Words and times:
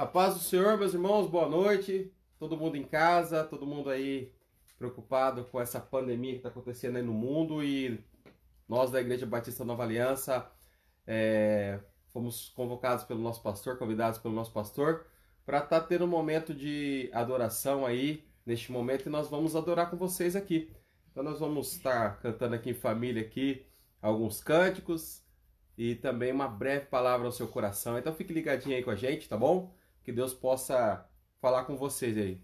A 0.00 0.06
paz 0.06 0.32
do 0.32 0.40
Senhor, 0.40 0.78
meus 0.78 0.94
irmãos, 0.94 1.28
boa 1.28 1.46
noite. 1.46 2.10
Todo 2.38 2.56
mundo 2.56 2.74
em 2.74 2.84
casa, 2.84 3.44
todo 3.44 3.66
mundo 3.66 3.90
aí 3.90 4.32
preocupado 4.78 5.44
com 5.44 5.60
essa 5.60 5.78
pandemia 5.78 6.32
que 6.32 6.38
está 6.38 6.48
acontecendo 6.48 6.96
aí 6.96 7.02
no 7.02 7.12
mundo 7.12 7.62
e 7.62 8.02
nós 8.66 8.90
da 8.90 8.98
Igreja 8.98 9.26
Batista 9.26 9.62
Nova 9.62 9.82
Aliança 9.82 10.50
é, 11.06 11.80
fomos 12.08 12.48
convocados 12.48 13.04
pelo 13.04 13.20
nosso 13.20 13.42
pastor, 13.42 13.76
convidados 13.76 14.18
pelo 14.18 14.32
nosso 14.32 14.54
pastor, 14.54 15.04
para 15.44 15.58
estar 15.58 15.80
tá 15.80 15.86
tendo 15.86 16.06
um 16.06 16.08
momento 16.08 16.54
de 16.54 17.10
adoração 17.12 17.84
aí 17.84 18.26
neste 18.46 18.72
momento 18.72 19.04
e 19.04 19.10
nós 19.10 19.28
vamos 19.28 19.54
adorar 19.54 19.90
com 19.90 19.98
vocês 19.98 20.34
aqui. 20.34 20.74
Então 21.10 21.22
nós 21.22 21.40
vamos 21.40 21.74
estar 21.74 22.18
cantando 22.22 22.54
aqui 22.54 22.70
em 22.70 22.74
família 22.74 23.20
aqui 23.20 23.66
alguns 24.00 24.40
cânticos 24.42 25.22
e 25.76 25.94
também 25.94 26.32
uma 26.32 26.48
breve 26.48 26.86
palavra 26.86 27.26
ao 27.26 27.32
seu 27.32 27.48
coração. 27.48 27.98
Então 27.98 28.14
fique 28.14 28.32
ligadinho 28.32 28.74
aí 28.74 28.82
com 28.82 28.90
a 28.90 28.96
gente, 28.96 29.28
tá 29.28 29.36
bom? 29.36 29.78
Que 30.02 30.12
Deus 30.12 30.34
possa 30.34 31.06
falar 31.40 31.64
com 31.64 31.76
vocês 31.76 32.16
aí. 32.16 32.42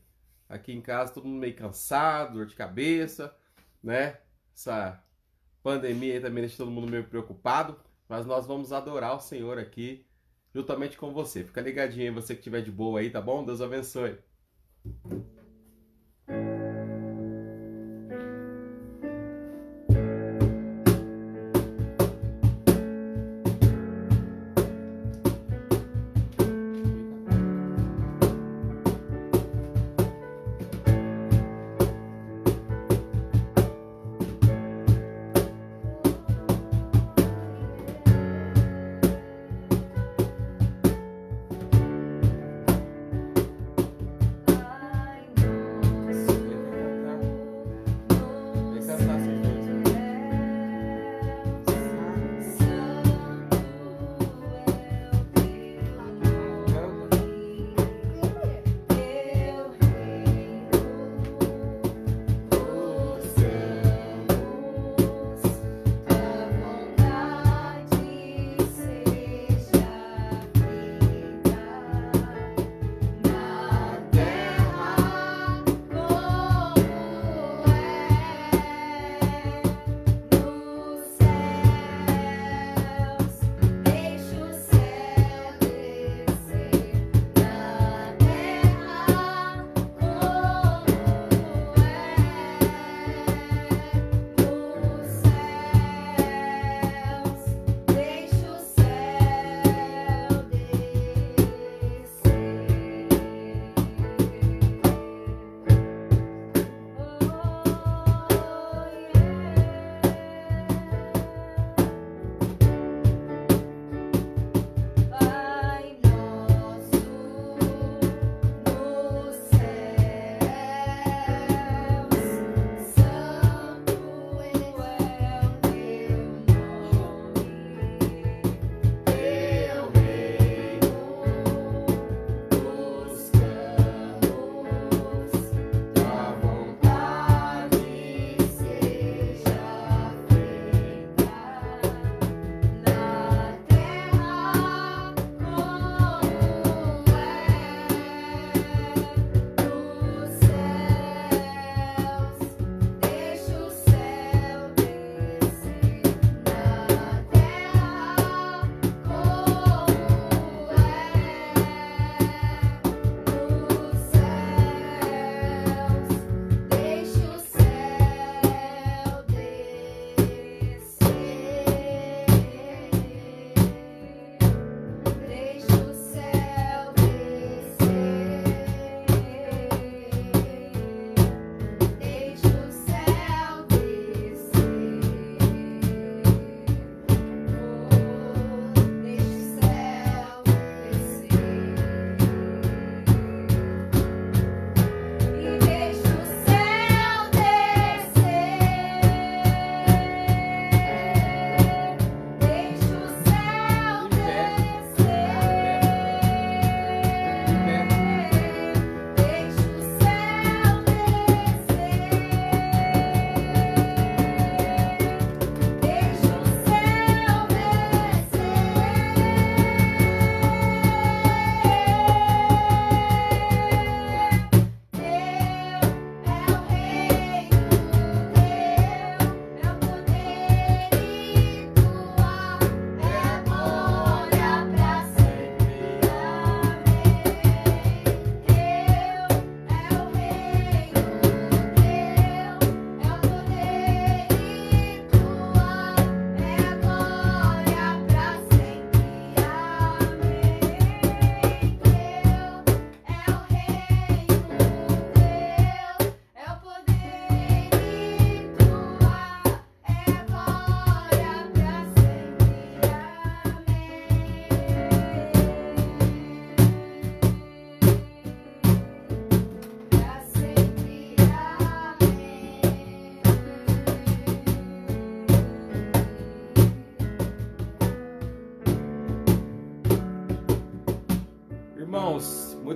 Aqui 0.48 0.72
em 0.72 0.80
casa 0.80 1.12
todo 1.12 1.26
mundo 1.26 1.40
meio 1.40 1.56
cansado, 1.56 2.34
dor 2.34 2.46
de 2.46 2.54
cabeça, 2.54 3.34
né? 3.82 4.18
Essa 4.54 5.02
pandemia 5.62 6.14
aí 6.14 6.20
também 6.20 6.42
deixa 6.42 6.56
todo 6.56 6.70
mundo 6.70 6.90
meio 6.90 7.04
preocupado, 7.04 7.78
mas 8.08 8.24
nós 8.24 8.46
vamos 8.46 8.72
adorar 8.72 9.16
o 9.16 9.20
Senhor 9.20 9.58
aqui 9.58 10.06
juntamente 10.54 10.96
com 10.96 11.12
você. 11.12 11.44
Fica 11.44 11.60
ligadinho 11.60 12.08
aí, 12.08 12.10
você 12.10 12.34
que 12.34 12.40
estiver 12.40 12.62
de 12.62 12.70
boa 12.70 13.00
aí, 13.00 13.10
tá 13.10 13.20
bom? 13.20 13.44
Deus 13.44 13.60
abençoe. 13.60 14.18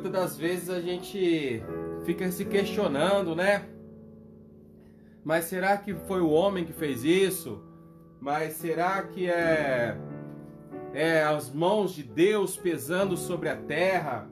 Muitas 0.00 0.12
das 0.12 0.36
vezes 0.36 0.70
a 0.70 0.80
gente 0.80 1.62
fica 2.04 2.30
se 2.32 2.46
questionando, 2.46 3.36
né? 3.36 3.68
Mas 5.22 5.44
será 5.44 5.76
que 5.76 5.92
foi 5.94 6.22
o 6.22 6.30
homem 6.30 6.64
que 6.64 6.72
fez 6.72 7.04
isso? 7.04 7.62
Mas 8.18 8.54
será 8.54 9.02
que 9.02 9.28
é, 9.28 9.98
é 10.94 11.22
as 11.22 11.52
mãos 11.52 11.94
de 11.94 12.02
Deus 12.02 12.56
pesando 12.56 13.14
sobre 13.14 13.50
a 13.50 13.56
terra? 13.56 14.30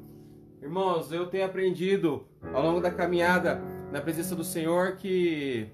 Irmãos, 0.62 1.12
eu 1.12 1.26
tenho 1.26 1.44
aprendido 1.44 2.26
ao 2.54 2.62
longo 2.62 2.80
da 2.80 2.90
caminhada 2.90 3.60
na 3.92 4.00
presença 4.00 4.34
do 4.34 4.44
Senhor 4.44 4.96
que 4.96 5.68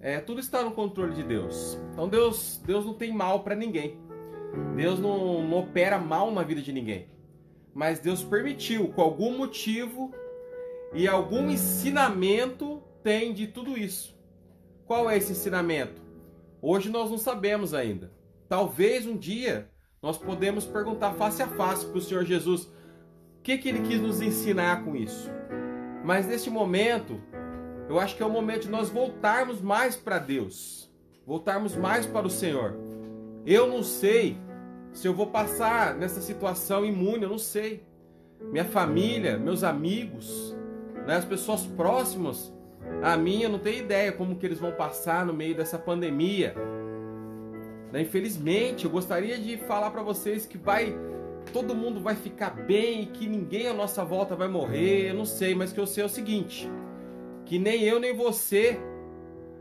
é, 0.00 0.20
tudo 0.20 0.40
está 0.40 0.62
no 0.62 0.72
controle 0.72 1.14
de 1.14 1.22
Deus. 1.22 1.78
Então 1.92 2.06
Deus, 2.06 2.60
Deus 2.66 2.84
não 2.84 2.92
tem 2.92 3.10
mal 3.12 3.42
para 3.42 3.54
ninguém. 3.54 3.98
Deus 4.76 5.00
não, 5.00 5.42
não 5.42 5.60
opera 5.60 5.98
mal 5.98 6.30
na 6.30 6.42
vida 6.42 6.60
de 6.60 6.70
ninguém 6.70 7.12
mas 7.74 7.98
Deus 7.98 8.22
permitiu, 8.22 8.88
com 8.88 9.00
algum 9.00 9.36
motivo 9.36 10.12
e 10.92 11.08
algum 11.08 11.50
ensinamento 11.50 12.82
tem 13.02 13.32
de 13.32 13.46
tudo 13.46 13.78
isso. 13.78 14.16
Qual 14.86 15.08
é 15.08 15.16
esse 15.16 15.32
ensinamento? 15.32 16.02
Hoje 16.60 16.90
nós 16.90 17.10
não 17.10 17.18
sabemos 17.18 17.72
ainda. 17.72 18.12
Talvez 18.48 19.06
um 19.06 19.16
dia 19.16 19.70
nós 20.02 20.18
podemos 20.18 20.64
perguntar 20.64 21.14
face 21.14 21.42
a 21.42 21.48
face 21.48 21.86
para 21.86 21.98
o 21.98 22.00
Senhor 22.00 22.24
Jesus 22.24 22.64
o 22.64 23.42
que, 23.42 23.58
que 23.58 23.68
ele 23.68 23.80
quis 23.80 24.00
nos 24.00 24.20
ensinar 24.20 24.84
com 24.84 24.94
isso. 24.94 25.30
Mas 26.04 26.26
neste 26.26 26.50
momento, 26.50 27.20
eu 27.88 27.98
acho 27.98 28.16
que 28.16 28.22
é 28.22 28.26
o 28.26 28.30
momento 28.30 28.62
de 28.62 28.70
nós 28.70 28.88
voltarmos 28.88 29.60
mais 29.60 29.96
para 29.96 30.18
Deus, 30.18 30.90
voltarmos 31.26 31.76
mais 31.76 32.06
para 32.06 32.26
o 32.26 32.30
Senhor. 32.30 32.76
Eu 33.44 33.66
não 33.66 33.82
sei 33.82 34.36
se 34.92 35.08
eu 35.08 35.14
vou 35.14 35.26
passar 35.26 35.94
nessa 35.94 36.20
situação 36.20 36.84
imune, 36.84 37.22
eu 37.22 37.30
não 37.30 37.38
sei. 37.38 37.84
Minha 38.40 38.64
família, 38.64 39.38
meus 39.38 39.64
amigos, 39.64 40.56
né, 41.06 41.16
as 41.16 41.24
pessoas 41.24 41.66
próximas 41.66 42.52
a 43.02 43.16
mim, 43.16 43.42
eu 43.42 43.50
não 43.50 43.58
tenho 43.58 43.78
ideia 43.78 44.12
como 44.12 44.36
que 44.36 44.44
eles 44.44 44.58
vão 44.58 44.72
passar 44.72 45.24
no 45.24 45.32
meio 45.32 45.54
dessa 45.54 45.78
pandemia. 45.78 46.54
Né, 47.92 48.02
infelizmente, 48.02 48.84
eu 48.84 48.90
gostaria 48.90 49.38
de 49.38 49.56
falar 49.56 49.90
para 49.90 50.02
vocês 50.02 50.46
que 50.46 50.58
vai 50.58 50.94
todo 51.52 51.74
mundo 51.74 52.00
vai 52.00 52.14
ficar 52.14 52.50
bem 52.50 53.02
e 53.02 53.06
que 53.06 53.26
ninguém 53.26 53.66
à 53.66 53.74
nossa 53.74 54.04
volta 54.04 54.36
vai 54.36 54.48
morrer, 54.48 55.10
eu 55.10 55.14
não 55.14 55.24
sei, 55.24 55.54
mas 55.54 55.72
que 55.72 55.80
eu 55.80 55.86
sei 55.86 56.02
é 56.02 56.06
o 56.06 56.08
seguinte, 56.08 56.70
que 57.44 57.58
nem 57.58 57.82
eu 57.82 57.98
nem 57.98 58.14
você 58.14 58.78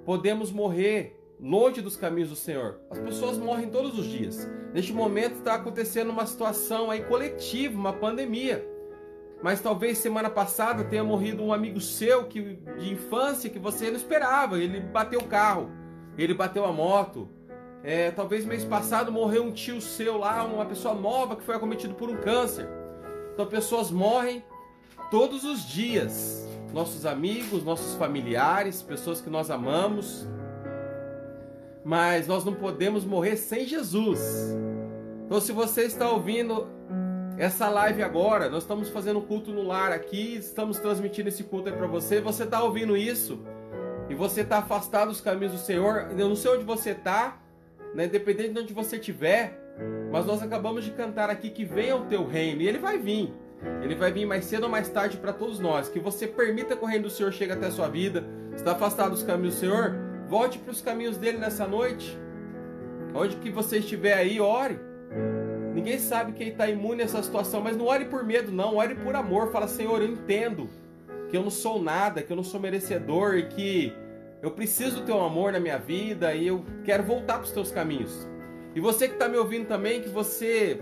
podemos 0.05 0.51
morrer 0.51 1.20
longe 1.41 1.81
dos 1.81 1.97
caminhos 1.97 2.29
do 2.29 2.35
Senhor. 2.35 2.79
As 2.91 2.99
pessoas 2.99 3.37
morrem 3.37 3.69
todos 3.69 3.97
os 3.97 4.05
dias. 4.05 4.47
Neste 4.73 4.93
momento 4.93 5.37
está 5.37 5.55
acontecendo 5.55 6.11
uma 6.11 6.25
situação 6.27 6.91
aí 6.91 7.03
coletiva, 7.03 7.77
uma 7.77 7.91
pandemia. 7.91 8.67
Mas 9.41 9.59
talvez 9.59 9.97
semana 9.97 10.29
passada 10.29 10.83
tenha 10.83 11.03
morrido 11.03 11.43
um 11.43 11.51
amigo 11.51 11.81
seu 11.81 12.25
que, 12.25 12.59
de 12.77 12.93
infância 12.93 13.49
que 13.49 13.57
você 13.57 13.89
não 13.89 13.97
esperava. 13.97 14.59
Ele 14.59 14.79
bateu 14.79 15.19
o 15.19 15.27
carro, 15.27 15.71
ele 16.15 16.35
bateu 16.35 16.63
a 16.63 16.71
moto. 16.71 17.27
É, 17.83 18.11
talvez 18.11 18.45
mês 18.45 18.63
passado 18.63 19.11
morreu 19.11 19.43
um 19.43 19.51
tio 19.51 19.81
seu 19.81 20.19
lá, 20.19 20.43
uma 20.43 20.65
pessoa 20.65 20.93
nova 20.93 21.35
que 21.35 21.41
foi 21.41 21.55
acometido 21.55 21.95
por 21.95 22.07
um 22.07 22.17
câncer. 22.17 22.69
Então 23.33 23.47
pessoas 23.47 23.89
morrem 23.89 24.43
todos 25.09 25.43
os 25.43 25.67
dias. 25.67 26.47
Nossos 26.71 27.07
amigos, 27.07 27.63
nossos 27.63 27.95
familiares, 27.95 28.83
pessoas 28.83 29.19
que 29.19 29.29
nós 29.29 29.49
amamos 29.49 30.27
mas 31.83 32.27
nós 32.27 32.43
não 32.45 32.53
podemos 32.53 33.03
morrer 33.03 33.35
sem 33.37 33.65
Jesus. 33.65 34.19
Então, 35.25 35.39
se 35.39 35.51
você 35.51 35.83
está 35.83 36.09
ouvindo 36.09 36.67
essa 37.37 37.69
live 37.69 38.03
agora, 38.03 38.49
nós 38.49 38.63
estamos 38.63 38.89
fazendo 38.89 39.19
um 39.19 39.21
culto 39.21 39.51
no 39.51 39.63
lar 39.63 39.91
aqui, 39.91 40.35
estamos 40.35 40.77
transmitindo 40.77 41.29
esse 41.29 41.43
culto 41.43 41.69
aí 41.69 41.75
para 41.75 41.87
você. 41.87 42.21
Você 42.21 42.43
está 42.43 42.61
ouvindo 42.61 42.95
isso 42.95 43.39
e 44.09 44.13
você 44.13 44.41
está 44.41 44.57
afastado 44.57 45.07
dos 45.07 45.21
caminhos 45.21 45.53
do 45.53 45.57
Senhor. 45.57 46.07
Eu 46.17 46.27
não 46.29 46.35
sei 46.35 46.51
onde 46.51 46.63
você 46.63 46.91
está, 46.91 47.39
né? 47.95 48.05
independente 48.05 48.53
de 48.53 48.59
onde 48.59 48.73
você 48.73 48.97
estiver, 48.97 49.57
mas 50.11 50.25
nós 50.25 50.43
acabamos 50.43 50.83
de 50.83 50.91
cantar 50.91 51.29
aqui 51.29 51.49
que 51.49 51.63
venha 51.63 51.95
o 51.95 52.05
teu 52.05 52.27
reino 52.27 52.61
e 52.61 52.67
ele 52.67 52.77
vai 52.77 52.97
vir. 52.97 53.33
Ele 53.81 53.95
vai 53.95 54.11
vir 54.11 54.25
mais 54.25 54.45
cedo 54.45 54.63
ou 54.63 54.69
mais 54.69 54.89
tarde 54.89 55.17
para 55.17 55.31
todos 55.31 55.59
nós. 55.59 55.87
Que 55.87 55.99
você 55.99 56.27
permita 56.27 56.75
que 56.75 56.83
o 56.83 56.87
reino 56.87 57.05
do 57.05 57.09
Senhor 57.09 57.31
chegue 57.31 57.53
até 57.53 57.67
a 57.67 57.71
sua 57.71 57.87
vida. 57.87 58.23
Está 58.53 58.73
afastado 58.73 59.11
dos 59.11 59.23
caminhos 59.23 59.55
do 59.55 59.59
Senhor? 59.59 60.10
Volte 60.31 60.57
para 60.57 60.71
os 60.71 60.79
caminhos 60.79 61.17
dele 61.17 61.37
nessa 61.37 61.67
noite. 61.67 62.17
Onde 63.13 63.35
que 63.35 63.51
você 63.51 63.79
estiver 63.79 64.13
aí, 64.13 64.39
ore. 64.39 64.79
Ninguém 65.73 65.99
sabe 65.99 66.31
quem 66.31 66.47
está 66.47 66.69
imune 66.69 67.01
a 67.01 67.03
essa 67.03 67.21
situação, 67.21 67.59
mas 67.59 67.75
não 67.75 67.87
ore 67.87 68.05
por 68.05 68.23
medo, 68.23 68.49
não. 68.49 68.77
Ore 68.77 68.95
por 68.95 69.13
amor. 69.13 69.51
Fala, 69.51 69.67
Senhor, 69.67 70.01
eu 70.01 70.07
entendo 70.07 70.69
que 71.29 71.35
eu 71.35 71.43
não 71.43 71.49
sou 71.49 71.83
nada, 71.83 72.23
que 72.23 72.31
eu 72.31 72.37
não 72.37 72.45
sou 72.45 72.61
merecedor 72.61 73.35
e 73.35 73.47
que 73.47 73.93
eu 74.41 74.51
preciso 74.51 75.01
do 75.01 75.05
teu 75.05 75.19
amor 75.19 75.51
na 75.51 75.59
minha 75.59 75.77
vida 75.77 76.33
e 76.33 76.47
eu 76.47 76.63
quero 76.85 77.03
voltar 77.03 77.33
para 77.33 77.43
os 77.43 77.51
teus 77.51 77.69
caminhos. 77.69 78.25
E 78.73 78.79
você 78.79 79.09
que 79.09 79.15
está 79.15 79.27
me 79.27 79.35
ouvindo 79.35 79.67
também, 79.67 80.01
que 80.01 80.07
você 80.07 80.79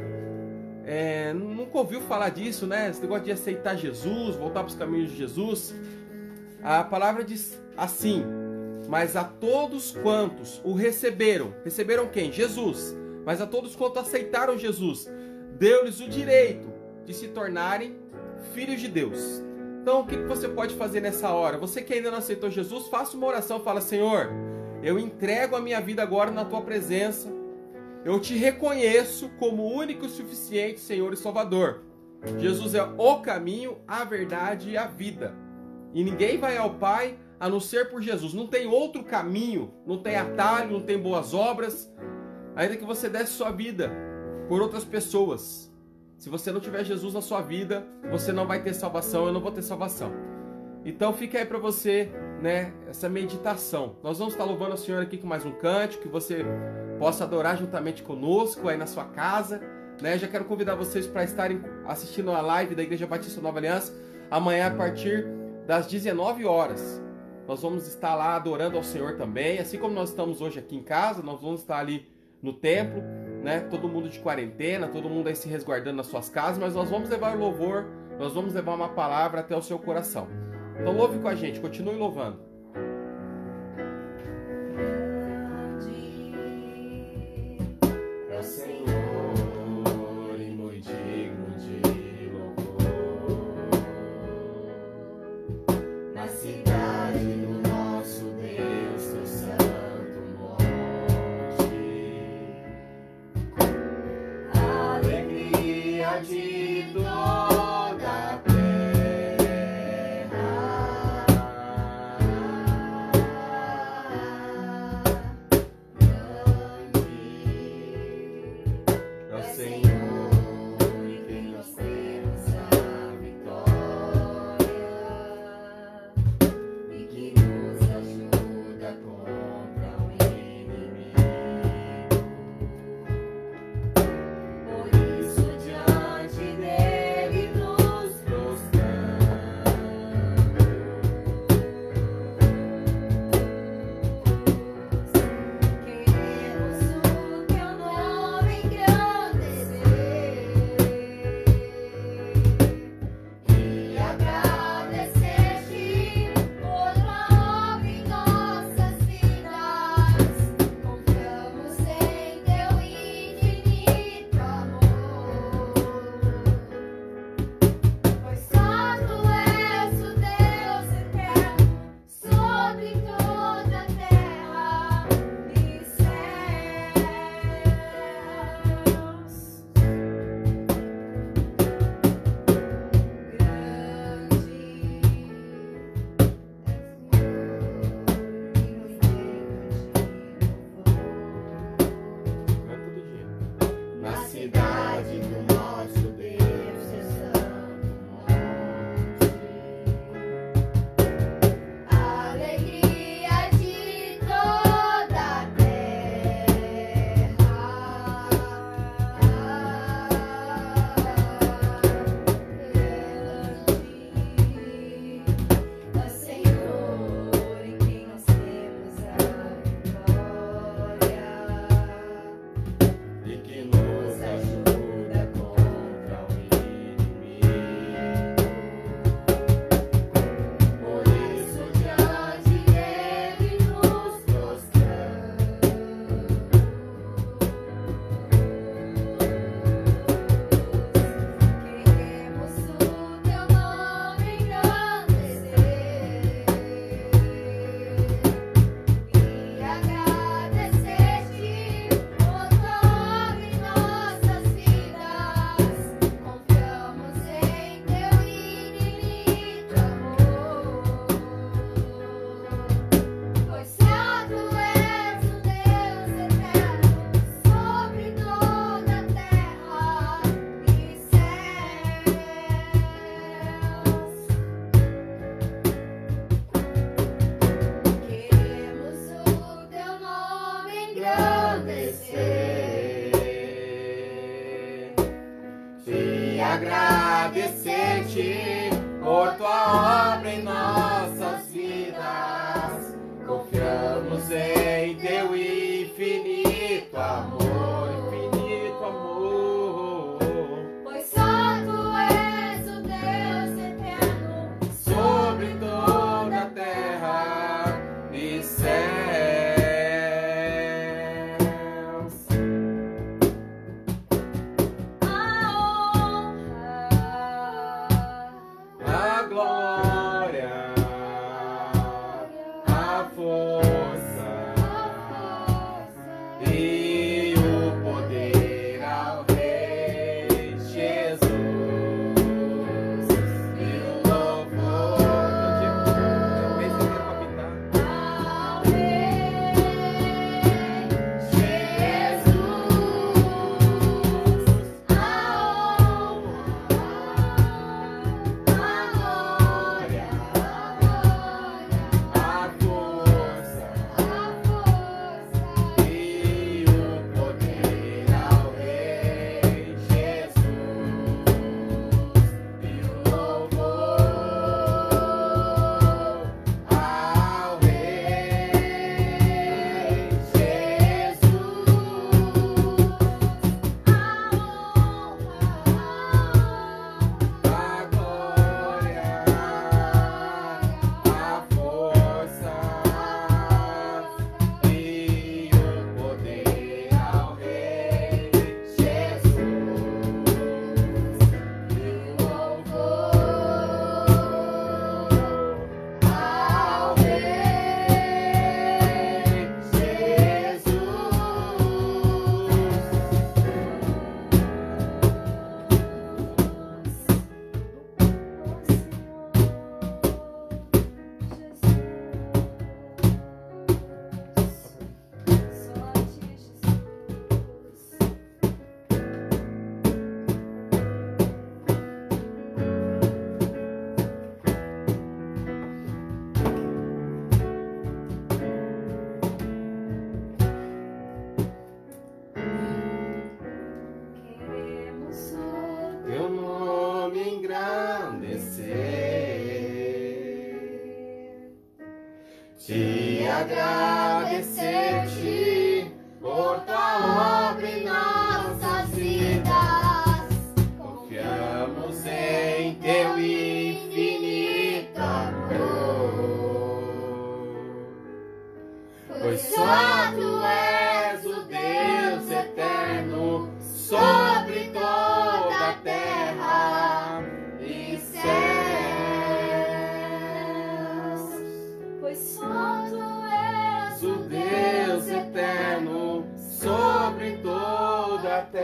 é, 0.86 1.34
nunca 1.34 1.75
ouviu 1.75 2.01
falar 2.01 2.30
disso, 2.30 2.68
né? 2.68 2.92
Esse 2.92 3.01
negócio 3.01 3.25
de 3.25 3.31
aceitar 3.31 3.75
Jesus, 3.75 4.36
voltar 4.36 4.60
para 4.60 4.69
os 4.69 4.75
caminhos 4.75 5.10
de 5.10 5.18
Jesus. 5.18 5.74
A 6.62 6.84
palavra 6.84 7.24
diz 7.24 7.60
assim: 7.75 8.24
mas 8.89 9.15
a 9.15 9.24
todos 9.24 9.91
quantos 9.91 10.59
o 10.63 10.74
receberam, 10.74 11.53
receberam 11.63 12.07
quem? 12.07 12.31
Jesus. 12.31 12.97
Mas 13.24 13.39
a 13.39 13.45
todos 13.45 13.75
quantos 13.75 14.01
aceitaram 14.01 14.57
Jesus, 14.57 15.07
deu-lhes 15.59 16.00
o 16.00 16.09
direito 16.09 16.68
de 17.06 17.13
se 17.13 17.27
tornarem 17.27 17.95
filhos 18.51 18.81
de 18.81 18.88
Deus. 18.88 19.44
Então, 19.80 20.01
o 20.01 20.07
que 20.07 20.18
você 20.18 20.47
pode 20.47 20.74
fazer 20.74 21.01
nessa 21.01 21.30
hora? 21.30 21.59
Você 21.59 21.83
que 21.83 21.94
ainda 21.94 22.09
não 22.09 22.18
aceitou 22.18 22.50
Jesus, 22.50 22.88
faça 22.88 23.15
uma 23.15 23.27
oração, 23.27 23.59
fala: 23.59 23.80
Senhor, 23.80 24.31
eu 24.81 24.97
entrego 24.97 25.56
a 25.56 25.62
minha 25.62 25.80
vida 25.80 26.01
agora 26.01 26.31
na 26.31 26.44
tua 26.44 26.62
presença. 26.62 27.31
Eu 28.03 28.19
te 28.19 28.36
reconheço 28.36 29.30
como 29.38 29.71
único 29.71 30.07
e 30.07 30.09
suficiente 30.09 30.80
Senhor 30.80 31.13
e 31.13 31.18
Salvador. 31.18 31.83
Jesus 32.39 32.74
é 32.74 32.81
o 32.83 33.19
caminho, 33.19 33.77
a 33.88 34.03
verdade 34.03 34.72
e 34.72 34.77
a 34.77 34.88
vida. 34.88 35.36
E 35.93 36.03
ninguém 36.03 36.39
vai 36.39 36.58
ao 36.58 36.72
Pai 36.72 37.15
a 37.39 37.48
não 37.48 37.60
ser 37.60 37.89
por 37.89 38.01
Jesus. 38.01 38.34
Não 38.34 38.48
tem 38.48 38.67
outro 38.67 39.03
caminho, 39.03 39.72
não 39.86 39.98
tem 39.98 40.15
atalho, 40.15 40.72
não 40.72 40.81
tem 40.81 40.98
boas 40.98 41.34
obras. 41.34 41.91
Ainda 42.55 42.75
que 42.75 42.86
você 42.86 43.08
desse 43.08 43.34
sua 43.34 43.51
vida 43.51 43.91
por 44.48 44.62
outras 44.62 44.84
pessoas. 44.84 45.72
Se 46.17 46.29
você 46.29 46.51
não 46.51 46.60
tiver 46.60 46.84
Jesus 46.84 47.13
na 47.13 47.22
sua 47.22 47.41
vida, 47.41 47.86
você 48.12 48.34
não 48.34 48.46
vai 48.46 48.62
ter 48.62 48.74
salvação, 48.74 49.25
eu 49.25 49.31
não 49.31 49.39
vou 49.39 49.51
ter 49.51 49.62
salvação. 49.62 50.12
Então 50.84 51.13
fica 51.13 51.38
aí 51.38 51.46
para 51.46 51.58
você, 51.58 52.12
né, 52.41 52.74
essa 52.89 53.08
meditação. 53.08 53.96
Nós 54.03 54.17
vamos 54.17 54.34
estar 54.34 54.43
louvando 54.43 54.74
a 54.74 54.77
Senhora 54.77 55.03
aqui 55.03 55.17
com 55.17 55.27
mais 55.27 55.46
um 55.46 55.51
cântico, 55.51 56.03
que 56.03 56.10
você 56.10 56.46
possa 56.98 57.24
adorar 57.24 57.58
juntamente 57.58 58.03
conosco 58.03 58.67
aí 58.67 58.77
na 58.77 58.86
sua 58.86 59.05
casa, 59.05 59.62
né? 60.01 60.17
Já 60.17 60.27
quero 60.27 60.46
convidar 60.46 60.75
vocês 60.75 61.08
para 61.08 61.24
estarem 61.24 61.62
assistindo 61.86 62.31
a 62.31 62.41
live 62.41 62.75
da 62.75 62.84
Igreja 62.84 63.08
Batista 63.08 63.39
Nova 63.39 63.60
Aliança 63.60 63.93
amanhã 64.29 64.67
a 64.67 64.72
partir 64.72 65.25
das 65.65 65.88
19 65.88 66.46
horas. 66.46 67.01
Nós 67.50 67.63
vamos 67.63 67.88
estar 67.88 68.13
lá 68.13 68.36
adorando 68.36 68.77
ao 68.77 68.84
Senhor 68.84 69.18
também, 69.18 69.58
assim 69.58 69.79
como 69.79 69.91
nós 69.91 70.10
estamos 70.10 70.39
hoje 70.39 70.60
aqui 70.60 70.75
em 70.75 70.84
casa, 70.84 71.24
nós 71.24 71.41
vamos 71.41 71.62
estar 71.62 71.79
ali 71.79 72.08
no 72.44 72.53
templo, 72.53 73.01
né? 73.44 73.62
Todo 73.62 73.89
mundo 73.89 74.08
de 74.08 74.20
quarentena, 74.20 74.88
todo 74.88 75.10
mundo 75.10 75.29
aí 75.29 75.36
se 75.36 75.50
resguardando 75.50 75.98
nas 75.98 76.06
suas 76.06 76.29
casas, 76.29 76.60
mas 76.60 76.75
nós 76.75 76.91
vamos 76.91 77.10
levar 77.10 77.36
o 77.36 77.39
louvor, 77.39 77.88
nós 78.20 78.36
vamos 78.36 78.53
levar 78.53 78.75
uma 78.75 78.89
palavra 78.89 79.39
até 79.39 79.58
o 79.58 79.63
seu 79.63 79.79
coração. 79.79 80.27
Então 80.79 80.96
louve 80.96 81.18
com 81.18 81.27
a 81.27 81.34
gente, 81.34 81.60
continue 81.60 81.96
louvando. 81.96 82.49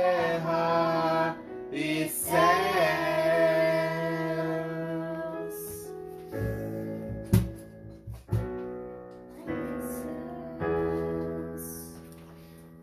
Terra 0.06 1.38
e 1.72 2.08
céus. 2.10 2.36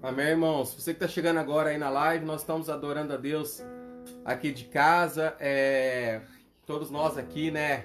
Amém, 0.02 0.26
irmãos? 0.26 0.74
Você 0.74 0.92
que 0.92 0.96
está 1.04 1.06
chegando 1.06 1.38
agora 1.38 1.70
aí 1.70 1.78
na 1.78 1.88
live, 1.88 2.24
nós 2.24 2.40
estamos 2.40 2.68
adorando 2.68 3.12
a 3.12 3.16
Deus 3.16 3.62
aqui 4.24 4.50
de 4.50 4.64
casa. 4.64 5.36
É... 5.38 6.20
Todos 6.66 6.90
nós 6.90 7.16
aqui, 7.16 7.50
né? 7.50 7.84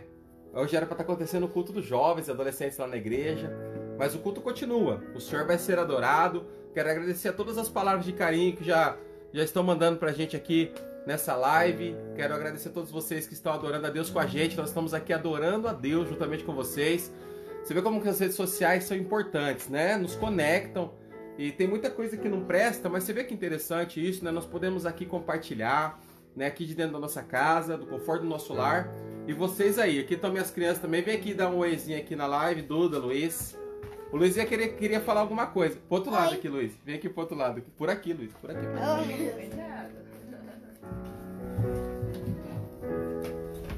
Hoje 0.54 0.76
era 0.76 0.86
para 0.86 0.96
estar 0.96 1.04
acontecendo 1.04 1.46
o 1.46 1.50
culto 1.50 1.72
dos 1.72 1.86
jovens 1.86 2.28
e 2.28 2.32
adolescentes 2.32 2.78
lá 2.78 2.88
na 2.88 2.98
igreja, 2.98 3.52
mas 3.98 4.16
o 4.16 4.20
culto 4.20 4.42
continua. 4.42 5.04
O 5.14 5.20
Senhor 5.20 5.46
vai 5.46 5.60
ser 5.60 5.78
adorado. 5.78 6.48
Quero 6.74 6.90
agradecer 6.90 7.30
a 7.30 7.34
todas 7.34 7.58
as 7.58 7.70
palavras 7.70 8.06
de 8.06 8.14
carinho 8.14 8.56
que 8.56 8.64
já, 8.64 8.96
já 9.34 9.44
estão 9.44 9.64
mandando 9.64 9.98
pra 9.98 10.12
gente 10.12 10.36
aqui 10.36 10.72
nessa 11.06 11.36
live. 11.36 11.96
Quero 12.16 12.34
agradecer 12.34 12.70
a 12.70 12.72
todos 12.72 12.92
vocês 12.92 13.26
que 13.26 13.34
estão 13.34 13.54
adorando 13.54 13.88
a 13.88 13.90
Deus 13.90 14.10
com 14.10 14.20
a 14.20 14.26
gente. 14.26 14.58
Nós 14.58 14.70
estamos 14.70 14.94
aqui 14.94 15.14
adorando 15.14 15.68
a 15.68 15.74
Deus 15.74 16.10
juntamente 16.10 16.44
com 16.44 16.54
vocês. 16.54 17.14
Você 17.64 17.74
vê 17.74 17.82
como 17.82 18.02
que 18.02 18.08
as 18.08 18.20
redes 18.20 18.36
sociais 18.36 18.84
são 18.84 18.96
importantes, 18.96 19.70
né? 19.70 19.98
Nos 19.98 20.16
conectam. 20.16 20.94
E 21.38 21.52
tem 21.52 21.68
muita 21.68 21.90
coisa 21.90 22.18
que 22.18 22.28
não 22.28 22.44
presta, 22.44 22.90
mas 22.90 23.04
você 23.04 23.14
vê 23.14 23.24
que 23.24 23.34
interessante 23.34 24.06
isso, 24.06 24.24
né? 24.26 24.32
Nós 24.32 24.46
podemos 24.46 24.86
aqui 24.86 25.06
compartilhar, 25.06 26.00
né? 26.36 26.48
Aqui 26.48 26.66
de 26.66 26.74
dentro 26.74 26.94
da 26.94 27.00
nossa 27.00 27.22
casa, 27.22 27.78
do 27.78 27.86
conforto 27.86 28.24
do 28.24 28.28
nosso 28.28 28.54
lar. 28.54 28.90
E 29.28 29.34
vocês 29.34 29.78
aí, 29.78 30.00
aqui 30.00 30.14
estão 30.16 30.32
minhas 30.32 30.50
crianças 30.50 30.82
também. 30.82 31.02
Vem 31.02 31.16
aqui 31.16 31.34
dar 31.34 31.50
um 31.50 31.58
oizinho 31.58 32.00
aqui 32.00 32.16
na 32.16 32.26
live, 32.26 32.62
Duda, 32.62 32.98
Luiz. 32.98 33.58
O 34.12 34.18
Luiz 34.18 34.38
ia 34.38 34.46
querer, 34.46 34.70
queria 34.76 35.02
falar 35.02 35.22
alguma 35.22 35.48
coisa. 35.48 35.76
Pro 35.88 35.98
outro 35.98 36.12
lado 36.12 36.32
Oi. 36.32 36.38
aqui, 36.38 36.48
Luiz. 36.48 36.74
Vem 36.86 36.96
aqui 36.96 37.10
pro 37.10 37.22
outro 37.22 37.38
lado. 37.38 37.62
Por 37.78 37.90
aqui, 37.90 38.14
Luiz. 38.14 38.32
Por 38.34 38.52
aqui. 38.52 38.66
Por 38.66 38.78
aqui. 38.78 39.52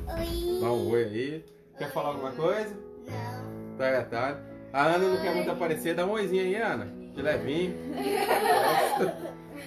Oi. 0.08 0.60
Dá 0.62 0.72
um 0.72 0.90
oi 0.90 1.04
aí. 1.04 1.46
Quer 1.78 1.92
falar 1.92 2.10
alguma 2.10 2.32
coisa? 2.32 2.76
Não. 3.08 3.78
Tá, 3.78 4.04
tá. 4.04 4.40
A 4.72 4.84
Ana 4.84 5.08
não 5.08 5.22
quer 5.22 5.34
muito 5.34 5.50
aparecer. 5.50 5.96
Dá 5.96 6.06
um 6.06 6.12
oizinho 6.12 6.44
aí, 6.44 6.56
Ana. 6.56 6.86
De 7.16 7.22
levinho. 7.22 7.76
Nossa, 9.00 9.18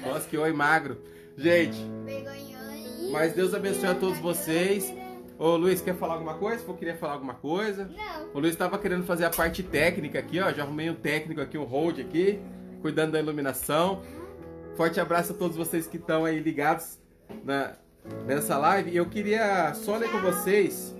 Nossa, 0.06 0.28
que 0.28 0.36
oi 0.38 0.52
magro. 0.52 0.98
Gente, 1.36 1.78
mas 3.10 3.32
Deus 3.32 3.54
abençoe 3.54 3.88
a 3.88 3.94
todos 3.94 4.18
vocês. 4.18 4.92
Ô 5.42 5.56
Luiz, 5.56 5.80
quer 5.82 5.96
falar 5.96 6.14
alguma 6.14 6.34
coisa? 6.34 6.64
Se 6.64 6.72
queria 6.74 6.94
falar 6.94 7.14
alguma 7.14 7.34
coisa. 7.34 7.86
Não. 7.86 8.28
O 8.32 8.38
Luiz 8.38 8.52
estava 8.52 8.78
querendo 8.78 9.02
fazer 9.02 9.24
a 9.24 9.30
parte 9.30 9.60
técnica 9.60 10.20
aqui, 10.20 10.38
ó. 10.38 10.52
Já 10.52 10.62
arrumei 10.62 10.88
um 10.88 10.94
técnico 10.94 11.40
aqui, 11.40 11.58
um 11.58 11.64
hold 11.64 11.98
aqui, 11.98 12.40
cuidando 12.80 13.10
da 13.10 13.18
iluminação. 13.18 14.02
Forte 14.76 15.00
abraço 15.00 15.32
a 15.32 15.34
todos 15.34 15.56
vocês 15.56 15.88
que 15.88 15.96
estão 15.96 16.24
aí 16.24 16.38
ligados 16.38 17.00
na, 17.42 17.72
nessa 18.24 18.56
live. 18.56 18.92
E 18.92 18.96
eu 18.96 19.06
queria 19.06 19.74
só 19.74 19.96
ler 19.96 20.12
com 20.12 20.20
vocês 20.20 20.94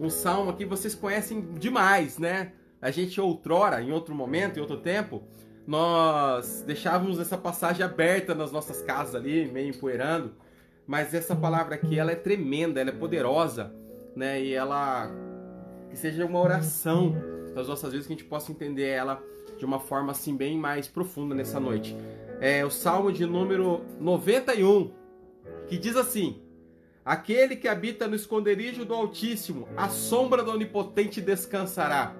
um 0.00 0.08
salmo 0.08 0.50
aqui, 0.50 0.64
vocês 0.64 0.94
conhecem 0.94 1.42
demais, 1.58 2.16
né? 2.16 2.52
A 2.80 2.90
gente 2.90 3.20
outrora, 3.20 3.82
em 3.82 3.92
outro 3.92 4.14
momento, 4.14 4.56
em 4.56 4.60
outro 4.62 4.78
tempo, 4.78 5.22
nós 5.66 6.64
deixávamos 6.66 7.20
essa 7.20 7.36
passagem 7.36 7.84
aberta 7.84 8.34
nas 8.34 8.50
nossas 8.50 8.80
casas 8.80 9.14
ali, 9.14 9.46
meio 9.52 9.68
empoeirando. 9.68 10.42
Mas 10.86 11.14
essa 11.14 11.34
palavra 11.34 11.74
aqui 11.74 11.98
ela 11.98 12.12
é 12.12 12.16
tremenda, 12.16 12.80
ela 12.80 12.90
é 12.90 12.92
poderosa, 12.92 13.74
né? 14.14 14.42
E 14.42 14.52
ela 14.52 15.10
que 15.90 15.96
seja 15.96 16.24
uma 16.26 16.40
oração 16.40 17.14
das 17.54 17.68
nossas 17.68 17.92
vidas 17.92 18.06
que 18.06 18.12
a 18.12 18.16
gente 18.16 18.28
possa 18.28 18.50
entender 18.50 18.88
ela 18.88 19.22
de 19.56 19.64
uma 19.64 19.78
forma 19.78 20.12
assim 20.12 20.36
bem 20.36 20.58
mais 20.58 20.88
profunda 20.88 21.34
nessa 21.34 21.60
noite. 21.60 21.96
É 22.40 22.64
o 22.64 22.70
Salmo 22.70 23.12
de 23.12 23.24
número 23.24 23.82
91, 24.00 24.90
que 25.68 25.78
diz 25.78 25.96
assim: 25.96 26.42
Aquele 27.04 27.56
que 27.56 27.68
habita 27.68 28.08
no 28.08 28.16
esconderijo 28.16 28.84
do 28.84 28.94
Altíssimo, 28.94 29.68
a 29.76 29.88
sombra 29.88 30.42
do 30.42 30.50
Onipotente 30.50 31.20
descansará. 31.20 32.14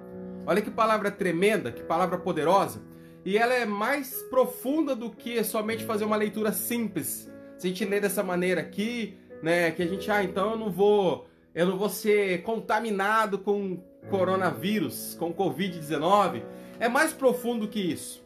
Olha 0.45 0.61
que 0.61 0.71
palavra 0.71 1.11
tremenda, 1.11 1.71
que 1.71 1.83
palavra 1.83 2.17
poderosa. 2.17 2.81
E 3.25 3.37
ela 3.37 3.55
é 3.55 3.65
mais 3.65 4.21
profunda 4.29 4.95
do 4.95 5.09
que 5.09 5.43
somente 5.43 5.83
fazer 5.83 6.05
uma 6.05 6.15
leitura 6.15 6.51
simples. 6.51 7.27
Se 7.65 7.69
a 7.69 7.71
gente 7.71 7.85
ler 7.85 7.99
dessa 7.99 8.21
maneira 8.21 8.61
aqui, 8.61 9.17
né, 9.41 9.71
que 9.71 9.81
a 9.81 9.87
gente, 9.87 10.11
ah, 10.11 10.23
então 10.23 10.51
eu 10.51 10.55
não 10.55 10.69
vou, 10.69 11.27
eu 11.55 11.65
não 11.65 11.75
vou 11.75 11.89
ser 11.89 12.43
contaminado 12.43 13.39
com 13.39 13.79
coronavírus, 14.07 15.15
com 15.17 15.33
COVID-19. 15.33 16.43
É 16.79 16.87
mais 16.87 17.11
profundo 17.11 17.67
que 17.67 17.79
isso. 17.79 18.23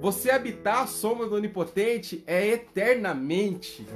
Você 0.00 0.30
habitar 0.30 0.84
a 0.84 0.86
sombra 0.86 1.26
do 1.26 1.34
Onipotente 1.34 2.24
é 2.26 2.46
eternamente. 2.46 3.86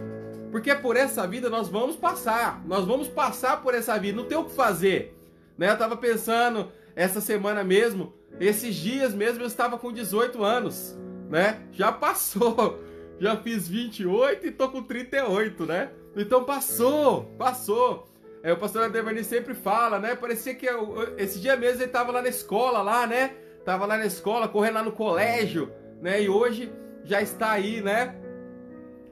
Porque 0.52 0.74
por 0.74 0.94
essa 0.94 1.26
vida 1.26 1.48
nós 1.48 1.70
vamos 1.70 1.96
passar. 1.96 2.62
Nós 2.66 2.84
vamos 2.84 3.08
passar 3.08 3.62
por 3.62 3.74
essa 3.74 3.98
vida. 3.98 4.18
Não 4.18 4.28
tem 4.28 4.36
o 4.36 4.44
que 4.44 4.54
fazer. 4.54 5.18
Né? 5.56 5.70
Eu 5.70 5.78
tava 5.78 5.96
pensando 5.96 6.70
essa 6.94 7.22
semana 7.22 7.64
mesmo, 7.64 8.12
esses 8.38 8.74
dias 8.74 9.14
mesmo 9.14 9.42
eu 9.42 9.46
estava 9.46 9.78
com 9.78 9.90
18 9.90 10.44
anos, 10.44 10.94
né? 11.30 11.62
Já 11.72 11.90
passou. 11.90 12.84
Já 13.18 13.36
fiz 13.36 13.68
28 13.68 14.46
e 14.46 14.50
tô 14.50 14.68
com 14.68 14.82
38, 14.82 15.64
né? 15.66 15.90
Então 16.16 16.44
passou, 16.44 17.24
passou. 17.38 18.06
É, 18.42 18.52
o 18.52 18.56
pastor 18.56 18.84
Ademani 18.84 19.24
sempre 19.24 19.54
fala, 19.54 19.98
né? 19.98 20.14
Parecia 20.14 20.54
que 20.54 20.66
eu, 20.66 21.14
esse 21.18 21.40
dia 21.40 21.56
mesmo 21.56 21.82
ele 21.82 21.90
tava 21.90 22.12
lá 22.12 22.22
na 22.22 22.28
escola, 22.28 22.82
lá, 22.82 23.06
né? 23.06 23.34
Tava 23.64 23.86
lá 23.86 23.96
na 23.96 24.06
escola, 24.06 24.46
correndo 24.46 24.74
lá 24.74 24.82
no 24.82 24.92
colégio, 24.92 25.72
né? 26.00 26.22
E 26.22 26.28
hoje 26.28 26.72
já 27.02 27.20
está 27.20 27.52
aí, 27.52 27.80
né? 27.80 28.14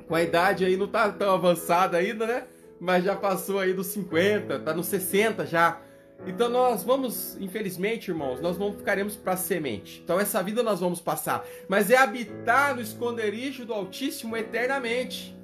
Com 0.07 0.15
a 0.15 0.23
idade 0.23 0.65
aí, 0.65 0.77
não 0.77 0.87
tá 0.87 1.11
tão 1.11 1.35
avançada 1.35 1.97
ainda, 1.97 2.27
né? 2.27 2.45
Mas 2.79 3.05
já 3.05 3.17
passou 3.17 3.59
aí 3.59 3.73
dos 3.73 3.87
50, 3.89 4.61
tá 4.61 4.75
nos 4.75 4.87
60 4.87 5.47
já. 5.47 5.81
Então 6.27 6.49
nós 6.49 6.83
vamos, 6.83 7.37
infelizmente, 7.41 8.11
irmãos, 8.11 8.41
nós 8.41 8.57
não 8.57 8.73
ficaremos 8.73 9.15
para 9.15 9.37
semente. 9.37 10.01
Então 10.03 10.19
essa 10.19 10.43
vida 10.43 10.63
nós 10.63 10.81
vamos 10.81 11.01
passar, 11.01 11.45
mas 11.69 11.91
é 11.91 11.97
habitar 11.97 12.75
no 12.75 12.81
esconderijo 12.81 13.65
do 13.65 13.75
Altíssimo 13.75 14.37
eternamente. 14.37 15.35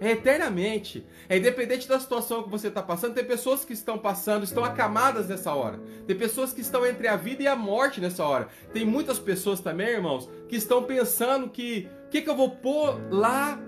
É 0.00 0.10
eternamente. 0.10 1.06
É 1.28 1.38
independente 1.38 1.88
da 1.88 1.98
situação 1.98 2.42
que 2.42 2.50
você 2.50 2.68
está 2.68 2.82
passando. 2.82 3.14
Tem 3.14 3.24
pessoas 3.24 3.64
que 3.64 3.72
estão 3.72 3.96
passando, 3.96 4.44
estão 4.44 4.64
acamadas 4.64 5.28
nessa 5.28 5.54
hora. 5.54 5.80
Tem 6.06 6.16
pessoas 6.16 6.52
que 6.52 6.60
estão 6.60 6.84
entre 6.84 7.08
a 7.08 7.16
vida 7.16 7.42
e 7.42 7.46
a 7.46 7.56
morte 7.56 8.00
nessa 8.00 8.24
hora. 8.24 8.48
Tem 8.72 8.84
muitas 8.84 9.18
pessoas 9.18 9.60
também, 9.60 9.88
irmãos, 9.88 10.28
que 10.48 10.56
estão 10.56 10.82
pensando 10.82 11.48
que 11.48 11.88
o 12.06 12.08
que, 12.10 12.22
que 12.22 12.28
eu 12.28 12.36
vou 12.36 12.50
pôr 12.50 13.00
lá 13.10 13.58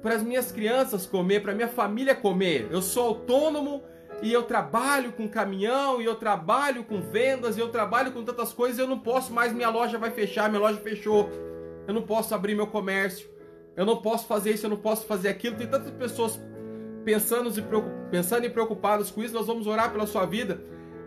para 0.00 0.14
as 0.14 0.22
minhas 0.22 0.50
crianças 0.50 1.06
comer, 1.06 1.42
para 1.42 1.54
minha 1.54 1.68
família 1.68 2.14
comer. 2.14 2.68
Eu 2.70 2.82
sou 2.82 3.08
autônomo, 3.08 3.82
e 4.22 4.32
eu 4.32 4.44
trabalho 4.44 5.12
com 5.12 5.28
caminhão, 5.28 6.00
e 6.00 6.04
eu 6.04 6.14
trabalho 6.14 6.84
com 6.84 7.00
vendas, 7.00 7.56
e 7.56 7.60
eu 7.60 7.68
trabalho 7.70 8.12
com 8.12 8.24
tantas 8.24 8.52
coisas, 8.52 8.78
eu 8.78 8.86
não 8.86 8.98
posso 8.98 9.32
mais, 9.32 9.52
minha 9.52 9.68
loja 9.68 9.98
vai 9.98 10.12
fechar, 10.12 10.48
minha 10.48 10.60
loja 10.60 10.78
fechou. 10.78 11.28
Eu 11.86 11.92
não 11.92 12.02
posso 12.02 12.32
abrir 12.34 12.54
meu 12.54 12.68
comércio. 12.68 13.28
Eu 13.76 13.84
não 13.84 14.00
posso 14.00 14.26
fazer 14.26 14.52
isso, 14.52 14.66
eu 14.66 14.70
não 14.70 14.76
posso 14.76 15.06
fazer 15.06 15.28
aquilo. 15.28 15.56
Tem 15.56 15.66
tantas 15.66 15.90
pessoas 15.90 16.40
pensando 17.04 17.50
e, 17.58 17.62
pensando 18.10 18.46
e 18.46 18.50
preocupadas 18.50 19.10
com 19.10 19.22
isso, 19.22 19.34
nós 19.34 19.46
vamos 19.46 19.66
orar 19.66 19.90
pela 19.90 20.06
sua 20.06 20.24
vida. 20.24 20.62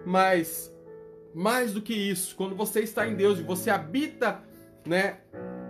Mas 0.06 0.74
mais 1.34 1.74
do 1.74 1.82
que 1.82 1.94
isso, 1.94 2.36
quando 2.36 2.56
você 2.56 2.82
está 2.82 3.08
em 3.08 3.16
Deus 3.16 3.40
e 3.40 3.44
você 3.44 3.70
habita, 3.70 4.42
né, 4.86 5.18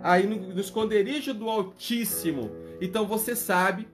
aí 0.02 0.26
no, 0.26 0.58
esconderijo 0.60 1.34
do 1.34 1.48
Altíssimo, 1.48 2.50
então 2.80 3.06
você 3.06 3.34
sabe 3.34 3.88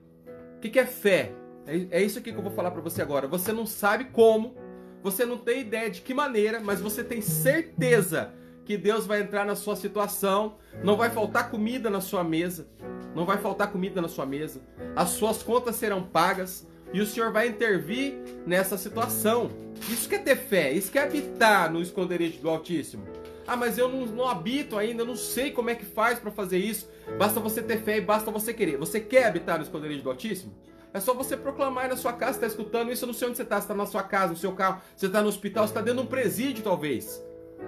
o 0.57 0.59
que 0.59 0.79
é 0.79 0.85
fé. 0.85 1.33
É, 1.65 1.99
é 1.99 2.03
isso 2.03 2.19
aqui 2.19 2.31
que 2.31 2.37
eu 2.37 2.43
vou 2.43 2.51
falar 2.51 2.71
para 2.71 2.81
você 2.81 3.01
agora. 3.01 3.27
Você 3.27 3.51
não 3.51 3.65
sabe 3.65 4.05
como, 4.05 4.55
você 5.01 5.25
não 5.25 5.37
tem 5.37 5.61
ideia 5.61 5.89
de 5.89 6.01
que 6.01 6.13
maneira, 6.13 6.59
mas 6.59 6.81
você 6.81 7.03
tem 7.03 7.21
certeza 7.21 8.33
que 8.65 8.77
Deus 8.77 9.05
vai 9.05 9.21
entrar 9.21 9.45
na 9.45 9.55
sua 9.55 9.75
situação, 9.75 10.55
não 10.83 10.95
vai 10.95 11.09
faltar 11.09 11.49
comida 11.49 11.89
na 11.89 11.99
sua 11.99 12.23
mesa, 12.23 12.67
não 13.13 13.25
vai 13.25 13.37
faltar 13.37 13.71
comida 13.71 14.01
na 14.01 14.07
sua 14.07 14.25
mesa, 14.25 14.61
as 14.95 15.09
suas 15.09 15.43
contas 15.43 15.75
serão 15.75 16.03
pagas 16.03 16.65
e 16.93 17.01
o 17.01 17.05
Senhor 17.05 17.31
vai 17.31 17.47
intervir 17.47 18.15
nessa 18.45 18.77
situação. 18.77 19.49
Isso 19.89 20.07
que 20.07 20.15
é 20.15 20.19
ter 20.19 20.37
fé, 20.37 20.71
isso 20.71 20.91
que 20.91 20.97
é 20.97 21.03
habitar 21.03 21.71
no 21.71 21.81
esconderijo 21.81 22.39
do 22.39 22.49
Altíssimo. 22.49 23.03
Ah, 23.45 23.57
mas 23.57 23.77
eu 23.77 23.89
não, 23.89 24.05
não 24.05 24.27
habito 24.27 24.77
ainda, 24.77 25.03
não 25.03 25.17
sei 25.17 25.51
como 25.51 25.69
é 25.69 25.75
que 25.75 25.85
faz 25.85 26.17
para 26.17 26.31
fazer 26.31 26.59
isso. 26.59 26.89
Basta 27.17 27.39
você 27.41 27.61
ter 27.61 27.81
fé 27.81 27.97
e 27.97 28.01
basta 28.01 28.31
você 28.31 28.53
querer. 28.53 28.77
Você 28.77 29.01
quer 29.01 29.25
habitar 29.25 29.57
no 29.57 29.63
esconderijo 29.63 30.01
do 30.01 30.09
Altíssimo? 30.09 30.53
É 30.93 30.99
só 30.99 31.13
você 31.13 31.35
proclamar 31.35 31.85
aí 31.85 31.89
na 31.89 31.97
sua 31.97 32.13
casa, 32.13 32.33
está 32.33 32.47
escutando 32.47 32.91
isso, 32.91 33.03
eu 33.03 33.07
não 33.07 33.13
sei 33.13 33.27
onde 33.27 33.37
você 33.37 33.43
está, 33.43 33.55
você 33.55 33.63
está 33.63 33.73
na 33.73 33.85
sua 33.87 34.03
casa, 34.03 34.33
no 34.33 34.37
seu 34.37 34.51
carro, 34.51 34.79
você 34.95 35.07
está 35.07 35.21
no 35.23 35.27
hospital, 35.27 35.65
você 35.65 35.71
está 35.71 35.81
dentro 35.81 36.01
de 36.01 36.05
um 36.05 36.09
presídio 36.09 36.63
talvez. 36.63 37.23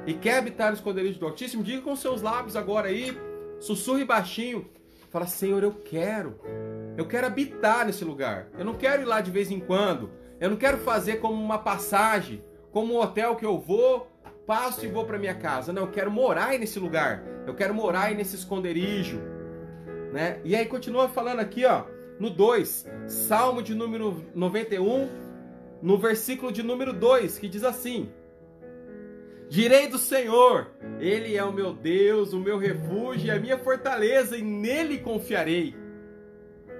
E 0.05 0.13
quer 0.13 0.37
habitar 0.37 0.67
no 0.67 0.75
esconderijo 0.75 1.19
do 1.19 1.25
Altíssimo, 1.25 1.63
diga 1.63 1.81
com 1.81 1.95
seus 1.95 2.21
lábios 2.21 2.55
agora 2.55 2.89
aí, 2.89 3.17
sussurre 3.59 4.05
baixinho, 4.05 4.69
fala, 5.09 5.25
Senhor, 5.25 5.63
eu 5.63 5.71
quero, 5.71 6.39
eu 6.95 7.07
quero 7.07 7.25
habitar 7.25 7.85
nesse 7.85 8.05
lugar, 8.05 8.47
eu 8.59 8.63
não 8.63 8.75
quero 8.75 9.01
ir 9.01 9.05
lá 9.05 9.21
de 9.21 9.31
vez 9.31 9.49
em 9.49 9.59
quando, 9.59 10.11
eu 10.39 10.49
não 10.49 10.57
quero 10.57 10.77
fazer 10.77 11.15
como 11.15 11.41
uma 11.41 11.57
passagem, 11.57 12.43
como 12.71 12.93
um 12.93 12.99
hotel 12.99 13.35
que 13.35 13.45
eu 13.45 13.57
vou, 13.57 14.07
passo 14.45 14.85
e 14.85 14.87
vou 14.87 15.03
para 15.03 15.17
minha 15.17 15.33
casa, 15.33 15.73
não, 15.73 15.83
eu 15.83 15.91
quero 15.91 16.11
morar 16.11 16.49
aí 16.49 16.59
nesse 16.59 16.77
lugar, 16.77 17.23
eu 17.47 17.55
quero 17.55 17.73
morar 17.73 18.03
aí 18.03 18.15
nesse 18.15 18.35
esconderijo, 18.35 19.19
né? 20.13 20.39
E 20.43 20.55
aí 20.55 20.67
continua 20.67 21.09
falando 21.09 21.39
aqui, 21.39 21.65
ó, 21.65 21.94
no 22.19 22.29
2, 22.29 22.85
Salmo 23.07 23.61
de 23.61 23.75
número 23.75 24.23
91, 24.33 25.09
no 25.81 25.97
versículo 25.97 26.51
de 26.51 26.63
número 26.63 26.93
2, 26.93 27.37
que 27.37 27.47
diz 27.47 27.63
assim: 27.63 28.09
Direi 29.49 29.87
do 29.87 29.97
Senhor, 29.97 30.71
Ele 30.99 31.35
é 31.35 31.43
o 31.43 31.53
meu 31.53 31.73
Deus, 31.73 32.33
o 32.33 32.39
meu 32.39 32.57
refúgio 32.57 33.27
e 33.27 33.31
a 33.31 33.39
minha 33.39 33.57
fortaleza, 33.57 34.37
e 34.37 34.41
nele 34.41 34.99
confiarei. 34.99 35.75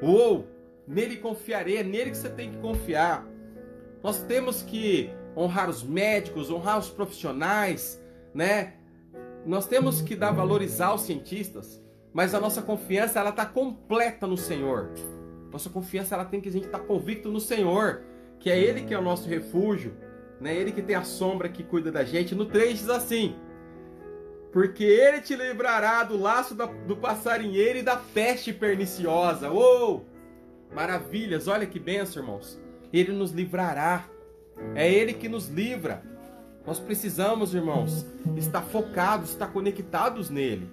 Ou, 0.02 0.48
nele 0.88 1.18
confiarei, 1.18 1.78
é 1.78 1.84
nele 1.84 2.12
que 2.12 2.18
você 2.18 2.30
tem 2.30 2.52
que 2.52 2.58
confiar. 2.58 3.28
Nós 4.02 4.22
temos 4.24 4.62
que 4.62 5.10
honrar 5.36 5.70
os 5.70 5.84
médicos, 5.84 6.50
honrar 6.50 6.80
os 6.80 6.90
profissionais, 6.90 8.02
né? 8.34 8.76
Nós 9.46 9.68
temos 9.68 10.02
que 10.02 10.16
dar 10.16 10.32
valorizar 10.32 10.94
os 10.94 11.02
cientistas, 11.02 11.82
mas 12.12 12.34
a 12.34 12.40
nossa 12.40 12.62
confiança 12.62 13.20
ela 13.20 13.30
está 13.30 13.46
completa 13.46 14.26
no 14.26 14.38
Senhor. 14.38 14.90
Nossa 15.56 15.70
confiança 15.70 16.16
ela 16.16 16.26
tem 16.26 16.42
que 16.42 16.50
a 16.50 16.52
gente 16.52 16.66
estar 16.66 16.80
tá 16.80 16.84
convicto 16.84 17.32
no 17.32 17.40
Senhor, 17.40 18.02
que 18.42 18.52
é 18.52 18.60
Ele 18.60 18.82
que 18.82 18.94
é 18.94 19.00
o 19.00 19.02
nosso 19.02 19.30
refúgio, 19.30 19.96
né? 20.38 20.54
Ele 20.54 20.74
que 20.74 20.82
tem 20.82 20.98
a 20.98 21.04
sombra 21.06 21.48
que 21.48 21.64
cuida 21.64 21.90
da 21.90 22.04
gente. 22.04 22.36
No 22.36 22.46
3 22.46 22.78
diz 22.78 22.90
assim: 22.90 23.38
Porque 24.52 24.84
Ele 24.84 25.22
te 25.22 25.34
livrará 25.34 26.04
do 26.04 26.18
laço 26.18 26.54
do 26.86 26.98
passarinheiro 26.98 27.80
e 27.80 27.84
da 27.84 27.96
peste 27.96 28.52
perniciosa. 28.52 29.50
Uou! 29.50 30.06
Maravilhas, 30.74 31.48
olha 31.48 31.66
que 31.66 31.80
benção, 31.80 32.22
irmãos. 32.22 32.62
Ele 32.92 33.14
nos 33.14 33.32
livrará. 33.32 34.10
É 34.76 34.92
Ele 34.92 35.14
que 35.14 35.30
nos 35.30 35.48
livra. 35.48 36.04
Nós 36.68 36.80
precisamos, 36.80 37.56
irmãos, 37.56 38.06
estar 38.36 38.62
focados, 38.62 39.30
estar 39.30 39.48
conectados 39.48 40.30
nele. 40.30 40.70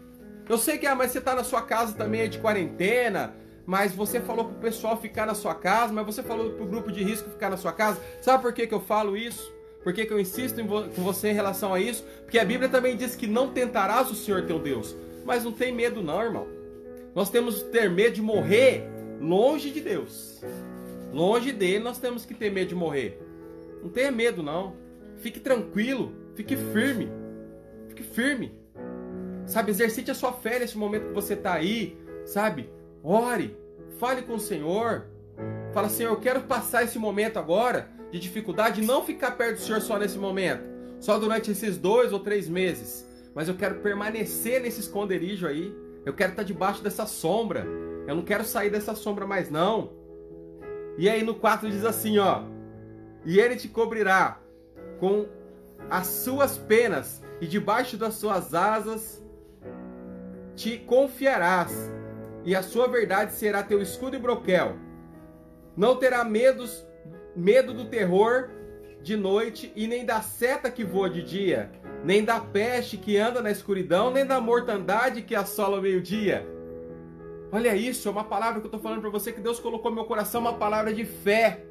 Eu 0.49 0.59
sei 0.59 0.77
que, 0.77 0.89
ah, 0.89 0.95
mas 0.97 1.13
você 1.13 1.19
está 1.21 1.37
na 1.37 1.45
sua 1.45 1.63
casa 1.63 1.93
também 1.93 2.29
de 2.29 2.41
quarentena, 2.41 3.33
mas 3.65 3.93
você 3.93 4.21
falou 4.21 4.47
pro 4.47 4.55
pessoal 4.55 5.01
ficar 5.01 5.27
na 5.27 5.35
sua 5.35 5.55
casa, 5.55 5.93
mas 5.93 6.05
você 6.05 6.23
falou 6.23 6.51
pro 6.51 6.67
grupo 6.67 6.91
de 6.91 7.03
risco 7.03 7.31
ficar 7.31 7.51
na 7.51 7.57
sua 7.57 7.73
casa. 7.73 8.01
Sabe 8.21 8.43
por 8.43 8.53
que, 8.53 8.67
que 8.67 8.75
eu 8.75 8.81
falo 8.81 9.17
isso? 9.17 9.53
Por 9.83 9.93
que, 9.93 10.07
que 10.07 10.13
eu 10.13 10.21
insisto 10.21 10.65
vo 10.65 10.89
com 10.91 11.03
você 11.03 11.31
em 11.31 11.35
relação 11.35 11.75
a 11.75 11.81
isso? 11.81 12.05
Porque 12.23 12.39
a 12.39 12.45
Bíblia 12.45 12.69
também 12.69 12.97
diz 12.97 13.17
que 13.17 13.27
não 13.27 13.53
tentarás 13.53 14.11
o 14.11 14.15
Senhor 14.15 14.43
teu 14.47 14.59
Deus. 14.59 14.97
Mas 15.25 15.45
não 15.45 15.53
tem 15.53 15.73
medo 15.73 16.03
não, 16.03 16.23
irmão. 16.23 16.47
Nós 17.15 17.31
temos 17.31 17.63
que 17.63 17.71
ter 17.71 17.91
medo 17.91 18.15
de 18.15 18.23
morrer 18.23 18.89
longe 19.21 19.71
de 19.71 19.81
Deus. 19.81 20.43
Longe 21.13 21.53
dele 21.53 21.81
nós 21.81 21.99
temos 21.99 22.25
que 22.25 22.35
ter 22.35 22.51
medo 22.51 22.69
de 22.69 22.75
morrer. 22.75 23.21
Não 23.83 23.91
tenha 23.91 24.11
medo 24.11 24.43
não. 24.43 24.75
Fique 25.19 25.39
tranquilo, 25.39 26.13
fique 26.35 26.57
firme. 26.57 27.11
Fique 27.89 28.03
firme. 28.03 28.55
Sabe, 29.47 29.71
exercite 29.71 30.11
a 30.11 30.15
sua 30.15 30.33
fé 30.33 30.59
nesse 30.59 30.79
momento 30.79 31.09
que 31.09 31.15
você 31.15 31.35
está 31.35 31.55
aí, 31.55 31.99
sabe? 32.25 32.71
Ore, 33.03 33.57
fale 33.99 34.23
com 34.23 34.35
o 34.35 34.41
Senhor. 34.41 35.07
Fala, 35.73 35.89
Senhor, 35.89 36.11
eu 36.11 36.21
quero 36.21 36.43
passar 36.43 36.85
esse 36.85 36.99
momento 36.99 37.39
agora 37.39 37.89
de 38.11 38.19
dificuldade 38.19 38.83
não 38.83 39.03
ficar 39.03 39.33
perto 39.33 39.57
do 39.57 39.63
Senhor 39.63 39.81
só 39.81 39.99
nesse 39.99 40.19
momento, 40.19 40.69
só 41.01 41.19
durante 41.19 41.51
esses 41.51 41.79
dois 41.79 42.13
ou 42.13 42.21
três 42.21 42.49
meses. 42.49 43.09
Mas 43.35 43.49
eu 43.49 43.55
quero 43.55 43.77
permanecer 43.77 44.61
nesse 44.61 44.81
esconderijo 44.81 45.47
aí. 45.47 45.75
Eu 46.05 46.13
quero 46.13 46.33
estar 46.33 46.43
debaixo 46.43 46.83
dessa 46.83 47.07
sombra. 47.07 47.67
Eu 48.07 48.15
não 48.15 48.23
quero 48.23 48.45
sair 48.45 48.71
dessa 48.71 48.95
sombra 48.95 49.27
mais 49.27 49.51
não. 49.51 49.93
E 50.99 51.09
aí 51.09 51.23
no 51.23 51.35
4 51.35 51.71
diz 51.71 51.85
assim, 51.85 52.19
ó: 52.19 52.43
E 53.25 53.41
ele 53.41 53.57
te 53.57 53.69
cobrirá 53.69 54.39
com 55.01 55.27
as 55.89 56.07
suas 56.07 56.59
penas 56.59 57.23
e 57.41 57.47
debaixo 57.47 57.97
das 57.97 58.15
suas 58.15 58.55
asas 58.55 59.23
te 60.55 60.79
confiarás, 60.79 61.73
e 62.45 62.55
a 62.55 62.63
sua 62.63 62.89
verdade 62.89 63.33
será 63.33 63.63
teu 63.63 63.81
escudo 63.81 64.17
e 64.17 64.19
broquel. 64.19 64.77
Não 65.77 65.97
terá 65.97 66.25
medos, 66.25 66.87
medo 67.35 67.73
do 67.73 67.87
terror 67.87 68.51
de 69.03 69.17
noite 69.17 69.73
e 69.75 69.87
nem 69.87 70.05
da 70.05 70.21
seta 70.21 70.71
que 70.71 70.85
voa 70.85 71.11
de 71.11 71.23
dia, 71.23 71.71
nem 72.05 72.25
da 72.25 72.41
peste 72.41 72.97
que 72.97 73.17
anda 73.17 73.43
na 73.43 73.51
escuridão, 73.51 74.11
nem 74.11 74.25
da 74.25 74.41
mortandade 74.41 75.23
que 75.23 75.35
assola 75.35 75.79
o 75.79 75.83
meio-dia. 75.83 76.47
Olha 77.51 77.77
isso, 77.77 78.09
é 78.09 78.11
uma 78.11 78.25
palavra 78.25 78.61
que 78.61 78.67
eu 78.67 78.69
estou 78.69 78.81
falando 78.81 79.01
para 79.01 79.11
você 79.11 79.33
que 79.33 79.41
Deus 79.41 79.61
colocou 79.61 79.91
no 79.91 79.97
meu 79.97 80.05
coração, 80.05 80.41
uma 80.41 80.55
palavra 80.55 80.93
de 80.93 81.05
fé, 81.05 81.65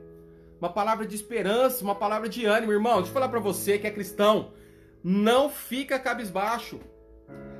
uma 0.59 0.69
palavra 0.71 1.07
de 1.07 1.15
esperança, 1.15 1.83
uma 1.83 1.95
palavra 1.95 2.29
de 2.29 2.45
ânimo, 2.45 2.71
irmão. 2.71 2.97
Deixa 2.97 3.09
eu 3.09 3.13
falar 3.13 3.29
para 3.29 3.39
você 3.39 3.79
que 3.79 3.87
é 3.87 3.91
cristão, 3.91 4.53
não 5.03 5.49
fica 5.49 5.97
cabisbaixo. 5.97 6.79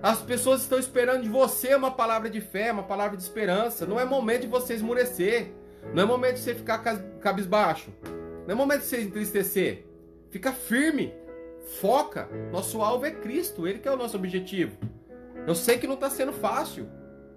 As 0.04 0.20
pessoas 0.20 0.62
estão 0.62 0.80
esperando 0.80 1.22
de 1.22 1.30
você 1.30 1.76
uma 1.76 1.92
palavra 1.92 2.28
de 2.28 2.42
fé, 2.42 2.72
uma 2.72 2.82
palavra 2.82 3.16
de 3.16 3.22
esperança. 3.22 3.86
Não 3.86 4.00
é 4.00 4.06
momento 4.06 4.42
de 4.42 4.48
você 4.48 4.74
esmurecer. 4.74 5.54
Não 5.94 6.02
é 6.02 6.06
momento 6.06 6.36
de 6.36 6.40
você 6.42 6.56
ficar 6.56 6.80
cabisbaixo. 7.20 7.92
Não 8.48 8.52
é 8.52 8.56
momento 8.56 8.82
de 8.82 8.88
você 8.88 9.02
entristecer. 9.02 9.86
Fica 10.32 10.52
firme. 10.52 11.14
Foca. 11.80 12.28
Nosso 12.52 12.82
alvo 12.82 13.06
é 13.06 13.12
Cristo. 13.12 13.68
Ele 13.68 13.78
que 13.78 13.88
é 13.88 13.92
o 13.92 13.96
nosso 13.96 14.18
objetivo. 14.18 14.76
Eu 15.46 15.54
sei 15.54 15.78
que 15.78 15.86
não 15.86 15.94
está 15.94 16.10
sendo 16.10 16.34
fácil. 16.34 16.90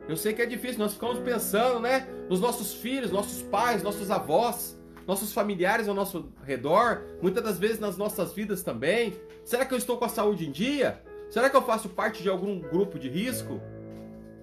Eu 0.09 0.17
sei 0.17 0.33
que 0.33 0.41
é 0.41 0.47
difícil. 0.47 0.79
Nós 0.79 0.95
ficamos 0.95 1.19
pensando, 1.19 1.81
né? 1.81 2.09
Nos 2.31 2.41
nossos 2.41 2.73
filhos, 2.73 3.11
nossos 3.11 3.43
pais, 3.43 3.83
nossos 3.83 4.11
avós, 4.11 4.79
nossos 5.07 5.35
familiares 5.35 5.87
ao 5.87 5.95
nosso 5.95 6.33
redor. 6.43 7.03
Muitas 7.21 7.45
das 7.45 7.59
vezes 7.59 7.79
nas 7.79 7.99
nossas 7.99 8.33
vidas 8.33 8.63
também. 8.63 9.13
Será 9.45 9.67
que 9.67 9.75
eu 9.75 9.79
estou 9.79 9.99
com 9.99 10.07
a 10.07 10.09
saúde 10.09 10.47
em 10.47 10.51
dia? 10.51 11.03
Será 11.35 11.51
que 11.51 11.57
eu 11.57 11.63
faço 11.63 11.89
parte 11.89 12.23
de 12.23 12.29
algum 12.29 12.61
grupo 12.61 12.97
de 12.97 13.09
risco? 13.09 13.61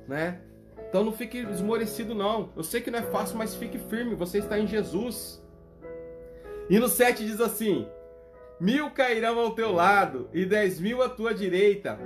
Né? 0.10 0.42
Então 0.90 1.06
não 1.06 1.14
fique 1.14 1.38
esmorecido 1.38 2.14
não. 2.14 2.50
Eu 2.54 2.66
sei 2.66 2.82
que 2.82 2.92
não 2.92 3.00
é 3.00 3.04
fácil, 3.04 3.38
mas 3.38 3.56
fique 3.56 3.80
firme. 3.80 4.14
Você 4.14 4.40
está 4.40 4.60
em 4.60 4.68
Jesus. 4.68 5.42
E 6.70 6.78
no 6.78 6.90
7 6.90 7.26
diz 7.26 7.40
assim: 7.40 7.88
Mil 8.60 8.92
cairão 8.92 9.40
ao 9.40 9.56
teu 9.56 9.72
lado 9.72 10.30
e 10.34 10.44
dez 10.46 10.82
mil 10.82 11.02
à 11.02 11.08
tua 11.08 11.34
direita, 11.34 11.98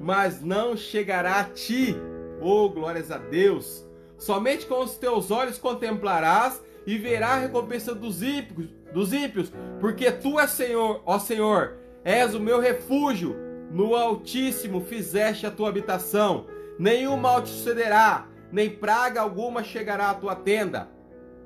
mas 0.00 0.40
não 0.40 0.74
chegará 0.74 1.40
a 1.40 1.44
ti. 1.44 1.94
Oh, 2.40 2.70
glórias 2.70 3.10
a 3.10 3.18
Deus! 3.18 3.86
Somente 4.16 4.64
com 4.64 4.82
os 4.82 4.96
teus 4.96 5.30
olhos 5.30 5.58
contemplarás 5.58 6.62
e 6.86 6.96
verá 6.96 7.34
a 7.34 7.40
recompensa 7.40 7.94
dos 7.94 8.22
ímpios, 8.22 8.70
dos 8.90 9.12
ímpios, 9.12 9.52
porque 9.80 10.10
tu 10.10 10.40
és 10.40 10.48
Senhor, 10.48 11.02
ó 11.04 11.18
Senhor, 11.18 11.76
és 12.02 12.34
o 12.34 12.40
meu 12.40 12.58
refúgio 12.58 13.43
no 13.74 13.96
Altíssimo 13.96 14.82
fizeste 14.82 15.44
a 15.44 15.50
tua 15.50 15.68
habitação, 15.68 16.46
nenhum 16.78 17.16
mal 17.16 17.42
te 17.42 17.48
sucederá, 17.48 18.28
nem 18.52 18.70
praga 18.70 19.20
alguma 19.20 19.64
chegará 19.64 20.10
à 20.10 20.14
tua 20.14 20.36
tenda. 20.36 20.88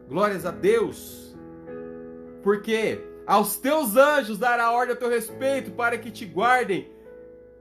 Glórias 0.07 0.45
a 0.45 0.51
Deus. 0.51 1.35
Porque 2.43 3.03
aos 3.27 3.57
teus 3.57 3.97
anjos 3.97 4.39
dará 4.39 4.71
ordem 4.71 4.95
a 4.95 4.99
teu 4.99 5.09
respeito 5.09 5.71
para 5.71 5.97
que 5.97 6.11
te 6.11 6.27
guardem 6.27 6.93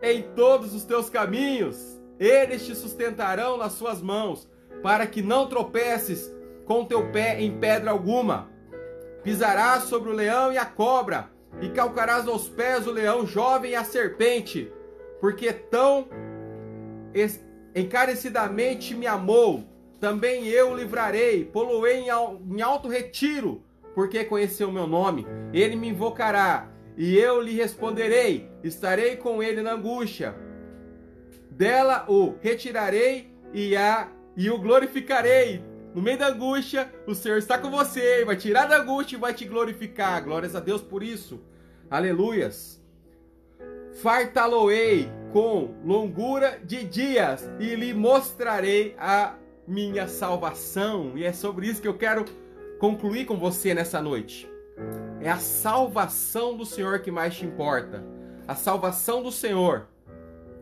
em 0.01 0.21
todos 0.35 0.75
os 0.75 0.83
teus 0.83 1.09
caminhos. 1.09 1.97
Eles 2.19 2.65
te 2.65 2.75
sustentarão 2.75 3.55
nas 3.55 3.71
suas 3.71 4.01
mãos, 4.01 4.49
para 4.83 5.07
que 5.07 5.21
não 5.21 5.47
tropeces 5.47 6.29
com 6.65 6.83
teu 6.83 7.09
pé 7.13 7.41
em 7.41 7.57
pedra 7.57 7.91
alguma. 7.91 8.49
Pisarás 9.23 9.83
sobre 9.83 10.09
o 10.09 10.13
leão 10.13 10.51
e 10.51 10.57
a 10.57 10.65
cobra, 10.65 11.29
e 11.61 11.69
calcarás 11.69 12.27
aos 12.27 12.47
pés 12.47 12.85
o 12.87 12.91
leão 12.91 13.25
jovem 13.25 13.71
e 13.71 13.75
a 13.75 13.83
serpente, 13.83 14.71
porque 15.19 15.51
tão 15.51 16.07
encarecidamente 17.75 18.95
me 18.95 19.07
amou, 19.07 19.63
também 19.99 20.47
eu 20.47 20.75
livrarei, 20.75 21.43
poloei 21.45 22.05
em 22.05 22.61
alto 22.61 22.87
retiro, 22.87 23.63
porque 23.95 24.23
conheceu 24.23 24.69
o 24.69 24.71
meu 24.71 24.85
nome. 24.85 25.25
Ele 25.51 25.75
me 25.75 25.89
invocará, 25.89 26.69
e 26.95 27.17
eu 27.17 27.41
lhe 27.41 27.53
responderei, 27.53 28.49
estarei 28.63 29.15
com 29.15 29.41
ele 29.41 29.61
na 29.61 29.73
angústia. 29.73 30.35
Dela 31.49 32.05
o 32.07 32.35
retirarei 32.39 33.31
e, 33.53 33.75
a, 33.75 34.11
e 34.35 34.49
o 34.49 34.59
glorificarei. 34.59 35.63
No 35.97 36.03
meio 36.03 36.19
da 36.19 36.27
angústia, 36.27 36.93
o 37.07 37.15
Senhor 37.15 37.39
está 37.39 37.57
com 37.57 37.71
você, 37.71 38.23
vai 38.23 38.35
tirar 38.35 38.67
da 38.67 38.77
angústia 38.77 39.15
e 39.15 39.19
vai 39.19 39.33
te 39.33 39.45
glorificar. 39.45 40.23
Glórias 40.23 40.55
a 40.55 40.59
Deus 40.59 40.79
por 40.79 41.01
isso. 41.01 41.41
Aleluias. 41.89 42.79
Fartaloei 43.99 45.09
com 45.33 45.73
longura 45.83 46.59
de 46.63 46.83
dias 46.83 47.49
e 47.59 47.73
lhe 47.73 47.95
mostrarei 47.95 48.95
a 48.99 49.33
minha 49.67 50.07
salvação. 50.07 51.13
E 51.17 51.23
é 51.23 51.33
sobre 51.33 51.65
isso 51.65 51.81
que 51.81 51.87
eu 51.87 51.97
quero 51.97 52.25
concluir 52.77 53.25
com 53.25 53.35
você 53.35 53.73
nessa 53.73 53.99
noite. 53.99 54.47
É 55.19 55.31
a 55.31 55.39
salvação 55.39 56.55
do 56.55 56.63
Senhor 56.63 56.99
que 56.99 57.09
mais 57.09 57.35
te 57.35 57.43
importa. 57.43 58.03
A 58.47 58.53
salvação 58.53 59.23
do 59.23 59.31
Senhor. 59.31 59.87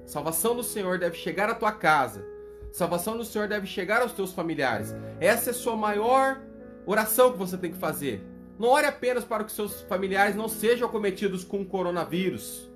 A 0.06 0.08
salvação 0.08 0.56
do 0.56 0.64
Senhor 0.64 0.98
deve 0.98 1.18
chegar 1.18 1.50
à 1.50 1.54
tua 1.54 1.74
casa 1.74 2.35
salvação 2.76 3.18
do 3.18 3.24
Senhor 3.24 3.48
deve 3.48 3.66
chegar 3.66 4.02
aos 4.02 4.12
teus 4.12 4.34
familiares. 4.34 4.94
Essa 5.22 5.50
é 5.50 5.52
a 5.52 5.54
sua 5.54 5.78
maior 5.78 6.42
oração 6.86 7.32
que 7.32 7.38
você 7.38 7.58
tem 7.58 7.72
que 7.72 7.78
fazer. 7.78 8.22
Não 8.60 8.68
ore 8.68 8.86
apenas 8.86 9.24
para 9.24 9.46
que 9.46 9.52
seus 9.54 9.82
familiares 9.84 10.36
não 10.36 10.50
sejam 10.50 10.86
acometidos 10.86 11.46
com 11.46 11.62
o 11.62 11.66
coronavírus. 11.66 12.70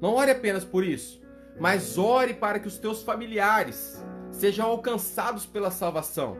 Não 0.00 0.14
ore 0.14 0.32
apenas 0.32 0.64
por 0.64 0.84
isso. 0.84 1.22
Mas 1.58 1.96
ore 1.96 2.34
para 2.34 2.58
que 2.58 2.66
os 2.66 2.78
teus 2.78 3.04
familiares 3.04 4.04
sejam 4.32 4.66
alcançados 4.66 5.46
pela 5.46 5.70
salvação. 5.70 6.36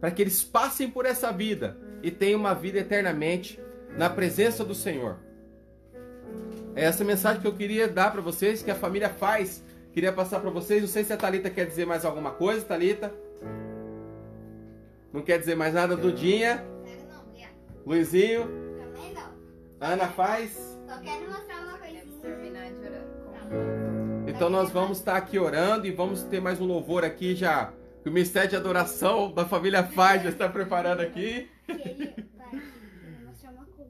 Para 0.00 0.10
que 0.10 0.20
eles 0.20 0.42
passem 0.42 0.90
por 0.90 1.06
essa 1.06 1.30
vida 1.32 1.78
e 2.02 2.10
tenham 2.10 2.40
uma 2.40 2.54
vida 2.54 2.80
eternamente 2.80 3.60
na 3.96 4.10
presença 4.10 4.64
do 4.64 4.74
Senhor. 4.74 5.18
É 6.74 6.84
essa 6.84 7.04
mensagem 7.04 7.40
que 7.40 7.46
eu 7.46 7.54
queria 7.54 7.86
dar 7.86 8.10
para 8.10 8.20
vocês, 8.20 8.60
que 8.60 8.70
a 8.72 8.74
família 8.74 9.08
faz 9.08 9.62
Queria 9.98 10.12
passar 10.12 10.38
para 10.38 10.50
vocês. 10.50 10.80
Não 10.80 10.88
sei 10.88 11.02
se 11.02 11.12
a 11.12 11.16
Talita 11.16 11.50
quer 11.50 11.66
dizer 11.66 11.84
mais 11.84 12.04
alguma 12.04 12.30
coisa, 12.30 12.64
Talita. 12.64 13.12
Não 15.12 15.22
quer 15.22 15.40
dizer 15.40 15.56
mais 15.56 15.74
nada, 15.74 15.96
Dudinha. 15.96 16.64
Luizinho. 17.84 18.44
Também 18.78 19.12
não. 19.12 19.32
Ana 19.80 20.06
faz. 20.06 20.52
Só 20.86 21.00
quero 21.00 21.28
mostrar 21.28 21.64
uma 21.64 21.78
coisinha. 21.78 22.04
terminar 22.22 22.70
de 22.70 22.86
orar. 22.86 24.28
Então 24.28 24.48
nós 24.48 24.70
vamos 24.70 24.98
estar 24.98 25.16
aqui 25.16 25.36
orando 25.36 25.84
e 25.84 25.90
vamos 25.90 26.22
ter 26.22 26.40
mais 26.40 26.60
um 26.60 26.66
louvor 26.66 27.04
aqui 27.04 27.34
já. 27.34 27.72
Que 28.04 28.08
o 28.08 28.12
Mistério 28.12 28.50
de 28.50 28.54
Adoração 28.54 29.32
da 29.32 29.46
família 29.46 29.82
Faz 29.82 30.22
já 30.22 30.28
está 30.28 30.48
preparando 30.48 31.00
aqui. 31.00 31.50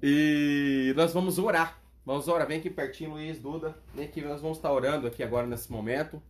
E. 0.02 0.90
E 0.90 0.94
nós 0.96 1.12
vamos 1.12 1.38
orar. 1.38 1.77
Vamos 2.08 2.26
orar, 2.26 2.48
vem 2.48 2.58
aqui 2.58 2.70
pertinho, 2.70 3.10
Luiz, 3.10 3.38
Duda. 3.38 3.76
Vem 3.94 4.06
aqui, 4.06 4.22
nós 4.22 4.40
vamos 4.40 4.56
estar 4.56 4.72
orando 4.72 5.06
aqui 5.06 5.22
agora 5.22 5.46
nesse 5.46 5.70
momento. 5.70 6.22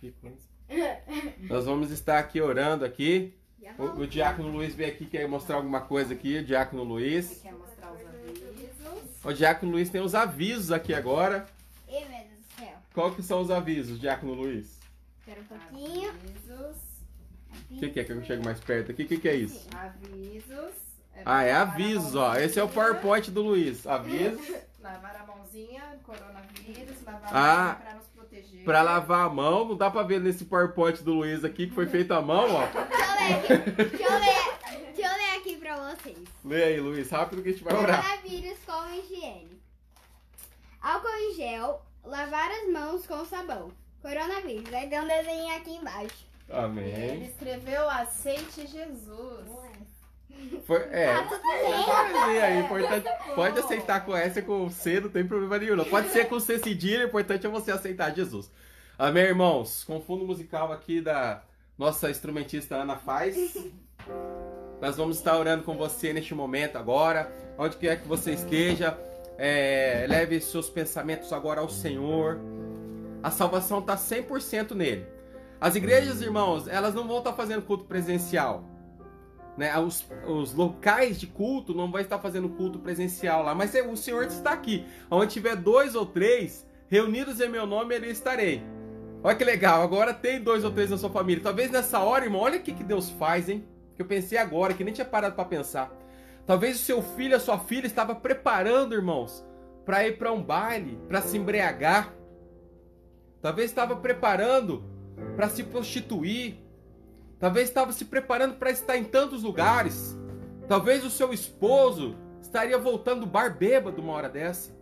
Que 0.00 0.10
coisa. 0.10 0.36
Nós 1.42 1.64
vamos 1.64 1.92
estar 1.92 2.18
aqui 2.18 2.40
orando 2.40 2.84
aqui. 2.84 3.32
O, 3.78 4.00
o 4.00 4.06
Diácono 4.08 4.48
Luiz 4.48 4.74
veio 4.74 4.92
aqui, 4.92 5.06
quer 5.06 5.28
mostrar 5.28 5.54
alguma 5.54 5.82
coisa 5.82 6.12
aqui, 6.12 6.38
o 6.38 6.44
Diácono 6.44 6.82
Luiz. 6.82 7.40
Quer 7.40 7.52
mostrar 7.52 7.92
os 7.92 8.00
avisos? 8.04 9.24
O 9.24 9.32
Diácono 9.32 9.70
Luiz 9.70 9.90
tem 9.90 10.00
os 10.00 10.16
avisos 10.16 10.72
aqui 10.72 10.92
agora. 10.92 11.46
Ih, 11.86 11.92
meu 11.92 12.08
Deus 12.08 12.30
do 12.30 12.54
céu. 12.58 12.74
Qual 12.92 13.14
que 13.14 13.22
são 13.22 13.40
os 13.40 13.48
avisos, 13.48 14.00
Diácono 14.00 14.34
Luiz? 14.34 14.76
Espera 15.20 15.40
um 15.40 15.44
pouquinho. 15.44 16.10
Avisos. 16.10 16.76
O 17.70 17.78
que, 17.78 17.90
que 17.90 18.00
é 18.00 18.04
que 18.04 18.10
eu 18.10 18.24
chego 18.24 18.44
mais 18.44 18.58
perto 18.58 18.90
aqui? 18.90 19.04
O 19.04 19.06
que, 19.06 19.18
que 19.18 19.28
é 19.28 19.36
isso? 19.36 19.68
Avisos. 19.72 20.89
Ah, 21.24 21.42
é 21.42 21.52
lavar 21.52 21.68
a 21.68 21.72
avisos, 21.72 22.14
ó. 22.14 22.36
Esse 22.36 22.58
é 22.58 22.62
o 22.64 22.68
PowerPoint 22.68 23.30
do 23.30 23.42
Luiz. 23.42 23.86
Avisos 23.86 24.40
Lavar 24.80 25.16
a 25.20 25.26
mãozinha, 25.26 25.98
coronavírus, 26.02 27.02
lavar 27.04 27.30
Ah, 27.34 27.60
a 27.60 27.64
mão 27.66 27.74
pra 27.82 27.94
nos 27.94 28.06
proteger. 28.06 28.64
pra 28.64 28.82
lavar 28.82 29.26
a 29.26 29.28
mão. 29.28 29.64
Não 29.68 29.76
dá 29.76 29.90
pra 29.90 30.02
ver 30.02 30.20
nesse 30.20 30.44
PowerPoint 30.46 31.02
do 31.02 31.12
Luiz 31.14 31.44
aqui, 31.44 31.66
que 31.66 31.74
foi 31.74 31.86
feito 31.86 32.12
à 32.14 32.22
mão, 32.22 32.46
ó. 32.54 32.66
Deixa 32.72 32.82
eu 32.94 33.20
ler 33.20 33.58
aqui. 33.58 33.70
Deixa 33.82 34.04
eu 34.04 34.18
ler, 34.18 34.92
deixa 34.94 35.12
eu 35.12 35.16
ler 35.18 35.36
aqui 35.38 35.56
pra 35.56 35.76
vocês. 35.94 36.18
Lê 36.44 36.64
aí, 36.64 36.80
Luiz, 36.80 37.10
rápido 37.10 37.42
que 37.42 37.50
a 37.50 37.52
gente 37.52 37.64
vai 37.64 37.74
orar. 37.74 38.02
Coronavírus 38.02 38.58
com 38.64 38.94
higiene. 38.94 39.60
Álcool 40.80 41.08
em 41.08 41.34
gel, 41.34 41.82
lavar 42.02 42.50
as 42.50 42.72
mãos 42.72 43.06
com 43.06 43.22
sabão. 43.26 43.70
Coronavírus. 44.00 44.72
Aí 44.72 44.88
tem 44.88 44.98
um 45.00 45.06
desenho 45.06 45.54
aqui 45.56 45.72
embaixo. 45.76 46.26
Ele 46.48 46.58
Amém. 46.58 47.22
escreveu 47.26 47.88
aceite 47.90 48.66
Jesus. 48.66 49.46
É. 50.90 51.10
Ah, 51.10 51.22
tudo 51.24 51.42
bem. 51.42 52.40
Aí, 52.40 52.60
importante. 52.60 53.08
Pode 53.34 53.58
aceitar 53.58 54.04
com 54.04 54.16
S 54.16 54.38
e 54.38 54.42
com 54.42 54.70
C, 54.70 55.00
não 55.00 55.08
tem 55.08 55.26
problema 55.26 55.58
nenhum. 55.58 55.84
Pode 55.84 56.10
ser 56.10 56.28
com 56.28 56.38
C 56.38 56.58
cedilha, 56.58 57.04
o 57.04 57.08
importante 57.08 57.46
é 57.46 57.48
você 57.48 57.72
aceitar 57.72 58.14
Jesus. 58.14 58.50
Amém, 58.98 59.24
irmãos? 59.24 59.84
Com 59.84 60.00
fundo 60.00 60.24
musical 60.24 60.72
aqui 60.72 61.00
da 61.00 61.42
nossa 61.76 62.10
instrumentista 62.10 62.76
Ana 62.76 62.96
faz. 62.96 63.56
Nós 64.80 64.96
vamos 64.96 65.16
estar 65.16 65.36
orando 65.36 65.62
com 65.62 65.76
você 65.76 66.12
neste 66.12 66.34
momento 66.34 66.76
agora, 66.76 67.32
onde 67.58 67.76
quer 67.76 68.00
que 68.00 68.06
você 68.06 68.32
esteja. 68.32 68.96
É, 69.38 70.04
leve 70.08 70.38
seus 70.40 70.68
pensamentos 70.68 71.32
agora 71.32 71.60
ao 71.60 71.68
Senhor. 71.68 72.38
A 73.22 73.30
salvação 73.30 73.80
está 73.80 73.96
100% 73.96 74.72
nele. 74.72 75.06
As 75.60 75.74
igrejas, 75.74 76.22
irmãos, 76.22 76.68
elas 76.68 76.94
não 76.94 77.06
vão 77.06 77.18
estar 77.18 77.32
fazendo 77.32 77.62
culto 77.62 77.84
presencial. 77.84 78.64
Né? 79.56 79.76
Os, 79.78 80.06
os 80.26 80.54
locais 80.54 81.18
de 81.18 81.26
culto 81.26 81.74
não 81.74 81.90
vão 81.90 82.00
estar 82.00 82.18
fazendo 82.18 82.48
culto 82.48 82.78
presencial 82.78 83.42
lá, 83.42 83.54
mas 83.54 83.74
é, 83.74 83.82
o 83.82 83.96
Senhor 83.96 84.24
está 84.24 84.52
aqui. 84.52 84.86
Onde 85.10 85.32
tiver 85.32 85.56
dois 85.56 85.94
ou 85.94 86.06
três 86.06 86.66
reunidos 86.88 87.40
em 87.40 87.48
meu 87.48 87.66
nome, 87.66 87.94
ele 87.94 88.08
estarei. 88.08 88.62
Olha 89.22 89.36
que 89.36 89.44
legal, 89.44 89.82
agora 89.82 90.14
tem 90.14 90.40
dois 90.40 90.64
ou 90.64 90.70
três 90.70 90.90
na 90.90 90.96
sua 90.96 91.10
família. 91.10 91.42
Talvez 91.42 91.70
nessa 91.70 92.00
hora, 92.00 92.24
irmão, 92.24 92.40
olha 92.40 92.58
o 92.58 92.62
que, 92.62 92.72
que 92.72 92.82
Deus 92.82 93.10
faz, 93.10 93.48
hein? 93.48 93.64
Que 93.94 94.02
eu 94.02 94.06
pensei 94.06 94.38
agora, 94.38 94.72
que 94.72 94.82
nem 94.82 94.94
tinha 94.94 95.04
parado 95.04 95.34
para 95.34 95.44
pensar. 95.44 95.92
Talvez 96.46 96.76
o 96.76 96.82
seu 96.82 97.02
filho, 97.02 97.36
a 97.36 97.40
sua 97.40 97.58
filha 97.58 97.86
estava 97.86 98.14
preparando, 98.14 98.94
irmãos, 98.94 99.44
para 99.84 100.06
ir 100.06 100.16
para 100.16 100.32
um 100.32 100.42
baile, 100.42 100.98
para 101.06 101.20
se 101.20 101.36
embriagar. 101.36 102.14
Talvez 103.42 103.70
estava 103.70 103.94
preparando 103.96 104.84
para 105.36 105.48
se 105.48 105.62
prostituir. 105.64 106.59
Talvez 107.40 107.68
estava 107.68 107.90
se 107.90 108.04
preparando 108.04 108.56
para 108.56 108.70
estar 108.70 108.98
em 108.98 109.04
tantos 109.04 109.42
lugares. 109.42 110.16
Talvez 110.68 111.04
o 111.04 111.10
seu 111.10 111.32
esposo 111.32 112.14
estaria 112.40 112.78
voltando 112.78 113.20
do 113.20 113.26
bar 113.26 113.56
bêbado 113.56 114.02
uma 114.02 114.12
hora 114.12 114.28
dessa. 114.28 114.78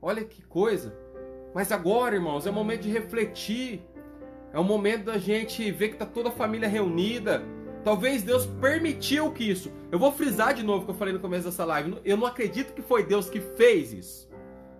Olha 0.00 0.24
que 0.24 0.42
coisa. 0.42 0.96
Mas 1.52 1.72
agora, 1.72 2.14
irmãos, 2.14 2.46
é 2.46 2.50
o 2.50 2.52
momento 2.52 2.82
de 2.82 2.90
refletir. 2.90 3.82
É 4.52 4.58
o 4.60 4.64
momento 4.64 5.06
da 5.06 5.18
gente 5.18 5.72
ver 5.72 5.88
que 5.88 5.94
está 5.94 6.06
toda 6.06 6.28
a 6.28 6.32
família 6.32 6.68
reunida. 6.68 7.42
Talvez 7.82 8.22
Deus 8.22 8.46
permitiu 8.46 9.32
que 9.32 9.50
isso. 9.50 9.72
Eu 9.90 9.98
vou 9.98 10.12
frisar 10.12 10.54
de 10.54 10.62
novo 10.62 10.82
o 10.82 10.84
que 10.84 10.90
eu 10.92 10.96
falei 10.96 11.12
no 11.12 11.20
começo 11.20 11.46
dessa 11.46 11.64
live. 11.64 11.98
Eu 12.04 12.16
não 12.16 12.26
acredito 12.26 12.72
que 12.74 12.80
foi 12.80 13.04
Deus 13.04 13.28
que 13.28 13.40
fez 13.40 13.92
isso. 13.92 14.30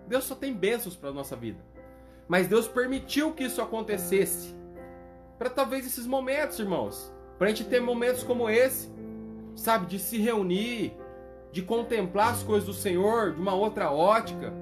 Deus 0.07 0.23
só 0.23 0.35
tem 0.35 0.53
bênçãos 0.53 0.95
para 0.95 1.11
nossa 1.11 1.35
vida. 1.35 1.59
Mas 2.29 2.47
Deus 2.47 2.65
permitiu 2.65 3.33
que 3.33 3.43
isso 3.43 3.61
acontecesse. 3.61 4.55
Para 5.37 5.49
talvez 5.49 5.85
esses 5.85 6.05
momentos, 6.05 6.59
irmãos. 6.59 7.13
Para 7.37 7.47
a 7.47 7.49
gente 7.49 7.65
ter 7.65 7.79
momentos 7.79 8.23
como 8.23 8.49
esse. 8.49 8.89
Sabe? 9.55 9.85
De 9.85 9.99
se 9.99 10.17
reunir. 10.17 10.95
De 11.51 11.61
contemplar 11.61 12.33
as 12.33 12.43
coisas 12.43 12.65
do 12.65 12.73
Senhor 12.73 13.33
de 13.33 13.41
uma 13.41 13.53
outra 13.53 13.91
ótica 13.91 14.53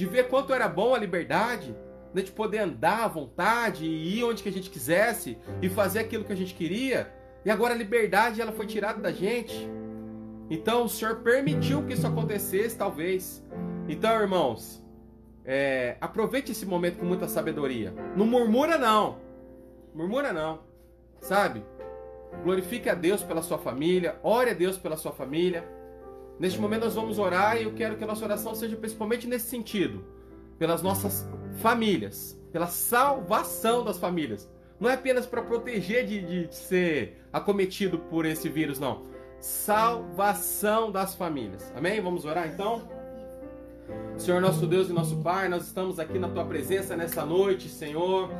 de 0.00 0.06
ver 0.06 0.28
quanto 0.28 0.54
era 0.54 0.66
bom 0.66 0.94
a 0.94 0.98
liberdade, 0.98 1.76
né, 2.14 2.22
de 2.22 2.30
poder 2.30 2.58
andar 2.60 3.04
à 3.04 3.08
vontade 3.08 3.84
e 3.84 4.18
ir 4.18 4.24
onde 4.24 4.42
que 4.42 4.48
a 4.48 4.52
gente 4.52 4.70
quisesse 4.70 5.36
e 5.60 5.68
fazer 5.68 5.98
aquilo 5.98 6.24
que 6.24 6.32
a 6.32 6.36
gente 6.36 6.54
queria. 6.54 7.12
E 7.44 7.50
agora 7.50 7.74
a 7.74 7.76
liberdade 7.76 8.40
ela 8.40 8.50
foi 8.50 8.66
tirada 8.66 9.00
da 9.00 9.12
gente. 9.12 9.68
Então 10.48 10.84
o 10.84 10.88
Senhor 10.88 11.16
permitiu 11.16 11.84
que 11.84 11.92
isso 11.92 12.06
acontecesse, 12.06 12.78
talvez. 12.78 13.44
Então, 13.88 14.20
irmãos, 14.20 14.82
é, 15.44 15.96
aproveite 16.00 16.52
esse 16.52 16.64
momento 16.64 16.98
com 16.98 17.04
muita 17.04 17.28
sabedoria. 17.28 17.92
Não 18.16 18.26
murmura 18.26 18.78
não. 18.78 19.18
Murmura 19.94 20.32
não. 20.32 20.60
Sabe? 21.20 21.64
Glorifique 22.42 22.88
a 22.88 22.94
Deus 22.94 23.22
pela 23.22 23.42
sua 23.42 23.58
família, 23.58 24.18
ore 24.22 24.50
a 24.50 24.54
Deus 24.54 24.76
pela 24.76 24.96
sua 24.96 25.12
família. 25.12 25.68
Neste 26.38 26.58
momento 26.58 26.84
nós 26.84 26.94
vamos 26.94 27.18
orar 27.18 27.60
e 27.60 27.64
eu 27.64 27.74
quero 27.74 27.96
que 27.96 28.04
a 28.04 28.06
nossa 28.06 28.24
oração 28.24 28.54
seja 28.54 28.76
principalmente 28.76 29.26
nesse 29.26 29.48
sentido, 29.48 30.04
pelas 30.58 30.82
nossas 30.82 31.28
famílias, 31.56 32.40
pela 32.50 32.66
salvação 32.66 33.84
das 33.84 33.98
famílias. 33.98 34.48
Não 34.78 34.88
é 34.88 34.94
apenas 34.94 35.26
para 35.26 35.42
proteger 35.42 36.06
de, 36.06 36.46
de 36.46 36.54
ser 36.54 37.22
acometido 37.30 37.98
por 37.98 38.24
esse 38.24 38.48
vírus, 38.48 38.78
não. 38.80 39.04
Salvação 39.38 40.90
das 40.90 41.14
famílias. 41.14 41.70
Amém? 41.76 42.00
Vamos 42.00 42.24
orar 42.24 42.48
então? 42.48 42.88
Senhor 44.16 44.40
nosso 44.40 44.66
Deus 44.66 44.88
e 44.88 44.92
nosso 44.92 45.16
Pai, 45.16 45.48
nós 45.48 45.66
estamos 45.66 45.98
aqui 45.98 46.18
na 46.18 46.28
tua 46.28 46.44
presença 46.44 46.96
nessa 46.96 47.26
noite, 47.26 47.68
Senhor. 47.68 48.30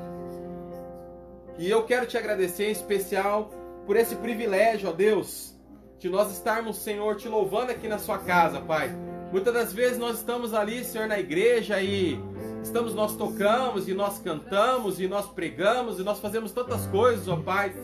E 1.60 1.68
eu 1.68 1.82
quero 1.82 2.06
te 2.06 2.16
agradecer 2.16 2.68
em 2.68 2.72
especial 2.72 3.50
por 3.86 3.94
esse 3.94 4.16
privilégio, 4.16 4.88
ó 4.88 4.92
Deus, 4.92 5.54
de 5.98 6.08
nós 6.08 6.32
estarmos, 6.32 6.78
Senhor, 6.78 7.16
te 7.16 7.28
louvando 7.28 7.70
aqui 7.70 7.86
na 7.86 7.98
sua 7.98 8.16
casa, 8.16 8.62
Pai. 8.62 8.90
Muitas 9.30 9.52
das 9.52 9.70
vezes 9.70 9.98
nós 9.98 10.16
estamos 10.16 10.54
ali, 10.54 10.82
Senhor, 10.82 11.06
na 11.06 11.20
igreja 11.20 11.78
e 11.82 12.18
estamos 12.62 12.94
nós 12.94 13.14
tocamos 13.14 13.88
e 13.88 13.92
nós 13.92 14.18
cantamos 14.18 14.98
e 14.98 15.06
nós 15.06 15.26
pregamos 15.26 16.00
e 16.00 16.02
nós 16.02 16.18
fazemos 16.18 16.50
tantas 16.50 16.86
coisas, 16.86 17.28
ó 17.28 17.36
Pai. 17.36 17.74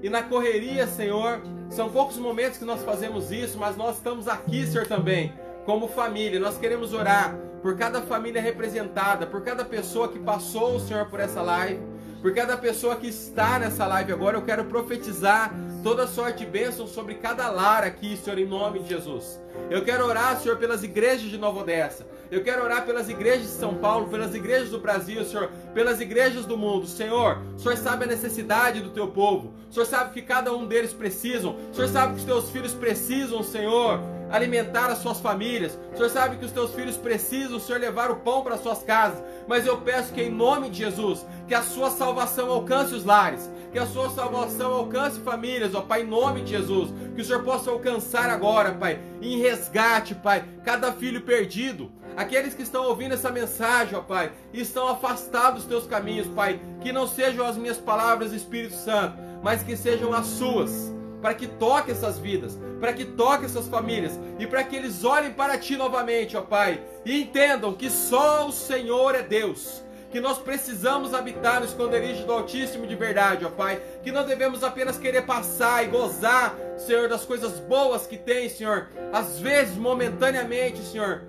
E 0.00 0.08
na 0.08 0.22
correria, 0.22 0.86
Senhor, 0.86 1.42
são 1.70 1.90
poucos 1.90 2.16
momentos 2.18 2.58
que 2.58 2.64
nós 2.64 2.84
fazemos 2.84 3.32
isso, 3.32 3.58
mas 3.58 3.76
nós 3.76 3.96
estamos 3.96 4.28
aqui, 4.28 4.64
Senhor, 4.64 4.86
também, 4.86 5.32
como 5.66 5.88
família. 5.88 6.38
Nós 6.38 6.56
queremos 6.56 6.94
orar 6.94 7.36
por 7.60 7.76
cada 7.76 8.00
família 8.00 8.40
representada, 8.40 9.26
por 9.26 9.42
cada 9.42 9.64
pessoa 9.64 10.06
que 10.06 10.20
passou, 10.20 10.78
Senhor, 10.78 11.06
por 11.06 11.18
essa 11.18 11.42
live, 11.42 11.80
por 12.24 12.32
cada 12.32 12.56
pessoa 12.56 12.96
que 12.96 13.06
está 13.06 13.58
nessa 13.58 13.86
live 13.86 14.10
agora. 14.10 14.38
Eu 14.38 14.42
quero 14.42 14.64
profetizar 14.64 15.54
toda 15.82 16.06
sorte 16.06 16.38
de 16.38 16.46
bênção 16.46 16.86
sobre 16.86 17.16
cada 17.16 17.50
lar 17.50 17.84
aqui, 17.84 18.16
Senhor, 18.16 18.38
em 18.38 18.46
nome 18.46 18.78
de 18.78 18.88
Jesus. 18.88 19.38
Eu 19.68 19.84
quero 19.84 20.06
orar, 20.06 20.40
Senhor, 20.40 20.56
pelas 20.56 20.82
igrejas 20.82 21.28
de 21.28 21.36
Nova 21.36 21.60
Odessa. 21.60 22.06
Eu 22.30 22.42
quero 22.42 22.64
orar 22.64 22.86
pelas 22.86 23.10
igrejas 23.10 23.42
de 23.42 23.52
São 23.52 23.74
Paulo, 23.74 24.08
pelas 24.08 24.34
igrejas 24.34 24.70
do 24.70 24.80
Brasil, 24.80 25.22
Senhor, 25.26 25.50
pelas 25.74 26.00
igrejas 26.00 26.46
do 26.46 26.56
mundo. 26.56 26.86
Senhor, 26.86 27.42
o 27.56 27.58
Senhor 27.58 27.76
sabe 27.76 28.04
a 28.04 28.06
necessidade 28.06 28.80
do 28.80 28.88
teu 28.88 29.08
povo. 29.08 29.52
O 29.68 29.72
Senhor 29.74 29.84
sabe 29.84 30.14
que 30.14 30.22
cada 30.22 30.50
um 30.50 30.66
deles 30.66 30.94
precisam. 30.94 31.54
O 31.70 31.74
Senhor 31.74 31.88
sabe 31.88 32.14
que 32.14 32.20
os 32.20 32.24
teus 32.24 32.48
filhos 32.48 32.72
precisam, 32.72 33.42
Senhor, 33.42 34.00
alimentar 34.34 34.86
as 34.86 34.98
suas 34.98 35.20
famílias. 35.20 35.78
O 35.92 35.96
Senhor 35.96 36.08
sabe 36.10 36.36
que 36.36 36.44
os 36.44 36.50
teus 36.50 36.74
filhos 36.74 36.96
precisam, 36.96 37.60
Senhor, 37.60 37.80
levar 37.80 38.10
o 38.10 38.16
pão 38.16 38.42
para 38.42 38.56
as 38.56 38.62
suas 38.62 38.82
casas. 38.82 39.22
Mas 39.46 39.64
eu 39.64 39.76
peço 39.78 40.12
que 40.12 40.22
em 40.22 40.30
nome 40.30 40.68
de 40.70 40.78
Jesus, 40.78 41.24
que 41.46 41.54
a 41.54 41.62
sua 41.62 41.90
salvação 41.90 42.50
alcance 42.50 42.94
os 42.94 43.04
lares, 43.04 43.48
que 43.72 43.78
a 43.78 43.86
sua 43.86 44.10
salvação 44.10 44.72
alcance 44.72 45.20
famílias, 45.20 45.74
ó 45.74 45.82
Pai, 45.82 46.02
em 46.02 46.06
nome 46.06 46.42
de 46.42 46.50
Jesus. 46.50 46.92
Que 47.14 47.22
o 47.22 47.24
Senhor 47.24 47.44
possa 47.44 47.70
alcançar 47.70 48.28
agora, 48.28 48.72
Pai, 48.72 49.00
em 49.22 49.38
resgate, 49.38 50.16
Pai, 50.16 50.44
cada 50.64 50.92
filho 50.92 51.20
perdido. 51.20 51.92
Aqueles 52.16 52.54
que 52.54 52.62
estão 52.62 52.84
ouvindo 52.84 53.14
essa 53.14 53.30
mensagem, 53.30 53.96
ó 53.96 54.00
Pai, 54.00 54.32
e 54.52 54.60
estão 54.60 54.88
afastados 54.88 55.62
dos 55.62 55.68
teus 55.68 55.86
caminhos, 55.86 56.28
Pai, 56.28 56.60
que 56.80 56.92
não 56.92 57.06
sejam 57.06 57.46
as 57.46 57.56
minhas 57.56 57.76
palavras, 57.76 58.32
Espírito 58.32 58.74
Santo, 58.74 59.16
mas 59.42 59.62
que 59.62 59.76
sejam 59.76 60.12
as 60.12 60.26
suas, 60.26 60.93
para 61.24 61.32
que 61.32 61.46
toque 61.46 61.90
essas 61.90 62.18
vidas, 62.18 62.58
para 62.78 62.92
que 62.92 63.02
toque 63.02 63.46
essas 63.46 63.66
famílias 63.66 64.12
e 64.38 64.46
para 64.46 64.62
que 64.62 64.76
eles 64.76 65.04
olhem 65.04 65.32
para 65.32 65.56
ti 65.56 65.74
novamente, 65.74 66.36
ó 66.36 66.42
Pai, 66.42 66.82
e 67.02 67.22
entendam 67.22 67.72
que 67.72 67.88
só 67.88 68.46
o 68.46 68.52
Senhor 68.52 69.14
é 69.14 69.22
Deus 69.22 69.82
que 70.10 70.20
nós 70.20 70.38
precisamos 70.38 71.14
habitar 71.14 71.60
no 71.60 71.66
esconderijo 71.66 72.26
do 72.26 72.32
Altíssimo 72.34 72.86
de 72.86 72.94
verdade, 72.94 73.46
ó 73.46 73.48
Pai. 73.48 73.80
Que 74.02 74.12
não 74.12 74.24
devemos 74.24 74.62
apenas 74.62 74.98
querer 74.98 75.22
passar 75.22 75.82
e 75.82 75.88
gozar, 75.88 76.54
Senhor, 76.76 77.08
das 77.08 77.24
coisas 77.24 77.58
boas 77.58 78.06
que 78.06 78.18
tem, 78.18 78.48
Senhor. 78.50 78.88
Às 79.10 79.40
vezes, 79.40 79.76
momentaneamente, 79.76 80.82
Senhor, 80.82 81.22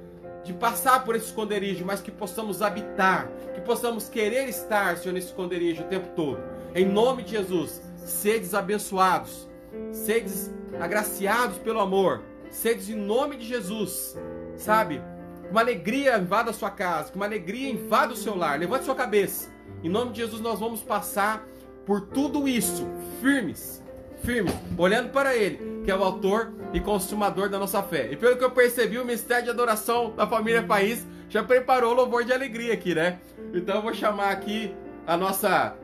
de 0.43 0.51
passar 0.53 1.05
por 1.05 1.15
esse 1.15 1.27
esconderijo, 1.27 1.85
mas 1.85 2.01
que 2.01 2.11
possamos 2.11 2.61
habitar, 2.61 3.27
que 3.55 3.61
possamos 3.61 4.09
querer 4.09 4.49
estar, 4.49 4.97
Senhor, 4.97 5.13
nesse 5.13 5.27
esconderijo 5.27 5.83
o 5.83 5.87
tempo 5.87 6.09
todo. 6.15 6.37
Em 6.75 6.85
nome 6.85 7.23
de 7.23 7.31
Jesus, 7.31 7.81
sedes 7.95 8.53
abençoados, 8.53 9.47
sedes 9.91 10.53
agraciados 10.79 11.57
pelo 11.57 11.79
amor, 11.79 12.21
sedes 12.49 12.89
em 12.89 12.95
nome 12.95 13.37
de 13.37 13.45
Jesus, 13.45 14.17
sabe? 14.55 15.01
Uma 15.49 15.61
alegria 15.61 16.17
invada 16.17 16.49
a 16.49 16.53
sua 16.53 16.69
casa, 16.69 17.11
uma 17.15 17.25
alegria 17.25 17.69
invada 17.69 18.13
o 18.13 18.17
seu 18.17 18.35
lar. 18.35 18.59
Levante 18.59 18.85
sua 18.85 18.95
cabeça. 18.95 19.49
Em 19.83 19.89
nome 19.89 20.11
de 20.11 20.21
Jesus, 20.21 20.41
nós 20.41 20.59
vamos 20.59 20.81
passar 20.81 21.45
por 21.85 22.01
tudo 22.01 22.47
isso, 22.47 22.87
firmes, 23.21 23.83
firmes, 24.23 24.53
olhando 24.77 25.09
para 25.09 25.35
Ele, 25.35 25.83
que 25.83 25.91
é 25.91 25.95
o 25.95 26.03
autor 26.03 26.51
e 26.73 26.79
consumador 26.79 27.47
da 27.47 27.59
nossa 27.59 27.83
fé. 27.83 28.11
E 28.11 28.15
pelo 28.15 28.37
que 28.37 28.43
eu 28.43 28.51
percebi, 28.51 28.97
o 28.97 29.05
mistério 29.05 29.43
de 29.43 29.49
adoração 29.51 30.15
da 30.15 30.25
família 30.25 30.63
País 30.63 31.05
já 31.29 31.43
preparou 31.43 31.91
o 31.91 31.95
louvor 31.95 32.23
de 32.23 32.33
alegria 32.33 32.73
aqui, 32.73 32.95
né? 32.95 33.19
Então 33.53 33.75
eu 33.75 33.81
vou 33.81 33.93
chamar 33.93 34.31
aqui 34.31 34.75
a 35.05 35.15
nossa, 35.15 35.75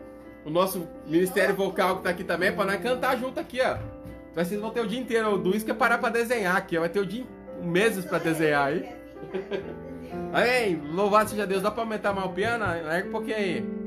o 0.45 0.49
nosso 0.49 0.87
ministério 1.07 1.55
vocal 1.55 1.95
que 1.95 1.99
está 1.99 2.09
aqui 2.09 2.23
também 2.23 2.51
para 2.51 2.65
nós 2.65 2.81
cantar 2.81 3.17
junto 3.17 3.39
aqui, 3.39 3.59
ó. 3.61 3.77
Vocês 4.33 4.59
vão 4.59 4.71
ter 4.71 4.81
o 4.81 4.87
dia 4.87 4.99
inteiro. 4.99 5.29
O 5.29 5.35
Luiz 5.35 5.63
quer 5.63 5.73
parar 5.73 5.97
para 5.97 6.09
desenhar 6.09 6.55
aqui, 6.55 6.77
ó. 6.77 6.81
vai 6.81 6.89
ter 6.89 6.99
o 6.99 7.05
dia 7.05 7.25
meses 7.61 8.05
para 8.05 8.17
desenhar 8.17 8.67
aí. 8.67 8.89
Amém. 10.33 10.81
Louvado 10.93 11.29
seja 11.29 11.45
Deus. 11.45 11.61
Dá 11.61 11.69
para 11.69 11.83
aumentar 11.83 12.13
mais 12.13 12.27
o 12.27 12.33
piano? 12.33 12.65
Ergue 12.65 13.09
um 13.09 13.11
pouquinho 13.11 13.37
aí. 13.37 13.80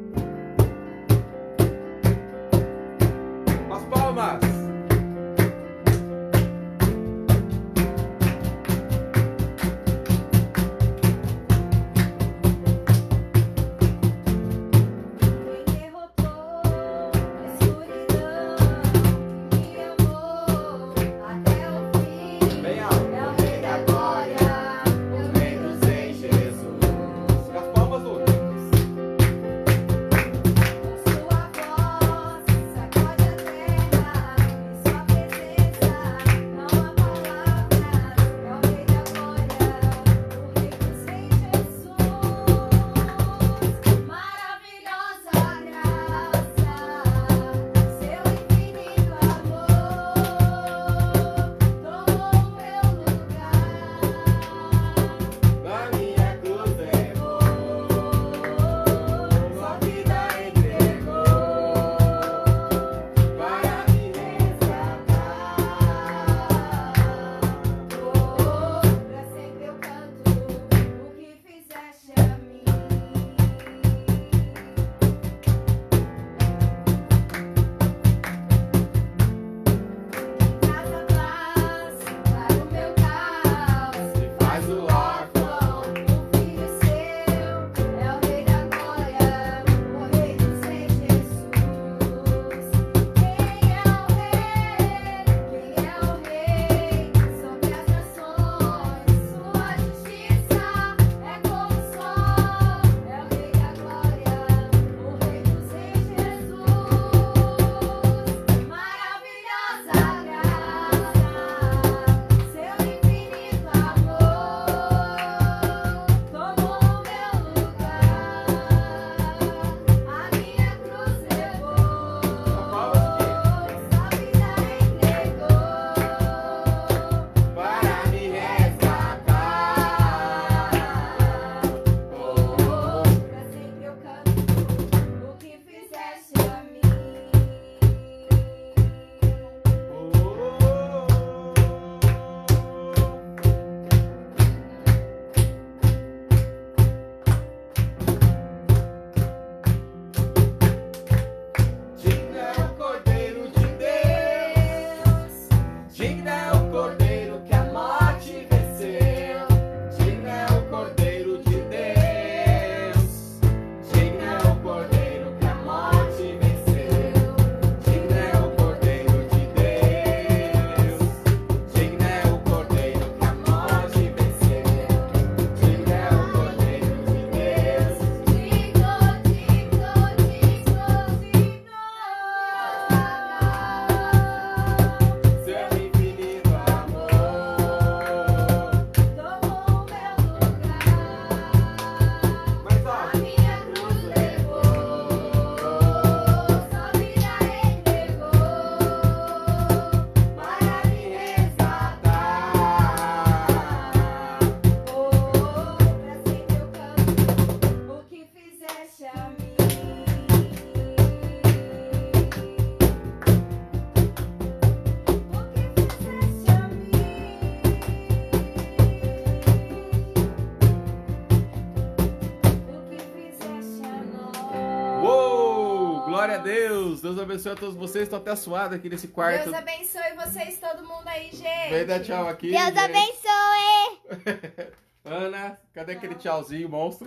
Deus 227.05 227.19
abençoe 227.19 227.53
a 227.53 227.55
todos 227.55 227.77
vocês. 227.77 228.05
Estou 228.05 228.19
até 228.19 228.35
suado 228.35 228.75
aqui 228.75 228.89
nesse 228.89 229.09
quarto. 229.09 229.45
Deus 229.45 229.55
abençoe 229.55 230.15
vocês, 230.17 230.59
todo 230.59 230.83
mundo 230.89 231.07
aí, 231.07 231.31
gente. 231.31 231.69
Vem 231.71 231.85
dar 231.85 232.03
tchau 232.03 232.27
aqui. 232.27 232.51
Deus 232.51 232.65
gente. 232.65 232.79
abençoe! 232.79 234.73
Ana, 235.05 235.61
cadê 235.75 235.93
aquele 235.93 236.15
tchauzinho, 236.15 236.67
monstro? 236.67 237.07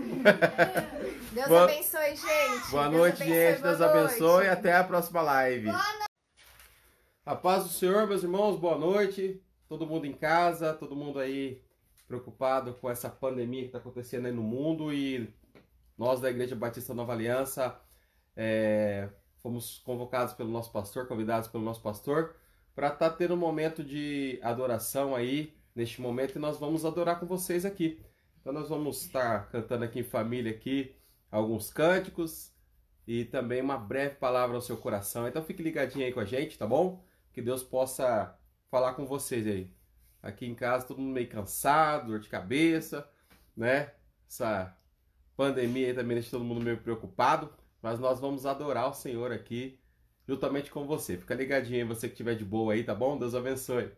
Deus 1.34 1.48
Boa- 1.48 1.64
abençoe, 1.64 2.16
gente. 2.16 2.70
Boa 2.70 2.90
Deus 2.90 2.96
noite, 2.96 3.24
abençoe, 3.24 3.42
gente. 3.42 3.62
boa 3.62 3.76
Deus 3.76 3.82
abençoe. 3.82 4.20
noite. 4.20 4.50
Até 4.50 4.76
a 4.76 4.84
próxima 4.84 5.22
live. 5.24 5.70
A 7.26 7.36
paz 7.36 7.64
do 7.64 7.70
Senhor, 7.70 8.06
meus 8.06 8.22
irmãos. 8.22 8.60
Boa 8.60 8.78
noite. 8.78 9.42
Todo 9.68 9.88
mundo 9.88 10.06
em 10.06 10.14
casa, 10.14 10.76
todo 10.76 10.96
mundo 10.96 11.18
aí 11.18 11.60
preocupado 12.08 12.76
com 12.76 12.88
essa 12.88 13.10
pandemia 13.10 13.62
que 13.62 13.70
está 13.70 13.80
acontecendo 13.80 14.28
aí 14.28 14.32
no 14.32 14.44
mundo 14.44 14.94
e 14.94 15.34
nós 15.98 16.22
da 16.22 16.30
Igreja 16.30 16.56
Batista 16.56 16.94
Nova 16.94 17.14
Aliança 17.14 17.76
é, 18.36 19.10
fomos 19.42 19.80
convocados 19.86 20.34
pelo 20.34 20.50
nosso 20.50 20.72
pastor, 20.72 21.08
convidados 21.08 21.48
pelo 21.48 21.64
nosso 21.64 21.82
pastor, 21.82 22.36
para 22.76 22.90
estar 22.90 23.12
tendo 23.12 23.34
um 23.34 23.38
momento 23.38 23.84
de 23.84 24.40
adoração 24.44 25.16
aí 25.16 25.56
neste 25.76 26.02
momento 26.02 26.36
e 26.36 26.40
nós 26.40 26.58
vamos 26.60 26.86
adorar 26.86 27.20
com 27.20 27.26
vocês 27.26 27.66
aqui. 27.66 28.00
Então 28.40 28.54
nós 28.54 28.70
vamos 28.70 29.02
estar 29.02 29.50
cantando 29.50 29.84
aqui 29.84 30.00
em 30.00 30.04
família 30.04 30.52
aqui 30.52 30.96
alguns 31.32 31.72
cânticos 31.72 32.52
e 33.06 33.26
também 33.26 33.62
uma 33.62 33.78
breve 33.78 34.16
palavra 34.16 34.56
ao 34.56 34.62
seu 34.62 34.78
coração. 34.78 35.28
Então 35.28 35.44
fique 35.44 35.64
ligadinho 35.64 36.06
aí 36.06 36.12
com 36.12 36.20
a 36.20 36.26
gente, 36.26 36.58
tá 36.58 36.66
bom? 36.66 37.04
Que 37.34 37.42
Deus 37.42 37.64
possa 37.64 38.38
falar 38.70 38.94
com 38.94 39.06
vocês 39.06 39.46
aí. 39.48 39.72
Aqui 40.22 40.46
em 40.46 40.56
casa 40.56 40.86
todo 40.88 41.00
mundo 41.00 41.14
meio 41.14 41.30
cansado, 41.30 42.08
dor 42.08 42.20
de 42.20 42.30
cabeça, 42.30 43.10
né? 43.56 43.94
Essa 44.28 44.76
pandemia 45.36 45.88
aí 45.88 45.94
também 45.94 46.16
deixa 46.16 46.32
todo 46.32 46.44
mundo 46.44 46.62
meio 46.62 46.78
preocupado, 46.78 47.54
mas 47.82 48.00
nós 48.00 48.20
vamos 48.20 48.46
adorar 48.46 48.90
o 48.90 48.94
Senhor 48.94 49.32
aqui 49.32 49.80
juntamente 50.28 50.72
com 50.72 50.86
você. 50.86 51.18
Fica 51.18 51.36
ligadinho 51.36 51.78
aí, 51.80 51.84
você 51.84 52.08
que 52.08 52.14
estiver 52.14 52.36
de 52.36 52.46
boa 52.46 52.74
aí, 52.74 52.84
tá 52.84 52.94
bom? 52.94 53.18
Deus 53.18 53.34
abençoe. 53.36 53.92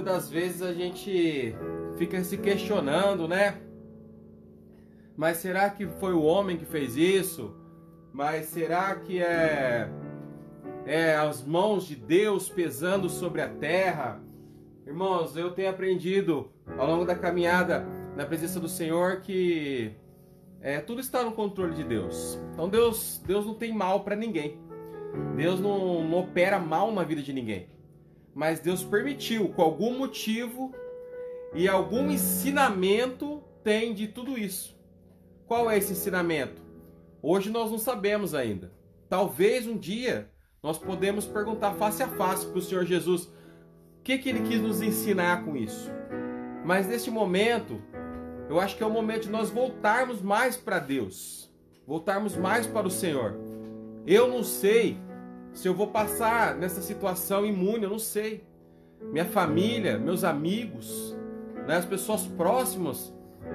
Muitas 0.00 0.14
das 0.14 0.30
vezes 0.30 0.62
a 0.62 0.72
gente 0.72 1.54
fica 1.96 2.24
se 2.24 2.38
questionando, 2.38 3.28
né? 3.28 3.60
Mas 5.14 5.36
será 5.36 5.68
que 5.68 5.86
foi 5.86 6.14
o 6.14 6.22
homem 6.22 6.56
que 6.56 6.64
fez 6.64 6.96
isso? 6.96 7.54
Mas 8.10 8.46
será 8.46 8.94
que 8.94 9.22
é, 9.22 9.90
é 10.86 11.14
as 11.16 11.44
mãos 11.44 11.86
de 11.86 11.94
Deus 11.94 12.48
pesando 12.48 13.10
sobre 13.10 13.42
a 13.42 13.48
terra? 13.48 14.22
Irmãos, 14.86 15.36
eu 15.36 15.50
tenho 15.50 15.68
aprendido 15.68 16.50
ao 16.78 16.86
longo 16.86 17.04
da 17.04 17.14
caminhada 17.14 17.86
na 18.16 18.24
presença 18.24 18.58
do 18.58 18.68
Senhor 18.68 19.20
que 19.20 19.92
é, 20.62 20.80
tudo 20.80 21.00
está 21.00 21.22
no 21.22 21.32
controle 21.32 21.74
de 21.74 21.84
Deus. 21.84 22.40
Então 22.54 22.70
Deus, 22.70 23.22
Deus 23.26 23.44
não 23.44 23.54
tem 23.54 23.72
mal 23.74 24.00
para 24.02 24.16
ninguém. 24.16 24.58
Deus 25.36 25.60
não, 25.60 26.02
não 26.02 26.20
opera 26.20 26.58
mal 26.58 26.90
na 26.90 27.02
vida 27.02 27.20
de 27.20 27.34
ninguém. 27.34 27.68
Mas 28.34 28.60
Deus 28.60 28.84
permitiu, 28.84 29.48
com 29.48 29.62
algum 29.62 29.98
motivo 29.98 30.72
e 31.54 31.68
algum 31.68 32.10
ensinamento 32.10 33.42
tem 33.62 33.92
de 33.92 34.06
tudo 34.06 34.38
isso. 34.38 34.78
Qual 35.46 35.70
é 35.70 35.76
esse 35.76 35.92
ensinamento? 35.92 36.62
Hoje 37.22 37.50
nós 37.50 37.70
não 37.70 37.78
sabemos 37.78 38.34
ainda. 38.34 38.72
Talvez 39.08 39.66
um 39.66 39.76
dia 39.76 40.30
nós 40.62 40.78
podemos 40.78 41.26
perguntar 41.26 41.74
face 41.74 42.02
a 42.02 42.08
face 42.08 42.46
para 42.46 42.58
o 42.58 42.62
Senhor 42.62 42.84
Jesus 42.84 43.24
o 43.24 44.02
que, 44.02 44.18
que 44.18 44.28
ele 44.28 44.48
quis 44.48 44.60
nos 44.60 44.80
ensinar 44.80 45.44
com 45.44 45.56
isso. 45.56 45.90
Mas 46.64 46.86
neste 46.86 47.10
momento, 47.10 47.82
eu 48.48 48.60
acho 48.60 48.76
que 48.76 48.82
é 48.82 48.86
o 48.86 48.90
momento 48.90 49.24
de 49.24 49.30
nós 49.30 49.50
voltarmos 49.50 50.22
mais 50.22 50.56
para 50.56 50.78
Deus, 50.78 51.50
voltarmos 51.86 52.36
mais 52.36 52.66
para 52.66 52.86
o 52.86 52.90
Senhor. 52.90 53.36
Eu 54.06 54.28
não 54.28 54.42
sei 54.42 54.98
se 55.52 55.66
eu 55.66 55.74
vou 55.74 55.88
passar 55.88 56.54
nessa 56.54 56.80
situação 56.80 57.44
imune, 57.44 57.84
eu 57.84 57.90
não 57.90 57.98
sei. 57.98 58.44
Minha 59.00 59.24
família, 59.24 59.98
meus 59.98 60.24
amigos, 60.24 61.16
né, 61.66 61.76
as 61.76 61.84
pessoas 61.84 62.26
próximas 62.26 63.12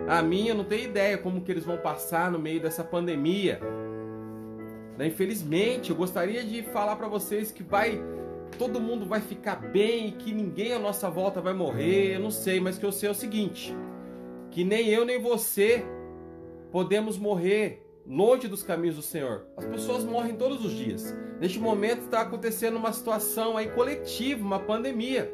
a 0.07 0.21
mim, 0.21 0.47
eu 0.47 0.55
não 0.55 0.63
tenho 0.63 0.85
ideia 0.85 1.17
como 1.17 1.41
que 1.41 1.51
eles 1.51 1.63
vão 1.63 1.77
passar 1.77 2.31
no 2.31 2.39
meio 2.39 2.61
dessa 2.61 2.83
pandemia. 2.83 3.59
Né, 4.97 5.07
infelizmente, 5.07 5.91
eu 5.91 5.95
gostaria 5.95 6.43
de 6.43 6.63
falar 6.63 6.95
para 6.95 7.07
vocês 7.07 7.51
que 7.51 7.63
vai 7.63 8.01
todo 8.57 8.79
mundo 8.79 9.05
vai 9.05 9.19
ficar 9.19 9.55
bem 9.55 10.11
que 10.11 10.31
ninguém 10.31 10.73
à 10.73 10.79
nossa 10.79 11.09
volta 11.09 11.41
vai 11.41 11.53
morrer, 11.53 12.15
eu 12.15 12.19
não 12.19 12.31
sei, 12.31 12.59
mas 12.59 12.77
que 12.77 12.85
eu 12.85 12.91
sei 12.91 13.09
é 13.09 13.11
o 13.11 13.15
seguinte, 13.15 13.75
que 14.51 14.63
nem 14.63 14.87
eu 14.87 15.03
nem 15.03 15.19
você 15.19 15.83
podemos 16.71 17.17
morrer 17.17 17.84
longe 18.05 18.47
dos 18.47 18.61
caminhos 18.61 18.95
do 18.95 19.01
Senhor. 19.01 19.45
As 19.57 19.65
pessoas 19.65 20.03
morrem 20.03 20.35
todos 20.35 20.63
os 20.63 20.71
dias. 20.71 21.15
Neste 21.39 21.59
momento 21.59 22.03
está 22.03 22.21
acontecendo 22.21 22.77
uma 22.77 22.93
situação 22.93 23.57
aí 23.57 23.67
coletiva, 23.69 24.45
uma 24.45 24.59
pandemia. 24.59 25.33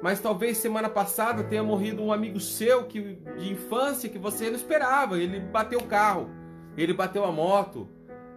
Mas 0.00 0.20
talvez 0.20 0.58
semana 0.58 0.88
passada 0.88 1.42
tenha 1.42 1.62
morrido 1.62 2.02
um 2.02 2.12
amigo 2.12 2.38
seu 2.38 2.84
que, 2.84 3.16
de 3.36 3.52
infância 3.52 4.08
que 4.08 4.18
você 4.18 4.48
não 4.48 4.56
esperava. 4.56 5.18
Ele 5.18 5.40
bateu 5.40 5.80
o 5.80 5.86
carro, 5.86 6.30
ele 6.76 6.92
bateu 6.92 7.24
a 7.24 7.32
moto. 7.32 7.88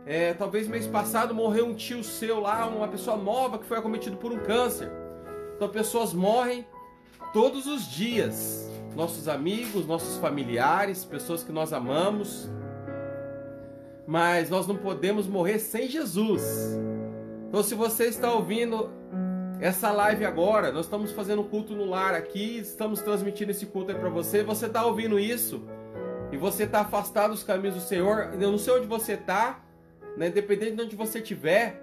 É, 0.03 0.33
talvez 0.33 0.67
mês 0.67 0.87
passado 0.87 1.35
morreu 1.35 1.67
um 1.67 1.75
tio 1.75 2.03
seu 2.03 2.39
lá, 2.39 2.65
uma 2.65 2.87
pessoa 2.87 3.15
nova 3.15 3.59
que 3.59 3.65
foi 3.65 3.77
acometido 3.77 4.17
por 4.17 4.31
um 4.31 4.39
câncer. 4.39 4.91
Então 5.55 5.69
pessoas 5.69 6.11
morrem 6.11 6.65
todos 7.31 7.67
os 7.67 7.87
dias. 7.87 8.67
Nossos 8.95 9.27
amigos, 9.27 9.85
nossos 9.85 10.17
familiares, 10.17 11.05
pessoas 11.05 11.43
que 11.43 11.51
nós 11.51 11.71
amamos 11.71 12.49
mas 14.11 14.49
nós 14.49 14.67
não 14.67 14.75
podemos 14.75 15.25
morrer 15.25 15.57
sem 15.57 15.87
Jesus. 15.87 16.43
Então, 17.47 17.63
se 17.63 17.73
você 17.73 18.07
está 18.07 18.29
ouvindo 18.33 18.91
essa 19.61 19.89
live 19.89 20.25
agora, 20.25 20.69
nós 20.69 20.83
estamos 20.83 21.13
fazendo 21.13 21.43
um 21.43 21.47
culto 21.47 21.73
no 21.73 21.85
lar 21.85 22.13
aqui, 22.13 22.57
estamos 22.57 23.01
transmitindo 23.01 23.51
esse 23.51 23.67
culto 23.67 23.89
aí 23.89 23.97
para 23.97 24.09
você. 24.09 24.43
Você 24.43 24.65
está 24.65 24.85
ouvindo 24.85 25.17
isso 25.17 25.63
e 26.29 26.35
você 26.35 26.63
está 26.63 26.81
afastado 26.81 27.31
dos 27.31 27.41
caminhos 27.41 27.75
do 27.75 27.79
Senhor. 27.79 28.31
Eu 28.33 28.51
não 28.51 28.57
sei 28.57 28.73
onde 28.73 28.85
você 28.85 29.13
está, 29.13 29.63
né? 30.17 30.27
independente 30.27 30.75
de 30.75 30.81
onde 30.81 30.95
você 30.97 31.19
estiver, 31.19 31.81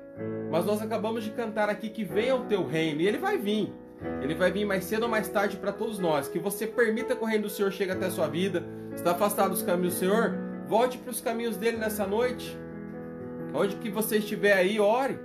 mas 0.50 0.66
nós 0.66 0.82
acabamos 0.82 1.24
de 1.24 1.30
cantar 1.30 1.70
aqui 1.70 1.88
que 1.88 2.04
venha 2.04 2.36
o 2.36 2.44
teu 2.44 2.66
reino 2.66 3.00
e 3.00 3.08
ele 3.08 3.16
vai 3.16 3.38
vir. 3.38 3.72
Ele 4.20 4.34
vai 4.34 4.52
vir 4.52 4.66
mais 4.66 4.84
cedo 4.84 5.04
ou 5.04 5.08
mais 5.08 5.30
tarde 5.30 5.56
para 5.56 5.72
todos 5.72 5.98
nós. 5.98 6.28
Que 6.28 6.38
você 6.38 6.66
permita 6.66 7.16
que 7.16 7.24
o 7.24 7.26
reino 7.26 7.44
do 7.44 7.50
Senhor 7.50 7.72
chegue 7.72 7.92
até 7.92 8.04
a 8.04 8.10
sua 8.10 8.28
vida. 8.28 8.66
Está 8.94 9.12
afastado 9.12 9.52
dos 9.52 9.62
caminhos 9.62 9.94
do 9.94 10.00
Senhor? 10.00 10.47
Volte 10.68 10.98
para 10.98 11.10
os 11.10 11.20
caminhos 11.20 11.56
dele 11.56 11.78
nessa 11.78 12.06
noite. 12.06 12.56
Onde 13.54 13.76
que 13.76 13.90
você 13.90 14.18
estiver 14.18 14.52
aí, 14.52 14.78
ore. 14.78 15.18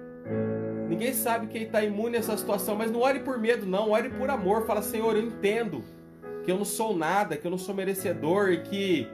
Ninguém 0.88 1.14
sabe 1.14 1.48
quem 1.48 1.64
está 1.64 1.84
imune 1.84 2.16
a 2.16 2.20
essa 2.20 2.38
situação, 2.38 2.76
mas 2.76 2.90
não 2.90 3.02
ore 3.02 3.20
por 3.20 3.38
medo, 3.38 3.66
não. 3.66 3.92
Ore 3.92 4.10
por 4.10 4.30
amor. 4.30 4.66
Fala, 4.66 4.82
Senhor, 4.82 5.16
eu 5.18 5.24
entendo 5.24 5.84
que 6.46 6.52
eu 6.52 6.58
não 6.58 6.66
sou 6.66 6.96
nada, 6.96 7.36
que 7.36 7.46
eu 7.46 7.52
não 7.52 7.58
sou 7.58 7.76
merecedor 7.76 8.52
e 8.52 8.62
que 8.62 9.08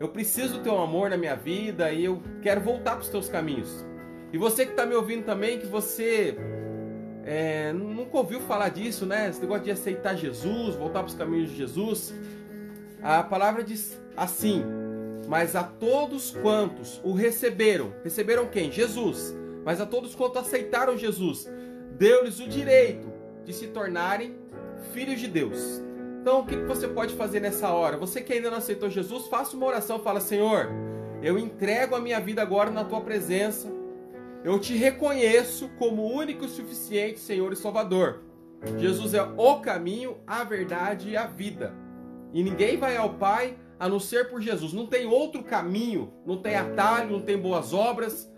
eu 0.00 0.08
preciso 0.08 0.54
do 0.54 0.64
teu 0.64 0.76
amor 0.76 1.10
na 1.10 1.16
minha 1.16 1.36
vida 1.36 1.92
e 1.92 2.04
eu 2.04 2.20
quero 2.42 2.60
voltar 2.60 2.92
para 2.92 3.02
os 3.02 3.08
teus 3.08 3.28
caminhos. 3.28 3.84
E 4.32 4.38
você 4.38 4.64
que 4.66 4.72
está 4.72 4.84
me 4.84 4.94
ouvindo 4.94 5.24
também, 5.24 5.58
que 5.58 5.66
você 5.66 6.36
é, 7.24 7.72
nunca 7.72 8.16
ouviu 8.16 8.40
falar 8.40 8.70
disso, 8.70 9.06
né? 9.06 9.28
Esse 9.28 9.40
negócio 9.40 9.64
de 9.64 9.70
aceitar 9.70 10.16
Jesus, 10.16 10.74
voltar 10.74 11.00
para 11.00 11.08
os 11.08 11.14
caminhos 11.14 11.50
de 11.50 11.56
Jesus. 11.56 12.12
A 13.02 13.22
palavra 13.22 13.62
diz 13.62 14.00
assim: 14.16 14.64
mas 15.28 15.56
a 15.56 15.62
todos 15.64 16.30
quantos 16.30 17.00
o 17.04 17.12
receberam, 17.12 17.92
receberam 18.04 18.46
quem? 18.46 18.70
Jesus. 18.70 19.34
Mas 19.64 19.80
a 19.80 19.86
todos 19.86 20.14
quantos 20.14 20.42
aceitaram 20.42 20.96
Jesus, 20.96 21.50
deu-lhes 21.98 22.38
o 22.38 22.48
direito 22.48 23.12
de 23.44 23.52
se 23.52 23.66
tornarem 23.68 24.36
filhos 24.92 25.18
de 25.20 25.26
Deus. 25.26 25.82
Então, 26.20 26.40
o 26.40 26.46
que 26.46 26.56
você 26.56 26.88
pode 26.88 27.14
fazer 27.14 27.40
nessa 27.40 27.70
hora? 27.70 27.96
Você 27.96 28.20
que 28.20 28.32
ainda 28.32 28.50
não 28.50 28.58
aceitou 28.58 28.90
Jesus, 28.90 29.26
faça 29.26 29.56
uma 29.56 29.66
oração, 29.66 29.98
fala: 29.98 30.20
Senhor, 30.20 30.68
eu 31.22 31.38
entrego 31.38 31.94
a 31.94 32.00
minha 32.00 32.20
vida 32.20 32.42
agora 32.42 32.70
na 32.70 32.84
tua 32.84 33.00
presença. 33.00 33.68
Eu 34.44 34.58
te 34.60 34.76
reconheço 34.76 35.68
como 35.78 36.06
único 36.06 36.44
e 36.44 36.48
suficiente 36.48 37.18
Senhor 37.18 37.52
e 37.52 37.56
Salvador. 37.56 38.20
Jesus 38.78 39.14
é 39.14 39.22
o 39.22 39.60
caminho, 39.60 40.16
a 40.26 40.44
verdade 40.44 41.10
e 41.10 41.16
a 41.16 41.26
vida. 41.26 41.74
E 42.32 42.42
ninguém 42.42 42.76
vai 42.76 42.96
ao 42.96 43.14
Pai 43.14 43.56
a 43.78 43.88
não 43.88 44.00
ser 44.00 44.28
por 44.28 44.40
Jesus. 44.40 44.72
Não 44.72 44.86
tem 44.86 45.06
outro 45.06 45.42
caminho, 45.42 46.12
não 46.24 46.38
tem 46.38 46.54
atalho, 46.54 47.10
não 47.10 47.22
tem 47.22 47.38
boas 47.38 47.72
obras. 47.72 48.30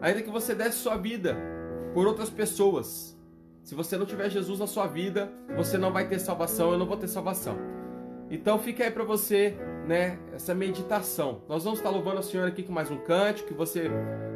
Ainda 0.00 0.22
que 0.22 0.30
você 0.30 0.54
desse 0.54 0.78
sua 0.78 0.96
vida 0.96 1.36
por 1.94 2.06
outras 2.06 2.30
pessoas. 2.30 3.16
Se 3.62 3.74
você 3.74 3.96
não 3.96 4.04
tiver 4.04 4.28
Jesus 4.28 4.58
na 4.58 4.66
sua 4.66 4.86
vida, 4.86 5.30
você 5.56 5.78
não 5.78 5.92
vai 5.92 6.08
ter 6.08 6.18
salvação, 6.18 6.72
eu 6.72 6.78
não 6.78 6.86
vou 6.86 6.96
ter 6.96 7.06
salvação. 7.06 7.56
Então 8.28 8.58
fica 8.58 8.82
aí 8.82 8.90
para 8.90 9.04
você, 9.04 9.56
né, 9.86 10.18
essa 10.32 10.54
meditação. 10.54 11.42
Nós 11.48 11.62
vamos 11.62 11.78
estar 11.78 11.90
louvando 11.90 12.18
a 12.18 12.22
Senhora 12.22 12.48
aqui 12.48 12.62
com 12.62 12.72
mais 12.72 12.90
um 12.90 12.96
cântico, 12.96 13.48
que 13.48 13.54
você 13.54 13.90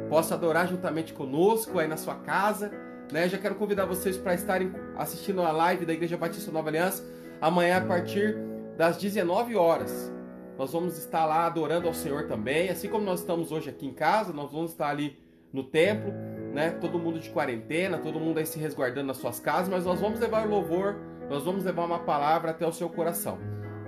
possa 0.07 0.35
adorar 0.35 0.67
juntamente 0.67 1.13
conosco 1.13 1.79
aí 1.79 1.87
na 1.87 1.97
sua 1.97 2.15
casa, 2.15 2.71
né? 3.11 3.27
Já 3.27 3.37
quero 3.37 3.55
convidar 3.55 3.85
vocês 3.85 4.15
para 4.15 4.33
estarem 4.33 4.71
assistindo 4.95 5.41
a 5.41 5.51
live 5.51 5.85
da 5.85 5.93
Igreja 5.93 6.15
Batista 6.15 6.51
Nova 6.51 6.69
Aliança 6.69 7.03
amanhã 7.41 7.77
a 7.77 7.81
partir 7.81 8.37
das 8.77 8.97
19 8.97 9.55
horas. 9.55 10.16
Nós 10.57 10.71
vamos 10.71 10.97
estar 10.97 11.25
lá 11.25 11.45
adorando 11.45 11.87
ao 11.87 11.93
Senhor 11.93 12.27
também, 12.27 12.69
assim 12.69 12.89
como 12.89 13.05
nós 13.05 13.19
estamos 13.19 13.51
hoje 13.51 13.69
aqui 13.69 13.85
em 13.85 13.93
casa, 13.93 14.33
nós 14.33 14.51
vamos 14.51 14.71
estar 14.71 14.89
ali 14.89 15.17
no 15.53 15.63
templo, 15.63 16.11
né? 16.53 16.71
Todo 16.71 16.97
mundo 16.97 17.19
de 17.19 17.29
quarentena, 17.29 17.97
todo 17.99 18.19
mundo 18.19 18.39
aí 18.39 18.45
se 18.45 18.57
resguardando 18.57 19.07
nas 19.07 19.17
suas 19.17 19.39
casas, 19.39 19.69
mas 19.69 19.85
nós 19.85 19.99
vamos 19.99 20.19
levar 20.19 20.47
o 20.47 20.49
louvor, 20.49 20.97
nós 21.29 21.43
vamos 21.43 21.63
levar 21.63 21.85
uma 21.85 21.99
palavra 21.99 22.51
até 22.51 22.65
o 22.65 22.73
seu 22.73 22.89
coração. 22.89 23.37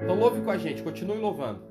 Então 0.01 0.17
louve 0.17 0.41
com 0.41 0.51
a 0.51 0.57
gente, 0.57 0.83
continue 0.83 1.17
louvando. 1.17 1.68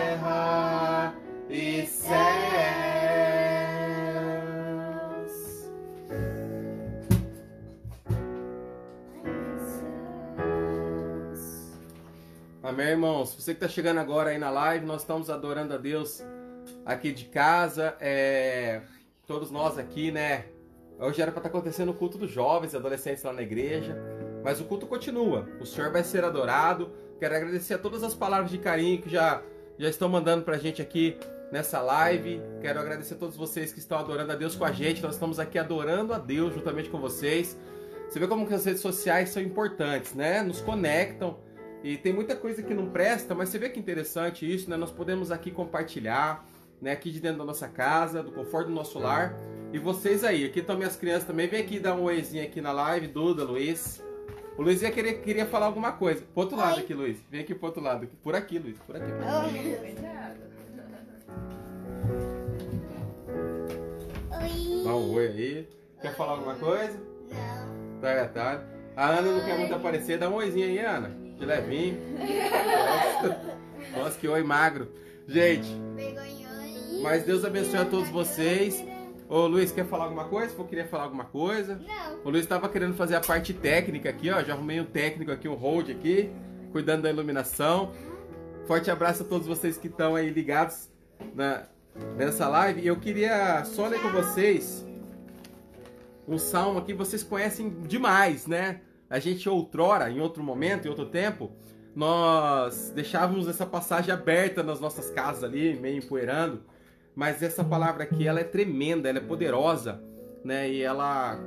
Terra 0.00 1.14
e 1.48 1.86
céus. 1.86 2.10
Amém, 12.62 12.86
irmãos? 12.86 13.34
Você 13.34 13.52
que 13.52 13.62
está 13.62 13.68
chegando 13.68 13.98
agora 13.98 14.30
aí 14.30 14.38
na 14.38 14.48
live, 14.48 14.86
nós 14.86 15.02
estamos 15.02 15.28
adorando 15.28 15.74
a 15.74 15.76
Deus 15.76 16.24
aqui 16.86 17.12
de 17.12 17.26
casa. 17.26 17.94
É... 18.00 18.80
Todos 19.26 19.50
nós 19.50 19.76
aqui, 19.78 20.10
né? 20.10 20.46
Hoje 20.98 21.20
era 21.20 21.30
para 21.30 21.40
estar 21.40 21.48
acontecendo 21.50 21.90
o 21.90 21.94
culto 21.94 22.16
dos 22.18 22.30
jovens 22.30 22.72
e 22.72 22.76
adolescentes 22.76 23.22
lá 23.22 23.32
na 23.32 23.42
igreja, 23.42 23.96
mas 24.42 24.60
o 24.60 24.64
culto 24.64 24.86
continua. 24.86 25.48
O 25.60 25.66
Senhor 25.66 25.90
vai 25.90 26.02
ser 26.04 26.24
adorado. 26.24 26.90
Quero 27.18 27.36
agradecer 27.36 27.74
a 27.74 27.78
todas 27.78 28.02
as 28.02 28.14
palavras 28.14 28.50
de 28.50 28.58
carinho 28.58 29.00
que 29.00 29.08
já, 29.08 29.42
já 29.80 29.88
estão 29.88 30.10
mandando 30.10 30.44
pra 30.44 30.58
gente 30.58 30.82
aqui 30.82 31.16
nessa 31.50 31.80
live. 31.80 32.42
Quero 32.60 32.78
agradecer 32.78 33.14
a 33.14 33.16
todos 33.16 33.34
vocês 33.34 33.72
que 33.72 33.78
estão 33.78 33.98
adorando 33.98 34.30
a 34.30 34.34
Deus 34.34 34.54
com 34.54 34.64
a 34.66 34.72
gente. 34.72 35.02
Nós 35.02 35.14
estamos 35.14 35.40
aqui 35.40 35.58
adorando 35.58 36.12
a 36.12 36.18
Deus 36.18 36.52
juntamente 36.54 36.90
com 36.90 37.00
vocês. 37.00 37.58
Você 38.06 38.18
vê 38.18 38.28
como 38.28 38.46
que 38.46 38.52
as 38.52 38.62
redes 38.62 38.82
sociais 38.82 39.30
são 39.30 39.42
importantes, 39.42 40.12
né? 40.14 40.42
Nos 40.42 40.60
conectam. 40.60 41.38
E 41.82 41.96
tem 41.96 42.12
muita 42.12 42.36
coisa 42.36 42.62
que 42.62 42.74
não 42.74 42.90
presta, 42.90 43.34
mas 43.34 43.48
você 43.48 43.58
vê 43.58 43.70
que 43.70 43.80
interessante 43.80 44.52
isso, 44.52 44.68
né? 44.68 44.76
Nós 44.76 44.90
podemos 44.90 45.30
aqui 45.30 45.50
compartilhar, 45.50 46.46
né? 46.78 46.92
Aqui 46.92 47.10
de 47.10 47.18
dentro 47.18 47.38
da 47.38 47.44
nossa 47.46 47.66
casa, 47.66 48.22
do 48.22 48.32
conforto 48.32 48.66
do 48.66 48.74
nosso 48.74 48.98
lar. 48.98 49.34
E 49.72 49.78
vocês 49.78 50.24
aí, 50.24 50.44
aqui 50.44 50.60
estão 50.60 50.76
minhas 50.76 50.96
crianças 50.96 51.26
também. 51.26 51.48
Vem 51.48 51.62
aqui 51.62 51.80
dar 51.80 51.94
um 51.94 52.02
oizinho 52.02 52.44
aqui 52.44 52.60
na 52.60 52.72
live, 52.72 53.06
Duda, 53.06 53.44
Luiz. 53.44 54.02
O 54.58 54.62
Luiz 54.62 54.82
ia 54.82 54.90
querer, 54.90 55.14
queria 55.22 55.46
falar 55.46 55.66
alguma 55.66 55.92
coisa. 55.92 56.22
Pro 56.34 56.42
outro 56.42 56.56
lado 56.56 56.76
Oi. 56.76 56.82
aqui, 56.82 56.94
Luiz. 56.94 57.18
Vem 57.30 57.40
aqui 57.40 57.54
pro 57.54 57.66
outro 57.66 57.82
lado. 57.82 58.06
Por 58.22 58.34
aqui, 58.34 58.58
Luiz. 58.58 58.78
Por 58.80 58.96
aqui. 58.96 59.10
Oi. 59.10 59.94
Dá 64.84 64.94
um 64.94 65.12
oi 65.14 65.26
aí. 65.26 65.68
Quer 66.00 66.14
falar 66.14 66.32
alguma 66.32 66.54
coisa? 66.54 66.98
Não. 67.30 68.00
Tá, 68.00 68.26
tá. 68.28 68.62
A 68.96 69.08
Ana 69.10 69.32
não 69.32 69.44
quer 69.44 69.58
muito 69.58 69.74
aparecer. 69.74 70.18
Dá 70.18 70.28
um 70.28 70.34
oizinho 70.34 70.66
aí, 70.66 70.78
Ana. 70.78 71.10
De 71.38 71.44
levinho. 71.46 71.98
Nossa, 72.18 73.40
Nossa, 73.96 74.18
que 74.18 74.28
oi 74.28 74.42
magro. 74.42 74.88
Gente, 75.26 75.68
mas 77.02 77.22
Deus 77.22 77.44
abençoe 77.44 77.78
a 77.78 77.84
todos 77.84 78.08
vocês. 78.08 78.84
Ô 79.30 79.46
Luiz, 79.46 79.70
quer 79.70 79.86
falar 79.86 80.06
alguma 80.06 80.24
coisa? 80.24 80.52
Se 80.52 80.64
queria 80.64 80.84
falar 80.88 81.04
alguma 81.04 81.24
coisa. 81.24 81.76
Não. 81.76 82.18
O 82.24 82.30
Luiz 82.30 82.42
estava 82.42 82.68
querendo 82.68 82.94
fazer 82.94 83.14
a 83.14 83.20
parte 83.20 83.54
técnica 83.54 84.10
aqui, 84.10 84.28
ó. 84.28 84.42
Já 84.42 84.54
arrumei 84.54 84.80
um 84.80 84.84
técnico 84.84 85.30
aqui, 85.30 85.46
um 85.46 85.54
hold 85.54 85.88
aqui, 85.88 86.32
cuidando 86.72 87.02
da 87.02 87.10
iluminação. 87.10 87.92
Forte 88.66 88.90
abraço 88.90 89.22
a 89.22 89.26
todos 89.26 89.46
vocês 89.46 89.78
que 89.78 89.86
estão 89.86 90.16
aí 90.16 90.30
ligados 90.30 90.90
na, 91.32 91.62
nessa 92.16 92.48
live. 92.48 92.84
Eu 92.84 92.96
queria 92.96 93.64
só 93.66 93.86
ler 93.86 94.02
com 94.02 94.08
vocês 94.10 94.84
um 96.26 96.36
salmo 96.36 96.80
aqui, 96.80 96.92
vocês 96.92 97.22
conhecem 97.22 97.70
demais, 97.86 98.48
né? 98.48 98.80
A 99.08 99.20
gente 99.20 99.48
outrora, 99.48 100.10
em 100.10 100.18
outro 100.18 100.42
momento, 100.42 100.86
em 100.86 100.88
outro 100.88 101.06
tempo, 101.06 101.52
nós 101.94 102.90
deixávamos 102.96 103.46
essa 103.46 103.64
passagem 103.64 104.12
aberta 104.12 104.64
nas 104.64 104.80
nossas 104.80 105.08
casas 105.08 105.44
ali, 105.44 105.78
meio 105.78 105.98
empoeirando. 105.98 106.64
Mas 107.20 107.42
essa 107.42 107.62
palavra 107.62 108.04
aqui, 108.04 108.26
ela 108.26 108.40
é 108.40 108.44
tremenda, 108.44 109.06
ela 109.06 109.18
é 109.18 109.20
poderosa, 109.20 110.02
né? 110.42 110.70
E 110.70 110.80
ela 110.80 111.38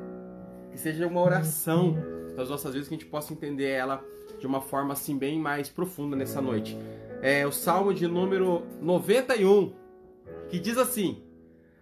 que 0.72 0.78
seja 0.78 1.08
uma 1.08 1.20
oração 1.20 1.98
das 2.36 2.48
nossas 2.48 2.74
vidas 2.74 2.88
que 2.88 2.94
a 2.94 2.98
gente 3.00 3.10
possa 3.10 3.34
entender 3.34 3.70
ela 3.70 4.06
de 4.40 4.46
uma 4.46 4.62
forma 4.62 4.94
assim 4.94 5.18
bem 5.18 5.40
mais 5.40 5.70
profunda 5.70 6.16
nessa 6.16 6.40
noite. 6.40 6.78
É 7.24 7.48
o 7.48 7.52
Salmo 7.52 7.92
de 7.92 8.08
número 8.08 8.62
91, 8.84 9.74
que 10.48 10.60
diz 10.60 10.78
assim: 10.78 11.24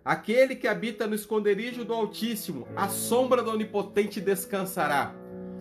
Aquele 0.05 0.55
que 0.55 0.69
habita 0.69 1.05
no 1.05 1.13
esconderijo 1.13 1.83
do 1.83 1.93
Altíssimo, 1.93 2.69
a 2.77 2.87
sombra 2.87 3.43
do 3.43 3.51
Onipotente 3.51 4.21
descansará. 4.21 5.13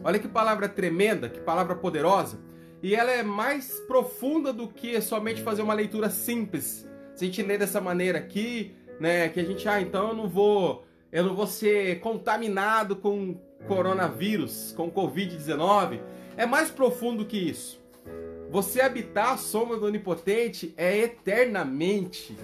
Olha 0.04 0.20
que 0.20 0.28
palavra 0.28 0.68
tremenda, 0.68 1.28
que 1.28 1.40
palavra 1.40 1.74
poderosa. 1.74 2.38
E 2.80 2.94
ela 2.94 3.10
é 3.10 3.24
mais 3.24 3.80
profunda 3.88 4.52
do 4.52 4.68
que 4.68 5.00
somente 5.00 5.42
fazer 5.42 5.62
uma 5.62 5.74
leitura 5.74 6.08
simples. 6.08 6.88
Se 7.20 7.26
a 7.26 7.28
gente 7.28 7.42
ler 7.42 7.58
dessa 7.58 7.82
maneira 7.82 8.16
aqui, 8.16 8.74
né, 8.98 9.28
que 9.28 9.38
a 9.38 9.44
gente, 9.44 9.68
ah, 9.68 9.78
então 9.78 10.08
eu 10.08 10.14
não 10.14 10.26
vou, 10.26 10.86
eu 11.12 11.22
não 11.22 11.34
vou 11.36 11.46
ser 11.46 12.00
contaminado 12.00 12.96
com 12.96 13.38
coronavírus, 13.68 14.72
com 14.74 14.90
Covid-19. 14.90 16.00
É 16.34 16.46
mais 16.46 16.70
profundo 16.70 17.26
que 17.26 17.36
isso. 17.36 17.78
Você 18.48 18.80
habitar 18.80 19.34
a 19.34 19.36
sombra 19.36 19.76
do 19.76 19.84
Onipotente 19.84 20.72
é 20.78 20.96
eternamente. 20.96 22.34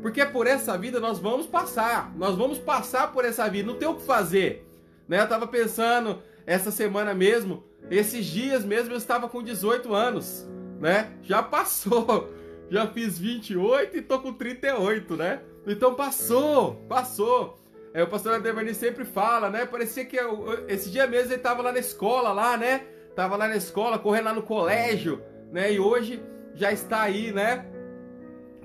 Porque 0.00 0.24
por 0.24 0.46
essa 0.46 0.78
vida 0.78 0.98
nós 0.98 1.18
vamos 1.18 1.46
passar. 1.46 2.10
Nós 2.16 2.34
vamos 2.34 2.56
passar 2.56 3.12
por 3.12 3.26
essa 3.26 3.46
vida. 3.50 3.70
Não 3.70 3.78
tem 3.78 3.88
o 3.88 3.96
que 3.96 4.06
fazer. 4.06 4.66
Né? 5.06 5.20
Eu 5.20 5.28
tava 5.28 5.46
pensando 5.46 6.22
essa 6.46 6.70
semana 6.70 7.12
mesmo, 7.12 7.62
esses 7.90 8.24
dias 8.24 8.64
mesmo 8.64 8.94
eu 8.94 8.96
estava 8.96 9.28
com 9.28 9.42
18 9.42 9.92
anos, 9.92 10.48
né? 10.80 11.12
Já 11.22 11.42
passou. 11.42 12.32
Já 12.70 12.86
fiz 12.86 13.18
28 13.18 13.96
e 13.96 14.02
tô 14.02 14.18
com 14.20 14.32
38, 14.32 15.16
né? 15.16 15.40
Então 15.66 15.94
passou, 15.94 16.74
passou. 16.88 17.58
É, 17.92 18.02
o 18.02 18.08
pastor 18.08 18.34
Ademani 18.34 18.74
sempre 18.74 19.04
fala, 19.04 19.48
né? 19.50 19.64
Parecia 19.64 20.04
que 20.04 20.16
eu- 20.16 20.64
esse 20.68 20.90
dia 20.90 21.06
mesmo 21.06 21.32
ele 21.32 21.40
tava 21.40 21.62
lá 21.62 21.72
na 21.72 21.78
escola, 21.78 22.32
lá, 22.32 22.56
né? 22.56 22.82
Tava 23.14 23.36
lá 23.36 23.46
na 23.46 23.56
escola, 23.56 23.98
correndo 23.98 24.24
lá 24.24 24.32
no 24.32 24.42
colégio, 24.42 25.22
né? 25.52 25.72
E 25.72 25.78
hoje 25.78 26.20
já 26.54 26.72
está 26.72 27.02
aí, 27.02 27.30
né? 27.32 27.66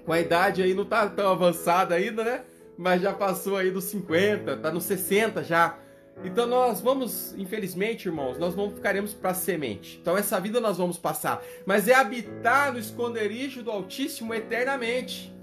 Com 0.06 0.12
a 0.14 0.20
idade 0.20 0.64
aí, 0.64 0.74
não 0.74 0.86
tá 0.86 1.08
tão 1.08 1.32
avançada 1.32 1.94
ainda, 1.96 2.24
né? 2.24 2.42
Mas 2.78 3.02
já 3.02 3.14
passou 3.14 3.58
aí 3.58 3.70
dos 3.70 3.84
50, 3.84 4.58
tá 4.58 4.72
nos 4.72 4.86
60 4.86 5.44
já. 5.44 5.78
Então 6.24 6.46
nós 6.46 6.82
vamos, 6.82 7.34
infelizmente, 7.38 8.08
irmãos, 8.08 8.38
nós 8.38 8.56
não 8.56 8.70
ficaremos 8.70 9.14
para 9.14 9.34
semente. 9.34 10.00
Então 10.02 10.18
essa 10.18 10.40
vida 10.40 10.60
nós 10.60 10.78
vamos 10.78 10.98
passar, 10.98 11.42
mas 11.66 11.88
é 11.88 11.94
habitar 11.94 12.74
no 12.74 12.80
esconderijo 12.80 13.64
do 13.64 13.72
Altíssimo 13.72 14.34
eternamente. 14.34 15.34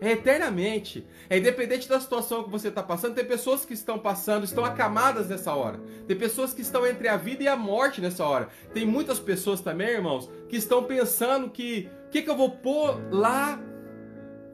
É 0.00 0.12
eternamente. 0.12 1.06
É 1.30 1.38
independente 1.38 1.88
da 1.88 2.00
situação 2.00 2.42
que 2.42 2.50
você 2.50 2.66
está 2.66 2.82
passando, 2.82 3.14
tem 3.14 3.24
pessoas 3.24 3.64
que 3.64 3.72
estão 3.72 4.00
passando, 4.00 4.42
estão 4.42 4.64
acamadas 4.64 5.28
nessa 5.28 5.54
hora. 5.54 5.78
Tem 6.08 6.16
pessoas 6.16 6.52
que 6.52 6.60
estão 6.60 6.84
entre 6.84 7.06
a 7.06 7.16
vida 7.16 7.44
e 7.44 7.48
a 7.48 7.54
morte 7.54 8.00
nessa 8.00 8.24
hora. 8.24 8.48
Tem 8.74 8.84
muitas 8.84 9.20
pessoas 9.20 9.60
também, 9.60 9.90
irmãos, 9.90 10.28
que 10.48 10.56
estão 10.56 10.82
pensando 10.82 11.48
que 11.48 11.88
o 12.06 12.10
que, 12.10 12.22
que 12.22 12.28
eu 12.28 12.36
vou 12.36 12.50
pôr 12.50 13.00
lá 13.12 13.60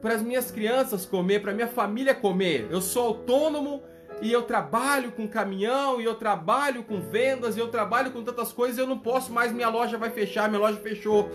para 0.01 0.13
as 0.13 0.21
minhas 0.21 0.51
crianças 0.51 1.03
comer, 1.03 1.41
para 1.41 1.51
minha 1.51 1.67
família 1.67 2.13
comer. 2.13 2.67
Eu 2.69 2.79
sou 2.79 3.07
autônomo 3.07 3.83
e 4.21 4.31
eu 4.31 4.43
trabalho 4.43 5.11
com 5.11 5.27
caminhão 5.27 6.01
e 6.01 6.03
eu 6.03 6.15
trabalho 6.15 6.83
com 6.83 6.99
vendas 6.99 7.55
e 7.55 7.59
eu 7.59 7.69
trabalho 7.69 8.11
com 8.11 8.23
tantas 8.23 8.51
coisas, 8.51 8.77
eu 8.77 8.87
não 8.87 8.99
posso 8.99 9.31
mais, 9.31 9.51
minha 9.51 9.69
loja 9.69 9.97
vai 9.97 10.09
fechar, 10.09 10.49
minha 10.49 10.59
loja 10.59 10.77
fechou. 10.77 11.29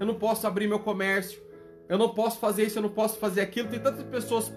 Eu 0.00 0.06
não 0.06 0.14
posso 0.14 0.46
abrir 0.46 0.66
meu 0.66 0.78
comércio. 0.78 1.40
Eu 1.88 1.98
não 1.98 2.08
posso 2.08 2.38
fazer 2.38 2.64
isso, 2.64 2.78
eu 2.78 2.82
não 2.82 2.88
posso 2.88 3.18
fazer 3.18 3.40
aquilo. 3.42 3.68
Tem 3.68 3.78
tantas 3.78 4.04
pessoas 4.04 4.52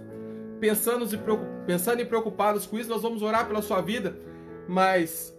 pensando 0.60 1.06
e, 1.06 1.66
pensando 1.66 2.02
e 2.02 2.06
preocupadas 2.06 2.66
com 2.66 2.80
isso. 2.80 2.90
Nós 2.90 3.02
vamos 3.02 3.22
orar 3.22 3.46
pela 3.46 3.62
sua 3.62 3.82
vida, 3.82 4.18
mas 4.68 5.36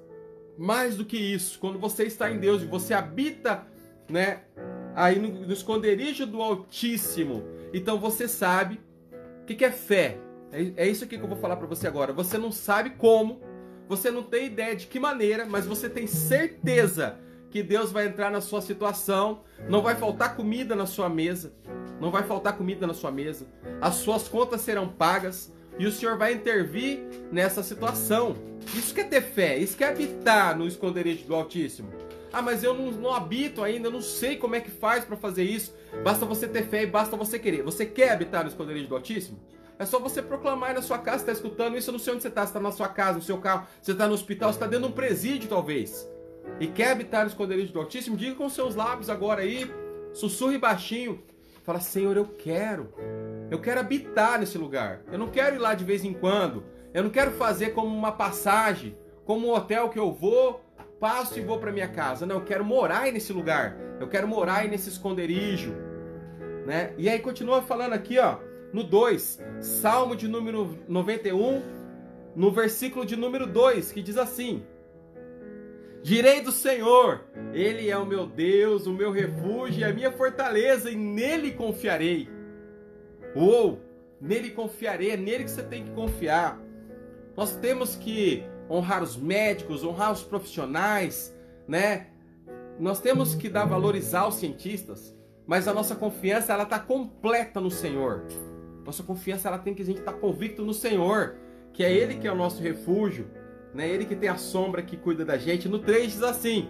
mais 0.59 0.97
do 0.97 1.05
que 1.05 1.17
isso, 1.17 1.59
quando 1.59 1.79
você 1.79 2.05
está 2.05 2.31
em 2.31 2.39
Deus 2.39 2.63
e 2.63 2.67
você 2.67 2.95
habita, 2.95 3.67
né, 4.09 4.43
aí 4.95 5.19
no, 5.19 5.53
esconderijo 5.53 6.27
do 6.27 6.41
Altíssimo, 6.41 7.45
então 7.73 7.99
você 7.99 8.27
sabe 8.27 8.81
o 9.43 9.45
que 9.45 9.65
é 9.65 9.71
fé. 9.71 10.19
É, 10.53 10.85
é 10.85 10.89
isso 10.89 11.05
aqui 11.05 11.19
que 11.19 11.25
eu 11.25 11.29
vou 11.29 11.39
falar 11.39 11.57
para 11.57 11.67
você 11.67 11.87
agora. 11.87 12.13
Você 12.13 12.39
não 12.39 12.53
sabe 12.53 12.91
como, 12.91 13.41
você 13.89 14.11
não 14.11 14.23
tem 14.23 14.47
ideia 14.47 14.75
de 14.75 14.87
que 14.87 14.99
maneira, 14.99 15.47
mas 15.47 15.67
você 15.67 15.89
tem 15.89 16.07
certeza 16.07 17.19
que 17.51 17.63
Deus 17.63 17.93
vai 17.93 18.07
entrar 18.07 18.31
na 18.31 18.41
sua 18.41 18.61
situação, 18.61 19.43
não 19.69 19.83
vai 19.83 19.95
faltar 19.95 20.37
comida 20.37 20.75
na 20.75 20.87
sua 20.87 21.09
mesa, 21.09 21.53
não 22.01 22.11
vai 22.11 22.23
faltar 22.23 22.57
comida 22.57 22.87
na 22.87 22.95
sua 22.95 23.11
mesa, 23.11 23.47
as 23.81 23.95
suas 23.95 24.29
contas 24.29 24.61
serão 24.61 24.89
pagas, 24.89 25.53
e 25.79 25.87
o 25.87 25.93
Senhor 25.93 26.17
vai 26.17 26.33
intervir 26.33 27.01
nessa 27.31 27.63
situação. 27.63 28.35
Isso 28.75 28.95
que 28.95 29.01
é 29.03 29.05
ter 29.05 29.23
fé, 29.23 29.59
isso 29.59 29.77
que 29.77 29.85
é 29.85 29.89
habitar 29.89 30.57
no 30.57 30.67
esconderijo 30.67 31.27
do 31.27 31.35
Altíssimo. 31.35 31.89
Ah, 32.33 32.43
mas 32.43 32.63
eu 32.63 32.75
não, 32.75 32.91
não 32.91 33.15
habito 33.15 33.63
ainda, 33.63 33.91
não 33.91 34.01
sei 34.01 34.37
como 34.37 34.55
é 34.55 34.61
que 34.61 34.71
faz 34.71 35.05
para 35.05 35.17
fazer 35.17 35.45
isso. 35.45 35.75
Basta 36.03 36.27
você 36.27 36.47
ter 36.49 36.67
fé 36.67 36.83
e 36.83 36.87
basta 36.87 37.17
você 37.17 37.39
querer. 37.39 37.63
Você 37.63 37.87
quer 37.87 38.11
habitar 38.11 38.43
no 38.43 38.49
esconderijo 38.49 38.89
do 38.89 38.95
Altíssimo? 38.95 39.39
É 39.79 39.85
só 39.85 39.99
você 39.99 40.23
proclamar 40.23 40.75
na 40.75 40.81
sua 40.81 40.99
casa, 40.99 41.19
está 41.19 41.33
escutando 41.33 41.77
isso, 41.77 41.91
eu 41.91 41.93
não 41.93 41.99
sei 41.99 42.15
onde 42.15 42.23
você 42.23 42.29
está, 42.29 42.45
está 42.45 42.59
na 42.59 42.73
sua 42.73 42.89
casa, 42.89 43.19
no 43.19 43.23
seu 43.23 43.39
carro, 43.39 43.67
você 43.81 43.93
está 43.93 44.07
no 44.07 44.15
hospital, 44.15 44.51
você 44.51 44.57
está 44.57 44.67
dentro 44.67 44.87
de 44.87 44.93
um 44.93 44.95
presídio 44.95 45.49
talvez. 45.49 46.09
E 46.59 46.67
quer 46.67 46.93
habitar 46.93 47.23
no 47.23 47.29
esconderijo 47.29 47.73
do 47.73 47.81
Altíssimo? 47.81 48.17
Diga 48.17 48.35
com 48.35 48.49
seus 48.49 48.75
lábios 48.75 49.11
agora 49.11 49.43
aí, 49.43 49.71
sussurre 50.15 50.57
baixinho. 50.57 51.23
Fala, 51.63 51.81
Senhor, 51.81 52.17
eu 52.17 52.25
quero. 52.25 52.95
Eu 53.51 53.61
quero 53.61 53.81
habitar 53.81 54.39
nesse 54.39 54.57
lugar. 54.57 55.03
Eu 55.11 55.19
não 55.19 55.29
quero 55.29 55.57
ir 55.57 55.59
lá 55.59 55.75
de 55.75 55.85
vez 55.85 56.05
em 56.05 56.15
quando. 56.15 56.65
Eu 56.95 57.03
não 57.03 57.11
quero 57.11 57.33
fazer 57.33 57.71
como 57.71 57.95
uma 57.95 58.13
passagem, 58.13 58.97
como 59.25 59.49
um 59.49 59.53
hotel 59.53 59.91
que 59.91 59.99
eu 59.99 60.13
vou, 60.13 60.65
passo 61.01 61.39
e 61.39 61.43
vou 61.43 61.59
para 61.59 61.73
minha 61.73 61.89
casa. 61.89 62.25
Não, 62.25 62.37
eu 62.37 62.45
quero 62.45 62.65
morar 62.65 63.01
aí 63.01 63.13
nesse 63.13 63.33
lugar. 63.33 63.77
Eu 64.01 64.09
quero 64.09 64.27
morar 64.27 64.59
aí 64.59 64.69
nesse 64.69 64.89
esconderijo. 64.89 65.75
Né? 66.65 66.95
E 66.97 67.09
aí 67.09 67.19
continua 67.19 67.63
falando 67.63 67.93
aqui, 67.93 68.19
ó, 68.19 68.39
no 68.73 68.83
2, 68.83 69.41
Salmo 69.61 70.17
de 70.17 70.29
número 70.29 70.79
91, 70.89 71.63
no 72.35 72.51
versículo 72.51 73.07
de 73.07 73.17
número 73.17 73.47
2, 73.47 73.93
que 73.93 74.03
diz 74.03 74.19
assim: 74.19 74.63
Direi 76.03 76.41
do 76.41 76.53
Senhor, 76.53 77.25
Ele 77.53 77.91
é 77.91 77.97
o 77.97 78.07
meu 78.07 78.27
Deus, 78.27 78.87
o 78.87 78.93
meu 78.93 79.11
refúgio 79.11 79.81
e 79.81 79.85
a 79.85 79.93
minha 79.93 80.13
fortaleza, 80.13 80.91
e 80.91 80.95
nele 80.95 81.53
confiarei. 81.53 82.29
Ou, 83.35 83.81
nele 84.21 84.51
confiarei, 84.51 85.11
é 85.11 85.17
nele 85.17 85.45
que 85.45 85.51
você 85.51 85.63
tem 85.63 85.85
que 85.85 85.91
confiar. 85.91 86.61
Nós 87.37 87.57
temos 87.57 87.97
que 87.97 88.45
honrar 88.71 89.03
os 89.03 89.17
médicos, 89.17 89.83
honrar 89.83 90.13
os 90.13 90.23
profissionais, 90.23 91.37
né? 91.67 92.09
Nós 92.79 93.01
temos 93.01 93.35
que 93.35 93.49
dar 93.49 93.65
valorizar 93.65 94.21
aos 94.21 94.37
cientistas, 94.37 95.17
mas 95.47 95.67
a 95.67 95.75
nossa 95.75 95.95
confiança 95.95 96.53
ela 96.53 96.65
está 96.65 96.79
completa 96.79 97.61
no 97.61 97.71
Senhor. 97.71 98.25
Nossa 98.87 99.03
confiança 99.03 99.49
ela 99.49 99.59
tem 99.59 99.75
que 99.75 99.83
a 99.83 99.85
gente 99.85 99.99
estar 99.99 100.13
tá 100.13 100.19
convicto 100.19 100.65
no 100.65 100.73
Senhor, 100.73 101.37
que 101.73 101.85
é 101.85 101.93
Ele 101.93 102.15
que 102.15 102.27
é 102.27 102.33
o 102.33 102.37
nosso 102.37 102.63
refúgio, 102.63 103.29
né? 103.75 103.89
Ele 103.89 104.07
que 104.07 104.17
tem 104.17 104.29
a 104.29 104.37
sombra 104.37 104.81
que 104.81 104.97
cuida 104.97 105.25
da 105.25 105.37
gente. 105.37 105.69
No 105.69 105.81
3 105.81 106.13
diz 106.13 106.23
assim: 106.23 106.69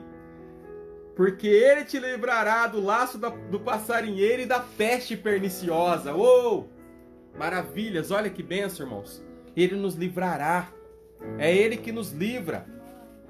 porque 1.17 1.49
ele 1.49 1.83
te 1.87 1.99
livrará 1.99 2.67
do 2.67 2.79
laço 2.79 3.19
do 3.51 3.59
passarinheiro 3.59 4.43
e 4.43 4.47
da 4.47 4.61
peste 4.61 5.17
perniciosa. 5.17 6.15
Oh! 6.15 6.67
Maravilhas, 7.39 8.11
olha 8.11 8.29
que 8.29 8.43
benção, 8.43 8.85
irmãos. 8.85 9.25
Ele 9.57 9.77
nos 9.77 9.95
livrará. 9.95 10.69
É 11.39 11.55
Ele 11.55 11.79
que 11.79 11.91
nos 11.91 12.13
livra. 12.13 12.67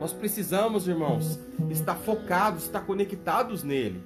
Nós 0.01 0.12
precisamos, 0.12 0.89
irmãos, 0.89 1.39
estar 1.70 1.95
focados, 1.95 2.64
estar 2.64 2.80
conectados 2.80 3.62
nele. 3.62 4.03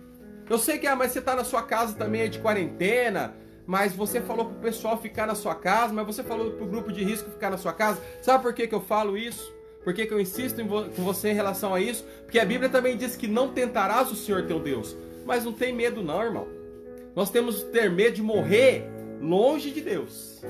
Eu 0.49 0.59
sei 0.59 0.79
que, 0.79 0.87
ah, 0.87 0.95
mas 0.95 1.13
você 1.13 1.19
está 1.19 1.35
na 1.35 1.43
sua 1.43 1.63
casa 1.63 1.97
também 1.97 2.23
é 2.23 2.29
de 2.29 2.39
quarentena, 2.39 3.35
mas 3.71 3.95
você 3.95 4.21
falou 4.21 4.47
para 4.47 4.57
o 4.57 4.61
pessoal 4.61 5.01
ficar 5.01 5.29
na 5.29 5.37
sua 5.37 5.55
casa, 5.55 5.93
mas 5.93 6.05
você 6.05 6.25
falou 6.25 6.51
para 6.51 6.65
o 6.65 6.67
grupo 6.67 6.91
de 6.91 7.05
risco 7.05 7.31
ficar 7.31 7.51
na 7.51 7.57
sua 7.57 7.73
casa. 7.73 8.03
Sabe 8.21 8.43
por 8.43 8.53
que, 8.53 8.67
que 8.67 8.75
eu 8.75 8.81
falo 8.81 9.17
isso? 9.17 9.55
Por 9.85 9.95
que, 9.95 10.07
que 10.07 10.13
eu 10.13 10.21
insisto 10.21 10.65
vo 10.65 10.91
com 10.91 11.05
você 11.05 11.29
em 11.29 11.35
relação 11.35 11.73
a 11.73 11.81
isso? 11.81 12.05
Porque 12.25 12.41
a 12.41 12.45
Bíblia 12.45 12.69
também 12.69 12.97
diz 12.97 13.15
que 13.15 13.29
não 13.29 13.53
tentarás 13.53 14.11
o 14.11 14.17
Senhor 14.17 14.45
teu 14.45 14.59
Deus. 14.59 14.97
Mas 15.25 15.45
não 15.45 15.53
tem 15.53 15.73
medo 15.73 16.03
não, 16.03 16.21
irmão. 16.21 16.49
Nós 17.15 17.31
temos 17.31 17.63
que 17.63 17.71
ter 17.71 17.89
medo 17.89 18.17
de 18.17 18.23
morrer 18.25 18.89
longe 19.21 19.71
de 19.71 19.81
Deus. 19.83 20.43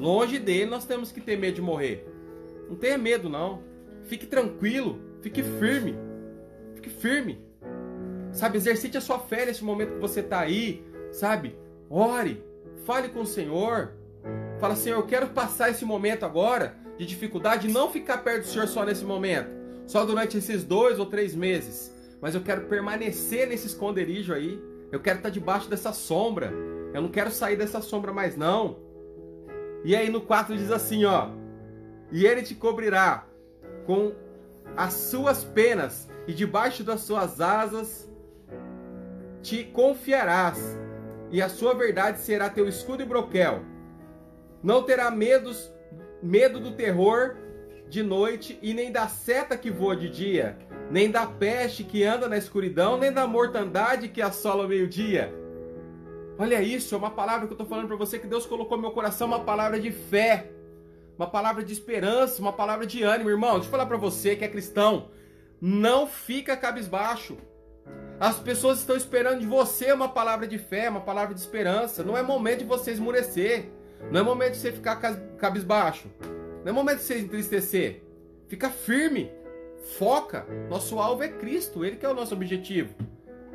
Longe 0.00 0.38
dele 0.38 0.70
nós 0.70 0.86
temos 0.86 1.12
que 1.12 1.20
ter 1.20 1.36
medo 1.36 1.56
de 1.56 1.60
morrer. 1.60 2.08
Não 2.70 2.76
tenha 2.76 2.96
medo 2.96 3.28
não. 3.28 3.60
Fique 4.04 4.24
tranquilo, 4.24 4.98
fique 5.20 5.42
firme. 5.42 5.94
Fique 6.74 6.88
firme. 6.88 7.38
Sabe, 8.32 8.56
exercite 8.56 8.96
a 8.96 9.02
sua 9.02 9.18
fé 9.18 9.44
nesse 9.44 9.62
momento 9.62 9.96
que 9.96 10.00
você 10.00 10.20
está 10.20 10.40
aí, 10.40 10.82
sabe? 11.12 11.65
Ore, 11.90 12.42
fale 12.84 13.08
com 13.08 13.20
o 13.20 13.26
Senhor. 13.26 13.92
Fala, 14.58 14.74
Senhor, 14.74 14.96
eu 14.96 15.06
quero 15.06 15.28
passar 15.28 15.70
esse 15.70 15.84
momento 15.84 16.24
agora 16.24 16.74
de 16.98 17.04
dificuldade, 17.04 17.68
não 17.68 17.90
ficar 17.90 18.18
perto 18.18 18.44
do 18.44 18.48
Senhor 18.48 18.66
só 18.66 18.84
nesse 18.84 19.04
momento, 19.04 19.50
só 19.86 20.04
durante 20.04 20.38
esses 20.38 20.64
dois 20.64 20.98
ou 20.98 21.06
três 21.06 21.34
meses, 21.34 21.94
mas 22.20 22.34
eu 22.34 22.40
quero 22.40 22.62
permanecer 22.62 23.46
nesse 23.48 23.66
esconderijo 23.66 24.32
aí. 24.32 24.60
Eu 24.90 25.00
quero 25.00 25.18
estar 25.18 25.30
debaixo 25.30 25.68
dessa 25.68 25.92
sombra. 25.92 26.52
Eu 26.94 27.02
não 27.02 27.08
quero 27.08 27.30
sair 27.30 27.56
dessa 27.56 27.80
sombra 27.82 28.12
mais 28.12 28.36
não. 28.36 28.78
E 29.84 29.94
aí 29.94 30.08
no 30.08 30.20
4 30.20 30.56
diz 30.56 30.70
assim, 30.70 31.04
ó: 31.04 31.28
E 32.10 32.26
ele 32.26 32.42
te 32.42 32.54
cobrirá 32.54 33.26
com 33.84 34.12
as 34.76 34.92
suas 34.94 35.44
penas 35.44 36.08
e 36.26 36.32
debaixo 36.32 36.82
das 36.82 37.00
suas 37.00 37.40
asas 37.40 38.10
te 39.42 39.62
confiarás, 39.62 40.58
e 41.30 41.42
a 41.42 41.48
sua 41.48 41.74
verdade 41.74 42.20
será 42.20 42.48
teu 42.48 42.68
escudo 42.68 43.02
e 43.02 43.06
broquel. 43.06 43.62
Não 44.62 44.82
terá 44.82 45.10
medos 45.10 45.72
medo 46.22 46.58
do 46.58 46.72
terror 46.72 47.36
de 47.88 48.02
noite 48.02 48.58
e 48.62 48.74
nem 48.74 48.90
da 48.90 49.06
seta 49.06 49.56
que 49.56 49.70
voa 49.70 49.96
de 49.96 50.08
dia, 50.08 50.58
nem 50.90 51.10
da 51.10 51.26
peste 51.26 51.84
que 51.84 52.02
anda 52.02 52.28
na 52.28 52.36
escuridão, 52.36 52.98
nem 52.98 53.12
da 53.12 53.26
mortandade 53.26 54.08
que 54.08 54.20
assola 54.20 54.64
o 54.64 54.68
meio-dia. 54.68 55.32
Olha 56.38 56.60
isso, 56.60 56.94
é 56.94 56.98
uma 56.98 57.10
palavra 57.10 57.46
que 57.46 57.52
eu 57.52 57.54
estou 57.54 57.66
falando 57.66 57.86
para 57.86 57.96
você 57.96 58.18
que 58.18 58.26
Deus 58.26 58.44
colocou 58.44 58.76
no 58.76 58.82
meu 58.82 58.92
coração, 58.92 59.26
uma 59.28 59.44
palavra 59.44 59.80
de 59.80 59.90
fé, 59.90 60.50
uma 61.16 61.26
palavra 61.26 61.64
de 61.64 61.72
esperança, 61.72 62.42
uma 62.42 62.52
palavra 62.52 62.86
de 62.86 63.02
ânimo, 63.02 63.30
irmão. 63.30 63.54
Deixa 63.54 63.66
eu 63.66 63.70
falar 63.70 63.86
para 63.86 63.96
você 63.96 64.36
que 64.36 64.44
é 64.44 64.48
cristão, 64.48 65.08
não 65.60 66.06
fica 66.06 66.56
cabisbaixo. 66.56 67.38
As 68.18 68.38
pessoas 68.38 68.78
estão 68.78 68.96
esperando 68.96 69.40
de 69.40 69.46
você 69.46 69.92
uma 69.92 70.08
palavra 70.08 70.46
de 70.46 70.56
fé, 70.56 70.88
uma 70.88 71.02
palavra 71.02 71.34
de 71.34 71.40
esperança. 71.40 72.02
Não 72.02 72.16
é 72.16 72.22
momento 72.22 72.60
de 72.60 72.64
você 72.64 72.90
esmurecer. 72.90 73.68
Não 74.10 74.20
é 74.20 74.22
momento 74.22 74.52
de 74.52 74.58
você 74.58 74.72
ficar 74.72 74.96
cabisbaixo. 75.36 76.08
Não 76.64 76.70
é 76.70 76.72
momento 76.72 76.98
de 76.98 77.04
você 77.04 77.18
entristecer. 77.18 78.02
Fica 78.48 78.70
firme. 78.70 79.30
Foca. 79.98 80.46
Nosso 80.70 80.98
alvo 80.98 81.22
é 81.22 81.28
Cristo. 81.28 81.84
Ele 81.84 81.96
que 81.96 82.06
é 82.06 82.08
o 82.08 82.14
nosso 82.14 82.32
objetivo. 82.32 82.94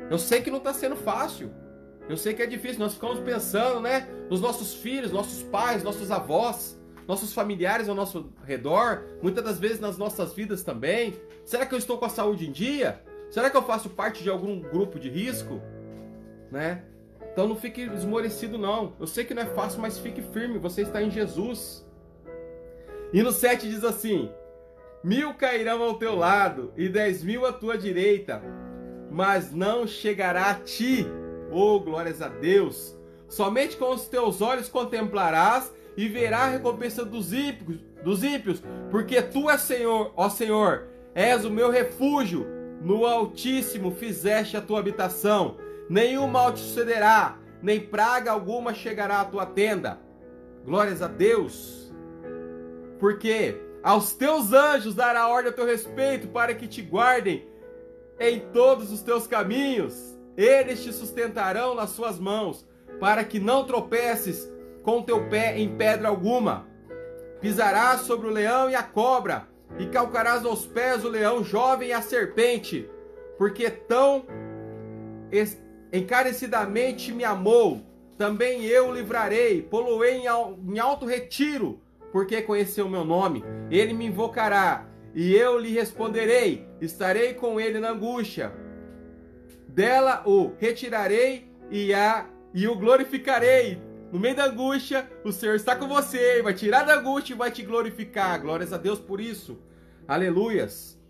Eu 0.08 0.18
sei 0.18 0.40
que 0.40 0.50
não 0.50 0.58
está 0.58 0.72
sendo 0.72 0.94
fácil. 0.94 1.50
Eu 2.08 2.16
sei 2.16 2.32
que 2.32 2.42
é 2.42 2.46
difícil. 2.46 2.78
Nós 2.78 2.94
ficamos 2.94 3.18
pensando, 3.18 3.80
né? 3.80 4.08
Nos 4.30 4.40
nossos 4.40 4.74
filhos, 4.74 5.10
nossos 5.10 5.42
pais, 5.42 5.82
nossos 5.82 6.08
avós, 6.12 6.80
nossos 7.08 7.34
familiares 7.34 7.88
ao 7.88 7.96
nosso 7.96 8.32
redor. 8.44 9.02
Muitas 9.20 9.42
das 9.42 9.58
vezes 9.58 9.80
nas 9.80 9.98
nossas 9.98 10.32
vidas 10.34 10.62
também. 10.62 11.14
Será 11.44 11.66
que 11.66 11.74
eu 11.74 11.78
estou 11.78 11.98
com 11.98 12.04
a 12.04 12.08
saúde 12.08 12.48
em 12.48 12.52
dia? 12.52 13.02
Será 13.32 13.48
que 13.48 13.56
eu 13.56 13.62
faço 13.62 13.88
parte 13.88 14.22
de 14.22 14.28
algum 14.28 14.60
grupo 14.60 15.00
de 15.00 15.08
risco? 15.08 15.58
Né? 16.50 16.82
Então 17.32 17.48
não 17.48 17.56
fique 17.56 17.80
esmorecido 17.80 18.58
não. 18.58 18.92
Eu 19.00 19.06
sei 19.06 19.24
que 19.24 19.32
não 19.32 19.40
é 19.40 19.46
fácil, 19.46 19.80
mas 19.80 19.98
fique 19.98 20.20
firme. 20.20 20.58
Você 20.58 20.82
está 20.82 21.02
em 21.02 21.10
Jesus. 21.10 21.82
E 23.10 23.22
no 23.22 23.32
7 23.32 23.70
diz 23.70 23.84
assim: 23.84 24.30
Mil 25.02 25.32
cairão 25.32 25.82
ao 25.82 25.94
teu 25.94 26.14
lado 26.14 26.74
e 26.76 26.90
dez 26.90 27.24
mil 27.24 27.46
à 27.46 27.54
tua 27.54 27.78
direita, 27.78 28.42
mas 29.10 29.50
não 29.50 29.86
chegará 29.86 30.50
a 30.50 30.54
ti. 30.56 31.06
Oh, 31.50 31.80
glórias 31.80 32.20
a 32.20 32.28
Deus! 32.28 32.94
Somente 33.30 33.78
com 33.78 33.94
os 33.94 34.06
teus 34.08 34.42
olhos 34.42 34.68
contemplarás 34.68 35.72
e 35.96 36.06
verás 36.06 36.48
a 36.48 36.56
recompensa 36.58 37.02
dos 37.02 37.32
ímpios, 37.32 37.80
dos 38.04 38.22
ímpios, 38.22 38.62
porque 38.90 39.22
tu 39.22 39.48
és 39.48 39.62
Senhor, 39.62 40.12
ó 40.14 40.28
Senhor, 40.28 40.86
és 41.14 41.46
o 41.46 41.50
meu 41.50 41.70
refúgio. 41.70 42.61
No 42.82 43.06
Altíssimo 43.06 43.92
fizeste 43.92 44.56
a 44.56 44.60
tua 44.60 44.80
habitação 44.80 45.56
nenhum 45.88 46.26
mal 46.26 46.52
te 46.52 46.60
sucederá, 46.60 47.38
nem 47.62 47.78
praga 47.78 48.32
alguma 48.32 48.74
chegará 48.74 49.20
à 49.20 49.24
tua 49.24 49.46
tenda. 49.46 50.00
Glórias 50.64 51.02
a 51.02 51.06
Deus. 51.06 51.92
Porque 52.98 53.56
aos 53.82 54.14
teus 54.14 54.52
anjos 54.52 54.94
dará 54.94 55.28
ordem 55.28 55.52
a 55.52 55.54
teu 55.54 55.66
respeito 55.66 56.28
para 56.28 56.54
que 56.54 56.66
te 56.66 56.82
guardem 56.82 57.46
em 58.18 58.40
todos 58.52 58.90
os 58.90 59.02
teus 59.02 59.26
caminhos. 59.26 60.18
Eles 60.36 60.82
te 60.82 60.92
sustentarão 60.92 61.74
nas 61.74 61.90
suas 61.90 62.18
mãos, 62.18 62.66
para 62.98 63.22
que 63.22 63.38
não 63.38 63.64
tropeces 63.64 64.50
com 64.82 65.02
teu 65.02 65.28
pé 65.28 65.58
em 65.58 65.76
pedra 65.76 66.08
alguma. 66.08 66.66
Pisarás 67.40 68.02
sobre 68.02 68.28
o 68.28 68.30
leão 68.30 68.70
e 68.70 68.74
a 68.74 68.82
cobra, 68.82 69.48
e 69.78 69.86
calcarás 69.86 70.44
aos 70.44 70.66
pés 70.66 71.04
o 71.04 71.08
leão 71.08 71.42
jovem 71.42 71.88
e 71.88 71.92
a 71.92 72.02
serpente, 72.02 72.88
porque 73.38 73.70
tão 73.70 74.26
encarecidamente 75.92 77.12
me 77.12 77.24
amou, 77.24 77.82
também 78.16 78.64
eu 78.64 78.88
o 78.88 78.94
livrarei, 78.94 79.62
poloei 79.62 80.22
em 80.22 80.78
alto 80.78 81.06
retiro, 81.06 81.80
porque 82.12 82.42
conheceu 82.42 82.88
meu 82.88 83.04
nome. 83.04 83.42
Ele 83.70 83.94
me 83.94 84.06
invocará, 84.06 84.86
e 85.14 85.34
eu 85.34 85.58
lhe 85.58 85.70
responderei, 85.70 86.66
estarei 86.80 87.34
com 87.34 87.58
ele 87.58 87.80
na 87.80 87.90
angústia. 87.90 88.52
Dela 89.66 90.22
o 90.26 90.52
retirarei 90.58 91.50
e, 91.70 91.92
a, 91.94 92.26
e 92.54 92.68
o 92.68 92.76
glorificarei, 92.76 93.80
no 94.12 94.20
meio 94.20 94.36
da 94.36 94.44
angústia, 94.44 95.10
o 95.24 95.32
Senhor 95.32 95.56
está 95.56 95.74
com 95.74 95.88
você, 95.88 96.42
vai 96.42 96.52
tirar 96.52 96.84
da 96.84 96.96
angústia 96.96 97.32
e 97.32 97.36
vai 97.36 97.50
te 97.50 97.62
glorificar. 97.62 98.38
Glórias 98.42 98.70
a 98.70 98.76
Deus 98.76 99.00
por 99.00 99.22
isso. 99.22 99.58
Aleluias. 100.06 101.00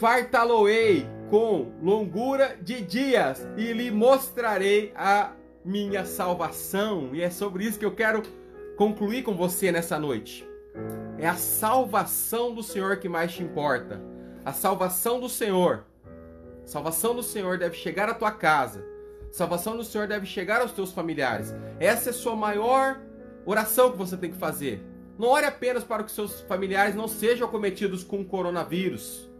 Fartaloei 0.00 1.06
com 1.28 1.70
longura 1.82 2.56
de 2.62 2.80
dias 2.80 3.46
e 3.58 3.74
lhe 3.74 3.90
mostrarei 3.90 4.90
a 4.96 5.32
minha 5.62 6.06
salvação. 6.06 7.10
E 7.12 7.20
é 7.20 7.28
sobre 7.28 7.64
isso 7.64 7.78
que 7.78 7.84
eu 7.84 7.94
quero 7.94 8.22
concluir 8.78 9.22
com 9.22 9.36
você 9.36 9.70
nessa 9.70 9.98
noite. 9.98 10.48
É 11.18 11.28
a 11.28 11.36
salvação 11.36 12.54
do 12.54 12.62
Senhor 12.62 12.96
que 12.96 13.08
mais 13.08 13.34
te 13.34 13.42
importa. 13.42 14.00
A 14.42 14.54
salvação 14.54 15.20
do 15.20 15.28
Senhor. 15.28 15.84
A 16.64 16.66
salvação 16.66 17.14
do 17.14 17.22
Senhor 17.22 17.58
deve 17.58 17.76
chegar 17.76 18.08
à 18.08 18.14
tua 18.14 18.30
casa. 18.30 18.91
Salvação 19.32 19.78
do 19.78 19.82
Senhor 19.82 20.06
deve 20.06 20.26
chegar 20.26 20.60
aos 20.60 20.72
teus 20.72 20.92
familiares. 20.92 21.54
Essa 21.80 22.10
é 22.10 22.12
a 22.12 22.14
sua 22.14 22.36
maior 22.36 23.00
oração 23.46 23.90
que 23.90 23.96
você 23.96 24.14
tem 24.14 24.30
que 24.30 24.36
fazer. 24.36 24.84
Não 25.18 25.28
ore 25.28 25.46
apenas 25.46 25.82
para 25.82 26.04
que 26.04 26.12
seus 26.12 26.42
familiares 26.42 26.94
não 26.94 27.08
sejam 27.08 27.48
acometidos 27.48 28.04
com 28.04 28.20
o 28.20 28.24
coronavírus. 28.26 29.30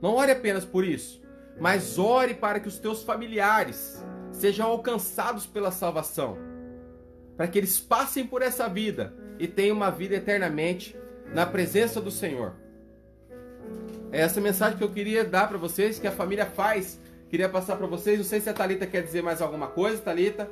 Não 0.00 0.14
ore 0.14 0.32
apenas 0.32 0.64
por 0.64 0.86
isso. 0.86 1.22
Mas 1.60 1.98
ore 1.98 2.32
para 2.32 2.60
que 2.60 2.68
os 2.68 2.78
teus 2.78 3.02
familiares 3.02 4.02
sejam 4.30 4.66
alcançados 4.66 5.44
pela 5.44 5.70
salvação. 5.70 6.38
Para 7.36 7.46
que 7.46 7.58
eles 7.58 7.78
passem 7.78 8.26
por 8.26 8.40
essa 8.40 8.70
vida 8.70 9.14
e 9.38 9.46
tenham 9.46 9.76
uma 9.76 9.90
vida 9.90 10.14
eternamente 10.14 10.96
na 11.34 11.44
presença 11.44 12.00
do 12.00 12.10
Senhor. 12.10 12.54
É 14.10 14.20
essa 14.20 14.40
mensagem 14.40 14.78
que 14.78 14.84
eu 14.84 14.90
queria 14.90 15.24
dar 15.24 15.46
para 15.46 15.58
vocês, 15.58 15.98
que 15.98 16.06
a 16.06 16.12
família 16.12 16.46
faz. 16.46 16.98
Queria 17.32 17.48
passar 17.48 17.76
para 17.76 17.86
vocês. 17.86 18.18
Não 18.18 18.26
sei 18.26 18.42
se 18.42 18.50
a 18.50 18.52
Talita 18.52 18.86
quer 18.86 19.02
dizer 19.02 19.22
mais 19.22 19.40
alguma 19.40 19.68
coisa, 19.68 20.02
Talita. 20.02 20.50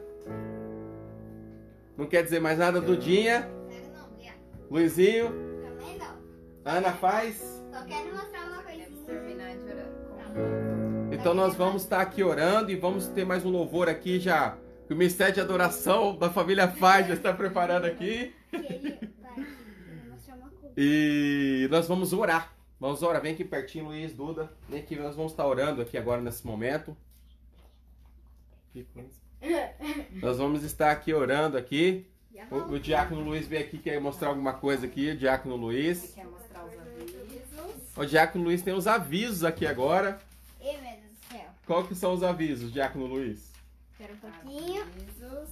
Não 1.94 2.06
quer 2.06 2.24
dizer 2.24 2.40
mais 2.40 2.58
nada, 2.58 2.80
Dudinha, 2.80 3.50
Quero 3.68 3.92
não. 3.92 4.08
Luizinho, 4.70 5.26
Também 5.62 5.98
não. 5.98 6.14
Ana 6.64 6.90
faz. 6.92 7.36
Só 7.70 7.84
quero 7.84 8.14
mostrar 8.14 8.46
uma 8.46 8.62
coisinha. 8.62 8.88
terminar 9.04 9.50
de 9.58 9.64
orar. 9.64 11.12
Então 11.12 11.34
nós 11.34 11.54
vamos 11.54 11.82
estar 11.82 12.00
aqui 12.00 12.24
orando 12.24 12.70
e 12.70 12.76
vamos 12.76 13.08
ter 13.08 13.26
mais 13.26 13.44
um 13.44 13.50
louvor 13.50 13.86
aqui 13.86 14.18
já. 14.18 14.56
Que 14.86 14.94
o 14.94 14.96
mistério 14.96 15.34
de 15.34 15.40
adoração 15.42 16.16
da 16.16 16.30
família 16.30 16.66
Faz 16.66 17.08
já 17.08 17.12
está 17.12 17.34
preparado 17.34 17.84
aqui. 17.84 18.34
Que 18.50 18.56
ele 18.56 19.10
vai 19.20 19.34
vou 19.34 20.12
mostrar 20.14 20.34
uma 20.34 20.48
coisa. 20.48 20.74
E 20.78 21.68
nós 21.70 21.86
vamos 21.86 22.14
orar. 22.14 22.54
Vamos 22.80 23.02
orar. 23.02 23.20
Vem 23.20 23.34
aqui 23.34 23.44
pertinho, 23.44 23.84
Luiz, 23.84 24.14
Duda. 24.14 24.50
Vem 24.68 24.80
aqui, 24.80 24.96
nós 24.96 25.14
vamos 25.14 25.32
estar 25.32 25.46
orando 25.46 25.82
aqui 25.82 25.98
agora 25.98 26.22
nesse 26.22 26.46
momento. 26.46 26.96
Que 28.72 28.84
coisa. 28.84 29.20
Nós 30.22 30.38
vamos 30.38 30.62
estar 30.64 30.90
aqui 30.90 31.12
orando 31.12 31.58
aqui. 31.58 32.06
O, 32.50 32.72
o 32.74 32.80
Diácono 32.80 33.20
Luiz 33.20 33.46
veio 33.46 33.64
aqui, 33.64 33.76
quer 33.78 34.00
mostrar 34.00 34.28
alguma 34.28 34.54
coisa 34.54 34.86
aqui. 34.86 35.10
O 35.10 35.16
Diácono 35.16 35.56
Você 35.56 35.60
Luiz. 35.60 36.14
quer 36.14 36.24
mostrar 36.24 36.64
os 36.64 36.72
avisos? 36.78 37.96
O 37.96 38.06
Diácono 38.06 38.44
Luiz 38.44 38.62
tem 38.62 38.72
os 38.72 38.86
avisos 38.86 39.44
aqui 39.44 39.66
agora. 39.66 40.18
Ih, 40.60 40.64
meu 40.64 40.80
Deus 40.80 41.12
do 41.12 41.32
céu. 41.32 41.46
Qual 41.66 41.86
que 41.86 41.94
são 41.94 42.14
os 42.14 42.22
avisos, 42.22 42.72
Diácono 42.72 43.06
Luiz? 43.06 43.52
Espera 43.92 44.14
um 44.14 44.16
pouquinho. 44.16 44.82
Avisos. 44.82 45.50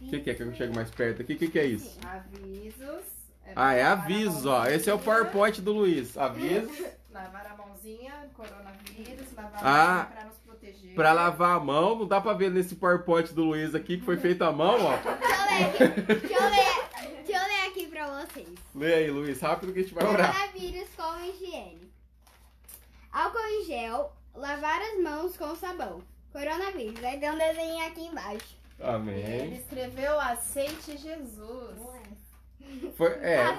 O 0.00 0.08
que, 0.08 0.20
que 0.20 0.30
é 0.30 0.34
que 0.34 0.42
eu 0.42 0.54
chego 0.54 0.74
mais 0.74 0.90
perto 0.90 1.22
aqui? 1.22 1.32
O 1.32 1.38
que, 1.38 1.48
que 1.48 1.58
é 1.58 1.66
isso? 1.66 1.98
Avisos. 2.06 3.17
Ah, 3.56 3.72
é 3.74 3.82
lavar 3.82 3.98
a 3.98 4.02
avisos, 4.02 4.46
ó. 4.46 4.66
Esse 4.66 4.88
é 4.90 4.94
o 4.94 4.98
PowerPoint 4.98 5.60
do 5.60 5.72
Luiz. 5.72 6.16
Avisos 6.16 6.70
Lavar 7.12 7.46
a 7.46 7.56
mãozinha, 7.56 8.12
coronavírus, 8.36 9.26
lavar 9.36 9.60
Ah. 9.64 9.90
a 9.90 9.96
mão 9.96 10.06
pra 10.12 10.24
nos 10.24 10.36
proteger. 10.38 10.94
pra 10.94 11.12
lavar 11.12 11.56
a 11.56 11.60
mão. 11.60 11.98
Não 11.98 12.06
dá 12.06 12.20
pra 12.20 12.32
ver 12.32 12.50
nesse 12.50 12.76
PowerPoint 12.76 13.32
do 13.32 13.44
Luiz 13.44 13.74
aqui 13.74 13.98
que 13.98 14.04
foi 14.04 14.16
feito 14.16 14.42
à 14.44 14.52
mão, 14.52 14.76
ó. 14.84 14.96
Deixa 14.96 15.14
eu 15.14 15.58
ler 15.58 15.64
aqui. 15.64 16.02
Deixa 16.02 16.34
eu 16.34 16.50
ler, 16.50 17.24
deixa 17.26 17.42
eu 17.42 17.48
ler 17.48 17.66
aqui 17.68 17.86
pra 17.86 18.06
vocês. 18.24 18.48
Lê 18.74 18.94
aí, 18.94 19.10
Luiz, 19.10 19.40
rápido 19.40 19.72
que 19.72 19.80
a 19.80 19.82
gente 19.82 19.94
vai 19.94 20.06
orar. 20.06 20.32
Coronavírus 20.32 20.88
com 20.96 21.24
higiene. 21.24 21.90
Álcool 23.12 23.38
em 23.38 23.64
gel, 23.64 24.12
lavar 24.34 24.80
as 24.80 25.00
mãos 25.02 25.36
com 25.36 25.56
sabão. 25.56 26.00
Coronavírus. 26.32 27.02
Aí 27.02 27.18
tem 27.18 27.30
um 27.30 27.38
desenho 27.38 27.86
aqui 27.86 28.02
embaixo. 28.06 28.56
Ele 28.78 28.88
Amém. 28.88 29.54
escreveu 29.54 30.20
aceite 30.20 30.96
Jesus. 30.96 31.74
É. 33.22 33.44
Tá. 33.44 33.52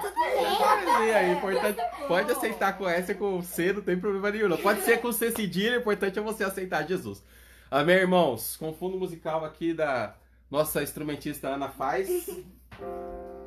Pode 0.58 0.84
ler 1.04 1.14
aí, 1.14 1.32
importante. 1.32 1.80
Pode 2.06 2.32
aceitar 2.32 2.76
com 2.76 2.88
S 2.88 3.10
e 3.10 3.14
com 3.14 3.42
C, 3.42 3.72
não 3.72 3.82
tem 3.82 3.98
problema 3.98 4.30
nenhum. 4.30 4.48
Não. 4.48 4.56
Pode 4.56 4.82
ser 4.82 5.00
com 5.00 5.10
C 5.12 5.30
cedilha, 5.30 5.78
o 5.78 5.80
importante 5.80 6.18
é 6.18 6.22
você 6.22 6.44
aceitar 6.44 6.86
Jesus. 6.86 7.22
Amém, 7.70 7.96
irmãos? 7.96 8.56
Com 8.56 8.74
fundo 8.74 8.98
musical 8.98 9.44
aqui 9.44 9.72
da 9.72 10.14
nossa 10.50 10.82
instrumentista 10.82 11.48
Ana 11.48 11.68
Faz. 11.68 12.28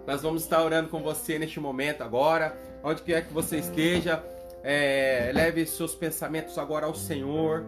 Nós 0.07 0.21
vamos 0.21 0.43
estar 0.43 0.63
orando 0.63 0.89
com 0.89 1.01
você 1.01 1.37
neste 1.37 1.59
momento 1.59 2.01
agora. 2.01 2.57
Onde 2.83 3.01
quer 3.01 3.25
que 3.25 3.33
você 3.33 3.57
esteja, 3.57 4.23
é, 4.63 5.31
leve 5.33 5.65
seus 5.65 5.93
pensamentos 5.93 6.57
agora 6.57 6.85
ao 6.85 6.95
Senhor. 6.95 7.65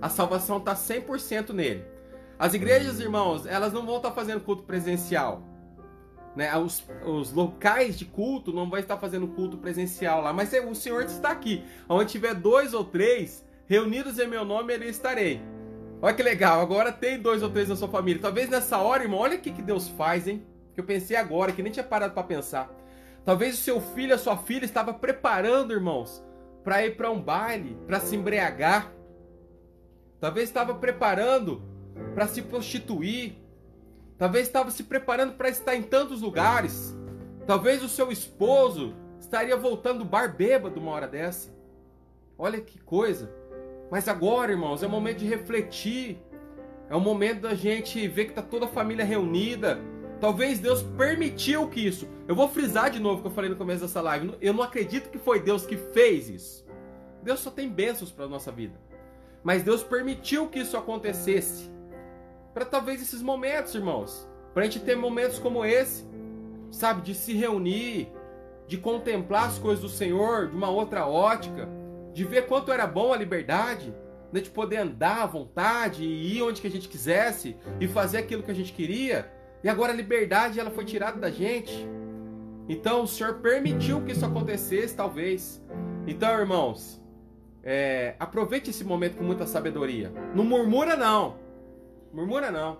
A 0.00 0.08
salvação 0.08 0.58
está 0.58 0.74
100% 0.74 1.50
nele. 1.50 1.84
As 2.38 2.52
igrejas, 2.54 3.00
irmãos, 3.00 3.46
elas 3.46 3.72
não 3.72 3.86
vão 3.86 3.96
estar 3.96 4.10
fazendo 4.10 4.40
culto 4.40 4.64
presencial 4.64 5.42
né, 6.36 6.54
os, 6.56 6.84
os 7.04 7.32
locais 7.32 7.98
de 7.98 8.04
culto 8.04 8.52
não 8.52 8.68
vai 8.68 8.82
estar 8.82 8.98
fazendo 8.98 9.26
culto 9.26 9.56
presencial 9.56 10.22
lá, 10.22 10.34
mas 10.34 10.52
é, 10.52 10.60
o 10.60 10.74
Senhor 10.74 11.02
está 11.02 11.30
aqui. 11.30 11.64
Onde 11.88 12.12
tiver 12.12 12.34
dois 12.34 12.74
ou 12.74 12.84
três 12.84 13.44
reunidos 13.66 14.18
em 14.18 14.28
meu 14.28 14.44
nome, 14.44 14.74
ele 14.74 14.86
estarei. 14.86 15.40
Olha 16.00 16.14
que 16.14 16.22
legal, 16.22 16.60
agora 16.60 16.92
tem 16.92 17.18
dois 17.18 17.42
ou 17.42 17.48
três 17.48 17.70
na 17.70 17.74
sua 17.74 17.88
família. 17.88 18.20
Talvez 18.20 18.50
nessa 18.50 18.76
hora, 18.78 19.02
irmão, 19.02 19.18
olha 19.18 19.38
o 19.38 19.40
que, 19.40 19.50
que 19.50 19.62
Deus 19.62 19.88
faz, 19.88 20.28
hein? 20.28 20.44
Que 20.74 20.80
eu 20.80 20.84
pensei 20.84 21.16
agora, 21.16 21.52
que 21.52 21.62
nem 21.62 21.72
tinha 21.72 21.82
parado 21.82 22.12
para 22.12 22.22
pensar. 22.22 22.70
Talvez 23.24 23.54
o 23.54 23.62
seu 23.62 23.80
filho, 23.80 24.14
a 24.14 24.18
sua 24.18 24.36
filha 24.36 24.66
estava 24.66 24.92
preparando, 24.92 25.72
irmãos, 25.72 26.22
para 26.62 26.84
ir 26.84 26.96
para 26.96 27.10
um 27.10 27.20
baile, 27.20 27.78
para 27.86 27.98
se 27.98 28.14
embriagar. 28.14 28.92
Talvez 30.20 30.48
estava 30.48 30.74
preparando 30.74 31.62
para 32.14 32.28
se 32.28 32.42
prostituir. 32.42 33.45
Talvez 34.18 34.46
estava 34.46 34.70
se 34.70 34.84
preparando 34.84 35.34
para 35.34 35.48
estar 35.48 35.76
em 35.76 35.82
tantos 35.82 36.22
lugares. 36.22 36.96
Talvez 37.46 37.82
o 37.82 37.88
seu 37.88 38.10
esposo 38.10 38.94
estaria 39.20 39.56
voltando 39.56 39.98
do 39.98 40.04
bar 40.04 40.34
bêbado 40.34 40.80
uma 40.80 40.90
hora 40.92 41.06
dessa. 41.06 41.54
Olha 42.38 42.60
que 42.60 42.78
coisa. 42.78 43.30
Mas 43.90 44.08
agora, 44.08 44.52
irmãos, 44.52 44.82
é 44.82 44.86
o 44.86 44.90
momento 44.90 45.18
de 45.18 45.26
refletir. 45.26 46.18
É 46.88 46.96
o 46.96 47.00
momento 47.00 47.42
da 47.42 47.54
gente 47.54 48.08
ver 48.08 48.24
que 48.24 48.30
está 48.30 48.42
toda 48.42 48.64
a 48.64 48.68
família 48.68 49.04
reunida. 49.04 49.78
Talvez 50.18 50.58
Deus 50.58 50.82
permitiu 50.82 51.68
que 51.68 51.86
isso. 51.86 52.08
Eu 52.26 52.34
vou 52.34 52.48
frisar 52.48 52.90
de 52.90 52.98
novo 52.98 53.18
o 53.18 53.22
que 53.22 53.28
eu 53.28 53.32
falei 53.32 53.50
no 53.50 53.56
começo 53.56 53.82
dessa 53.82 54.00
live. 54.00 54.34
Eu 54.40 54.54
não 54.54 54.62
acredito 54.62 55.10
que 55.10 55.18
foi 55.18 55.40
Deus 55.40 55.66
que 55.66 55.76
fez 55.76 56.30
isso. 56.30 56.66
Deus 57.22 57.40
só 57.40 57.50
tem 57.50 57.68
bênçãos 57.68 58.10
para 58.10 58.26
nossa 58.26 58.50
vida. 58.50 58.80
Mas 59.44 59.62
Deus 59.62 59.82
permitiu 59.82 60.48
que 60.48 60.60
isso 60.60 60.76
acontecesse 60.76 61.70
para 62.56 62.64
talvez 62.64 63.02
esses 63.02 63.20
momentos, 63.20 63.74
irmãos. 63.74 64.26
Para 64.54 64.62
a 64.62 64.64
gente 64.64 64.80
ter 64.80 64.96
momentos 64.96 65.38
como 65.38 65.62
esse, 65.62 66.06
sabe? 66.70 67.02
De 67.02 67.14
se 67.14 67.34
reunir, 67.34 68.08
de 68.66 68.78
contemplar 68.78 69.48
as 69.48 69.58
coisas 69.58 69.82
do 69.82 69.90
Senhor 69.90 70.48
de 70.48 70.56
uma 70.56 70.70
outra 70.70 71.06
ótica, 71.06 71.68
de 72.14 72.24
ver 72.24 72.46
quanto 72.46 72.72
era 72.72 72.86
bom 72.86 73.12
a 73.12 73.16
liberdade, 73.18 73.94
né? 74.32 74.40
de 74.40 74.48
poder 74.48 74.78
andar 74.78 75.24
à 75.24 75.26
vontade 75.26 76.02
e 76.02 76.38
ir 76.38 76.42
onde 76.42 76.62
que 76.62 76.66
a 76.66 76.70
gente 76.70 76.88
quisesse 76.88 77.58
e 77.78 77.86
fazer 77.86 78.16
aquilo 78.16 78.42
que 78.42 78.50
a 78.50 78.54
gente 78.54 78.72
queria. 78.72 79.30
E 79.62 79.68
agora 79.68 79.92
a 79.92 79.94
liberdade 79.94 80.58
ela 80.58 80.70
foi 80.70 80.86
tirada 80.86 81.20
da 81.20 81.30
gente. 81.30 81.86
Então 82.70 83.02
o 83.02 83.06
Senhor 83.06 83.34
permitiu 83.34 84.00
que 84.00 84.12
isso 84.12 84.24
acontecesse, 84.24 84.96
talvez. 84.96 85.62
Então, 86.06 86.30
irmãos, 86.40 87.04
é, 87.62 88.14
aproveite 88.18 88.70
esse 88.70 88.82
momento 88.82 89.18
com 89.18 89.24
muita 89.24 89.46
sabedoria. 89.46 90.10
Não 90.34 90.42
murmura, 90.42 90.96
não. 90.96 91.44
Murmura 92.16 92.50
não, 92.50 92.78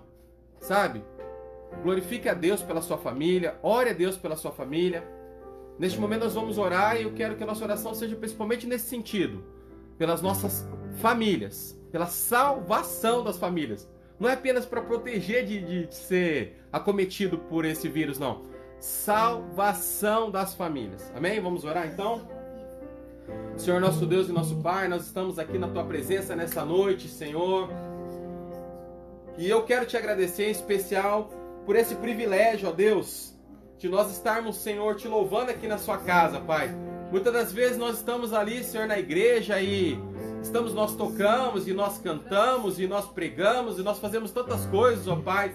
sabe? 0.59 1.03
Glorifique 1.83 2.27
a 2.27 2.33
Deus 2.33 2.63
pela 2.63 2.81
sua 2.81 2.97
família, 2.97 3.55
ore 3.61 3.91
a 3.91 3.93
Deus 3.93 4.17
pela 4.17 4.35
sua 4.35 4.51
família. 4.51 5.07
Neste 5.77 5.99
momento 5.99 6.23
nós 6.23 6.33
vamos 6.33 6.57
orar 6.57 6.97
e 6.97 7.03
eu 7.03 7.13
quero 7.13 7.35
que 7.35 7.43
a 7.43 7.45
nossa 7.45 7.63
oração 7.63 7.93
seja 7.93 8.15
principalmente 8.15 8.65
nesse 8.65 8.87
sentido, 8.87 9.43
pelas 9.95 10.23
nossas 10.23 10.67
famílias, 10.99 11.79
pela 11.91 12.07
salvação 12.07 13.23
das 13.23 13.37
famílias. 13.37 13.87
Não 14.19 14.27
é 14.27 14.33
apenas 14.33 14.65
para 14.65 14.81
proteger 14.81 15.45
de, 15.45 15.85
de 15.85 15.95
ser 15.95 16.59
acometido 16.73 17.37
por 17.37 17.63
esse 17.63 17.87
vírus, 17.87 18.17
não. 18.17 18.41
Salvação 18.79 20.31
das 20.31 20.55
famílias. 20.55 21.11
Amém? 21.15 21.39
Vamos 21.39 21.63
orar 21.63 21.85
então? 21.85 22.27
Senhor 23.55 23.79
nosso 23.79 24.03
Deus 24.07 24.29
e 24.29 24.31
nosso 24.31 24.55
Pai, 24.63 24.87
nós 24.87 25.05
estamos 25.05 25.37
aqui 25.37 25.59
na 25.59 25.67
tua 25.67 25.83
presença 25.83 26.35
nessa 26.35 26.65
noite, 26.65 27.07
Senhor. 27.07 27.69
E 29.37 29.47
eu 29.47 29.63
quero 29.63 29.85
te 29.85 29.95
agradecer 29.95 30.47
em 30.47 30.51
especial 30.51 31.29
por 31.65 31.75
esse 31.75 31.93
privilégio, 31.95 32.69
ó 32.69 32.71
Deus, 32.71 33.35
de 33.77 33.87
nós 33.87 34.11
estarmos, 34.11 34.55
Senhor, 34.57 34.95
te 34.95 35.07
louvando 35.07 35.51
aqui 35.51 35.67
na 35.67 35.77
sua 35.77 35.97
casa, 35.99 36.39
Pai. 36.39 36.73
Muitas 37.11 37.31
das 37.31 37.53
vezes 37.53 37.77
nós 37.77 37.97
estamos 37.97 38.33
ali, 38.33 38.63
Senhor, 38.63 38.87
na 38.87 38.97
igreja 38.97 39.61
e 39.61 39.99
estamos 40.41 40.73
nós 40.73 40.95
tocamos 40.95 41.67
e 41.67 41.73
nós 41.73 41.99
cantamos 41.99 42.79
e 42.79 42.87
nós 42.87 43.05
pregamos 43.05 43.77
e 43.77 43.83
nós 43.83 43.99
fazemos 43.99 44.31
tantas 44.31 44.65
coisas, 44.65 45.07
ó 45.07 45.15
Pai. 45.15 45.53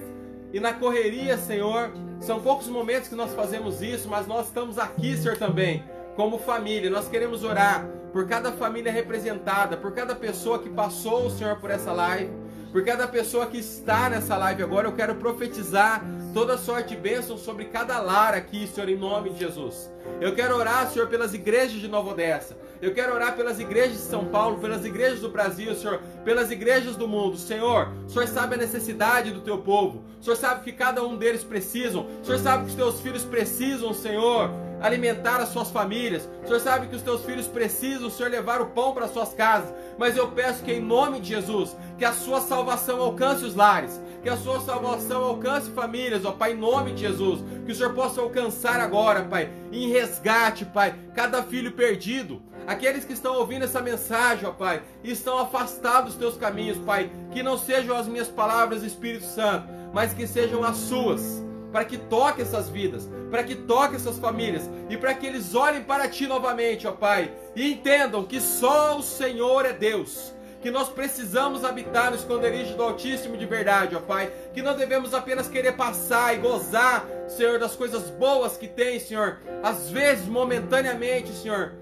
e 0.53 0.61
na 0.61 0.73
correria, 0.73 1.37
Senhor. 1.37 1.93
São 2.21 2.41
poucos 2.41 2.69
momentos 2.69 3.09
que 3.09 3.17
nós 3.17 3.35
fazemos 3.35 3.83
isso, 3.83 4.09
mas 4.09 4.29
nós 4.29 4.47
estamos 4.47 4.79
aqui, 4.79 5.17
Senhor, 5.17 5.37
também, 5.37 5.83
como 6.15 6.39
família. 6.39 6.89
Nós 6.89 7.09
queremos 7.09 7.43
orar 7.43 7.85
por 8.13 8.29
cada 8.29 8.53
família 8.53 8.93
representada, 8.93 9.77
por 9.77 9.93
cada 9.93 10.15
pessoa 10.15 10.61
que 10.61 10.71
passou, 10.71 11.29
Senhor, 11.31 11.57
por 11.57 11.71
essa 11.71 11.91
live, 11.93 12.31
por 12.73 12.83
cada 12.85 13.07
pessoa 13.07 13.47
que 13.47 13.59
está 13.59 14.09
nessa 14.09 14.37
live 14.37 14.63
agora. 14.63 14.89
Eu 14.89 14.95
quero 14.95 15.15
profetizar 15.17 16.03
toda 16.33 16.57
sorte 16.57 16.95
e 16.95 16.97
bênção 16.97 17.37
sobre 17.37 17.67
cada 17.67 18.01
lar 18.01 18.33
aqui, 18.33 18.67
Senhor, 18.67 18.89
em 18.89 18.97
nome 18.97 19.31
de 19.31 19.41
Jesus. 19.41 19.93
Eu 20.21 20.35
quero 20.35 20.57
orar, 20.57 20.91
Senhor, 20.91 21.07
pelas 21.09 21.35
igrejas 21.35 21.81
de 21.81 21.87
Nova 21.87 22.11
Odessa. 22.11 22.57
Eu 22.81 22.93
quero 22.95 23.15
orar 23.15 23.37
pelas 23.37 23.61
igrejas 23.61 23.99
de 23.99 24.03
São 24.05 24.25
Paulo, 24.25 24.59
pelas 24.59 24.85
igrejas 24.85 25.21
do 25.21 25.29
Brasil, 25.29 25.75
Senhor, 25.75 26.01
pelas 26.25 26.51
igrejas 26.51 26.97
do 26.97 27.07
mundo. 27.07 27.37
Senhor, 27.37 27.93
o 28.07 28.09
Senhor 28.09 28.27
sabe 28.27 28.55
a 28.55 28.59
necessidade 28.59 29.31
do 29.31 29.41
teu 29.41 29.59
povo. 29.59 30.03
O 30.19 30.25
Senhor 30.25 30.37
sabe 30.37 30.65
que 30.65 30.73
cada 30.73 31.05
um 31.05 31.17
deles 31.17 31.45
precisam. 31.45 32.07
O 32.23 32.25
Senhor 32.25 32.39
sabe 32.39 32.65
que 32.65 32.71
os 32.71 32.77
teus 32.77 33.01
filhos 33.01 33.25
precisam, 33.25 33.93
Senhor, 33.93 34.51
alimentar 34.83 35.37
as 35.37 35.49
suas 35.51 35.71
famílias. 35.71 36.29
O 36.43 36.47
Senhor 36.47 36.61
sabe 36.61 36.89
que 36.89 36.97
os 36.97 37.03
teus 37.03 37.25
filhos 37.25 37.47
precisam, 37.47 38.11
Senhor, 38.11 38.31
levar 38.31 38.61
o 38.61 38.67
pão 38.67 38.93
para 38.93 39.05
as 39.05 39.13
suas 39.13 39.33
casas. 39.33 39.73
Mas 39.99 40.17
eu 40.17 40.29
peço 40.29 40.63
que 40.65 40.73
em 40.73 40.81
nome 40.81 41.21
de 41.21 41.29
Jesus, 41.29 41.77
que 41.97 42.05
a 42.05 42.13
sua 42.13 42.41
salvação 42.41 43.01
alcance 43.01 43.45
os 43.45 43.55
lares, 43.55 44.01
que 44.23 44.29
a 44.29 44.37
sua 44.37 44.61
salvação 44.61 45.23
alcance 45.23 45.71
famílias, 45.71 46.25
ó 46.25 46.33
Pai, 46.33 46.53
em 46.53 46.57
nome 46.57 46.93
de 46.93 47.03
Jesus. 47.03 47.45
Que 47.65 47.73
o 47.73 47.75
Senhor 47.75 47.95
possa 47.95 48.21
alcançar 48.21 48.81
agora, 48.81 49.25
Pai, 49.25 49.51
em 49.71 49.89
resgate, 49.89 50.65
Pai, 50.65 50.95
cada 51.15 51.43
filho 51.43 51.73
perdido. 51.73 52.43
Aqueles 52.67 53.05
que 53.05 53.13
estão 53.13 53.35
ouvindo 53.35 53.65
essa 53.65 53.81
mensagem, 53.81 54.47
ó 54.47 54.53
Pai, 54.53 54.83
e 55.03 55.11
estão 55.11 55.39
afastados 55.39 56.15
dos 56.15 56.21
teus 56.21 56.37
caminhos, 56.37 56.79
Pai, 56.79 57.11
que 57.33 57.43
não 57.43 57.59
sejam 57.59 57.97
as 57.97 58.07
minhas 58.07 58.29
palavras, 58.29 58.83
Espírito 58.83 59.25
Santo, 59.25 59.67
mas 59.93 60.13
que 60.13 60.27
sejam 60.27 60.63
as 60.63 60.77
suas, 60.77 61.43
para 61.73 61.85
que 61.85 61.97
toque 61.97 62.43
essas 62.43 62.69
vidas, 62.69 63.09
para 63.31 63.43
que 63.43 63.55
toque 63.55 63.97
essas 63.97 64.19
famílias 64.19 64.69
e 64.91 64.97
para 64.97 65.15
que 65.15 65.27
eles 65.27 65.55
olhem 65.55 65.83
para 65.83 66.09
ti 66.09 66.27
novamente, 66.27 66.87
ó 66.87 66.93
Pai, 66.93 67.33
e 67.57 67.73
entendam 67.73 68.25
que 68.25 68.41
só 68.41 68.99
o 68.99 69.03
Senhor 69.03 69.65
é 69.65 69.73
Deus. 69.73 70.33
Que 70.61 70.71
nós 70.71 70.89
precisamos 70.89 71.65
habitar 71.65 72.11
no 72.11 72.17
esconderijo 72.17 72.77
do 72.77 72.85
Altíssimo 72.85 73.37
de 73.37 73.47
verdade, 73.47 73.97
ó 73.97 74.01
Pai. 74.01 74.33
Que 74.55 74.63
não 74.63 74.77
devemos 74.77 75.13
apenas 75.13 75.49
querer 75.49 75.73
passar 75.73 76.35
e 76.35 76.39
gozar, 76.39 77.05
Senhor, 77.27 77.59
das 77.59 77.75
coisas 77.75 78.11
boas 78.11 78.57
que 78.57 78.69
tem, 78.69 79.01
Senhor. 79.01 79.41
Às 79.61 79.91
vezes, 79.91 80.29
momentaneamente, 80.29 81.33
Senhor, 81.33 81.73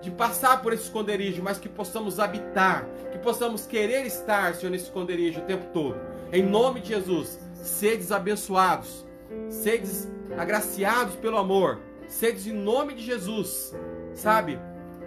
de 0.00 0.10
passar 0.10 0.62
por 0.62 0.72
esse 0.72 0.84
esconderijo, 0.84 1.42
mas 1.42 1.58
que 1.58 1.68
possamos 1.68 2.18
habitar, 2.18 2.86
que 3.12 3.18
possamos 3.18 3.66
querer 3.66 4.06
estar, 4.06 4.54
Senhor, 4.54 4.72
nesse 4.72 4.84
esconderijo 4.84 5.40
o 5.40 5.44
tempo 5.44 5.66
todo. 5.74 6.00
Em 6.32 6.42
nome 6.42 6.80
de 6.80 6.88
Jesus, 6.88 7.38
sedes 7.62 8.10
abençoados, 8.10 9.04
sedes 9.48 10.08
agraciados 10.36 11.16
pelo 11.16 11.36
amor, 11.36 11.80
sedes 12.08 12.46
em 12.46 12.52
nome 12.52 12.94
de 12.94 13.02
Jesus, 13.02 13.74
sabe? 14.12 14.58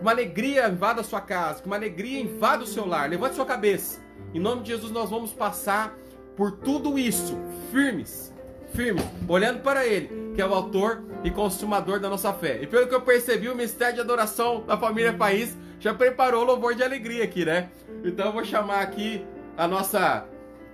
Uma 0.02 0.12
alegria 0.12 0.68
invada 0.68 1.02
a 1.02 1.04
sua 1.04 1.22
casa, 1.22 1.64
uma 1.66 1.76
alegria 1.76 2.20
invada 2.20 2.64
o 2.64 2.68
seu 2.68 2.86
lar. 2.86 3.10
Levante 3.10 3.36
sua 3.36 3.46
cabeça. 3.46 4.02
Em 4.34 4.40
nome 4.40 4.64
de 4.64 4.72
Jesus, 4.72 4.92
nós 4.92 5.10
vamos 5.10 5.32
passar 5.32 5.96
por 6.36 6.52
tudo 6.52 6.98
isso, 6.98 7.38
firmes, 7.72 8.34
firmes, 8.74 9.04
olhando 9.28 9.62
para 9.62 9.86
Ele, 9.86 10.34
que 10.34 10.42
é 10.42 10.46
o 10.46 10.54
autor 10.54 11.04
e 11.24 11.32
consumador 11.32 12.00
da 12.00 12.10
nossa 12.10 12.34
fé. 12.34 12.60
E 12.62 12.68
pelo 12.68 12.88
que 12.88 12.96
eu 12.96 13.02
percebi, 13.02 13.48
o 13.48 13.56
mistério 13.56 13.96
de 13.96 14.02
adoração 14.02 14.64
da 14.66 14.78
família 14.78 15.14
País 15.14 15.56
já 15.80 15.94
preparou 15.94 16.42
o 16.42 16.46
louvor 16.46 16.74
de 16.74 16.84
alegria 16.84 17.24
aqui, 17.24 17.46
né? 17.46 17.70
Então 18.04 18.26
eu 18.26 18.34
vou 18.34 18.44
chamar 18.44 18.82
aqui 18.82 19.26
a 19.56 19.68
nossa, 19.68 20.26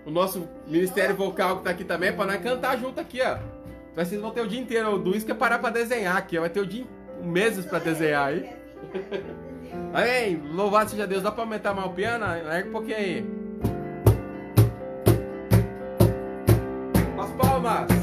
o 0.09 0.11
nosso 0.11 0.49
ministério 0.67 1.15
vocal 1.15 1.57
que 1.57 1.63
tá 1.63 1.69
aqui 1.69 1.83
também 1.83 2.11
para 2.11 2.25
nós 2.25 2.41
cantar 2.41 2.77
junto 2.77 2.99
aqui, 2.99 3.19
ó. 3.21 3.37
Vocês 3.95 4.19
vão 4.19 4.31
ter 4.31 4.41
o 4.41 4.47
dia 4.47 4.59
inteiro. 4.59 4.95
O 4.95 5.11
quer 5.25 5.35
parar 5.35 5.59
para 5.59 5.69
desenhar 5.69 6.17
aqui, 6.17 6.37
ó. 6.37 6.41
vai 6.41 6.49
ter 6.49 6.59
o 6.59 6.65
dia 6.65 6.85
meses 7.23 7.65
para 7.65 7.79
desenhar 7.79 8.27
aí. 8.27 8.49
Aí, 9.93 10.35
louvado 10.51 10.89
seja 10.89 11.05
Deus. 11.05 11.21
Dá 11.21 11.31
para 11.31 11.43
aumentar 11.43 11.75
mais 11.75 11.87
o 11.87 11.91
piano? 11.91 12.25
Ergue 12.25 12.69
um 12.69 12.71
pouquinho 12.71 12.97
aí. 12.97 13.25
As 17.19 17.31
palmas. 17.33 17.98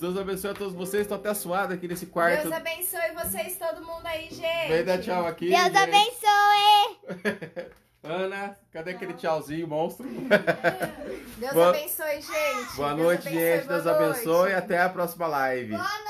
Deus 0.00 0.16
abençoe 0.16 0.50
a 0.50 0.54
todos 0.54 0.74
vocês. 0.74 1.02
Estou 1.02 1.16
até 1.18 1.32
suado 1.34 1.74
aqui 1.74 1.86
nesse 1.86 2.06
quarto. 2.06 2.42
Deus 2.42 2.54
abençoe 2.54 3.12
vocês, 3.22 3.56
todo 3.58 3.84
mundo 3.84 4.06
aí, 4.06 4.28
gente. 4.30 4.68
Vem 4.68 4.84
dar 4.84 4.98
tchau 4.98 5.26
aqui. 5.26 5.48
Deus 5.50 5.62
gente. 5.62 5.76
abençoe! 5.76 7.70
Ana, 8.02 8.56
cadê 8.72 8.92
aquele 8.92 9.12
tchauzinho, 9.12 9.68
monstro? 9.68 10.06
Deus 11.36 11.52
Boa- 11.52 11.68
abençoe, 11.68 12.14
gente. 12.22 12.76
Boa 12.76 12.94
Deus 12.94 13.02
noite, 13.02 13.28
abençoe, 13.28 13.46
gente. 13.56 13.66
boa 13.66 13.74
Deus 13.82 13.86
abençoe. 13.86 14.26
noite. 14.26 14.54
Até 14.54 14.78
a 14.80 14.88
próxima 14.88 15.26
live. 15.26 15.76
Boa 15.76 16.00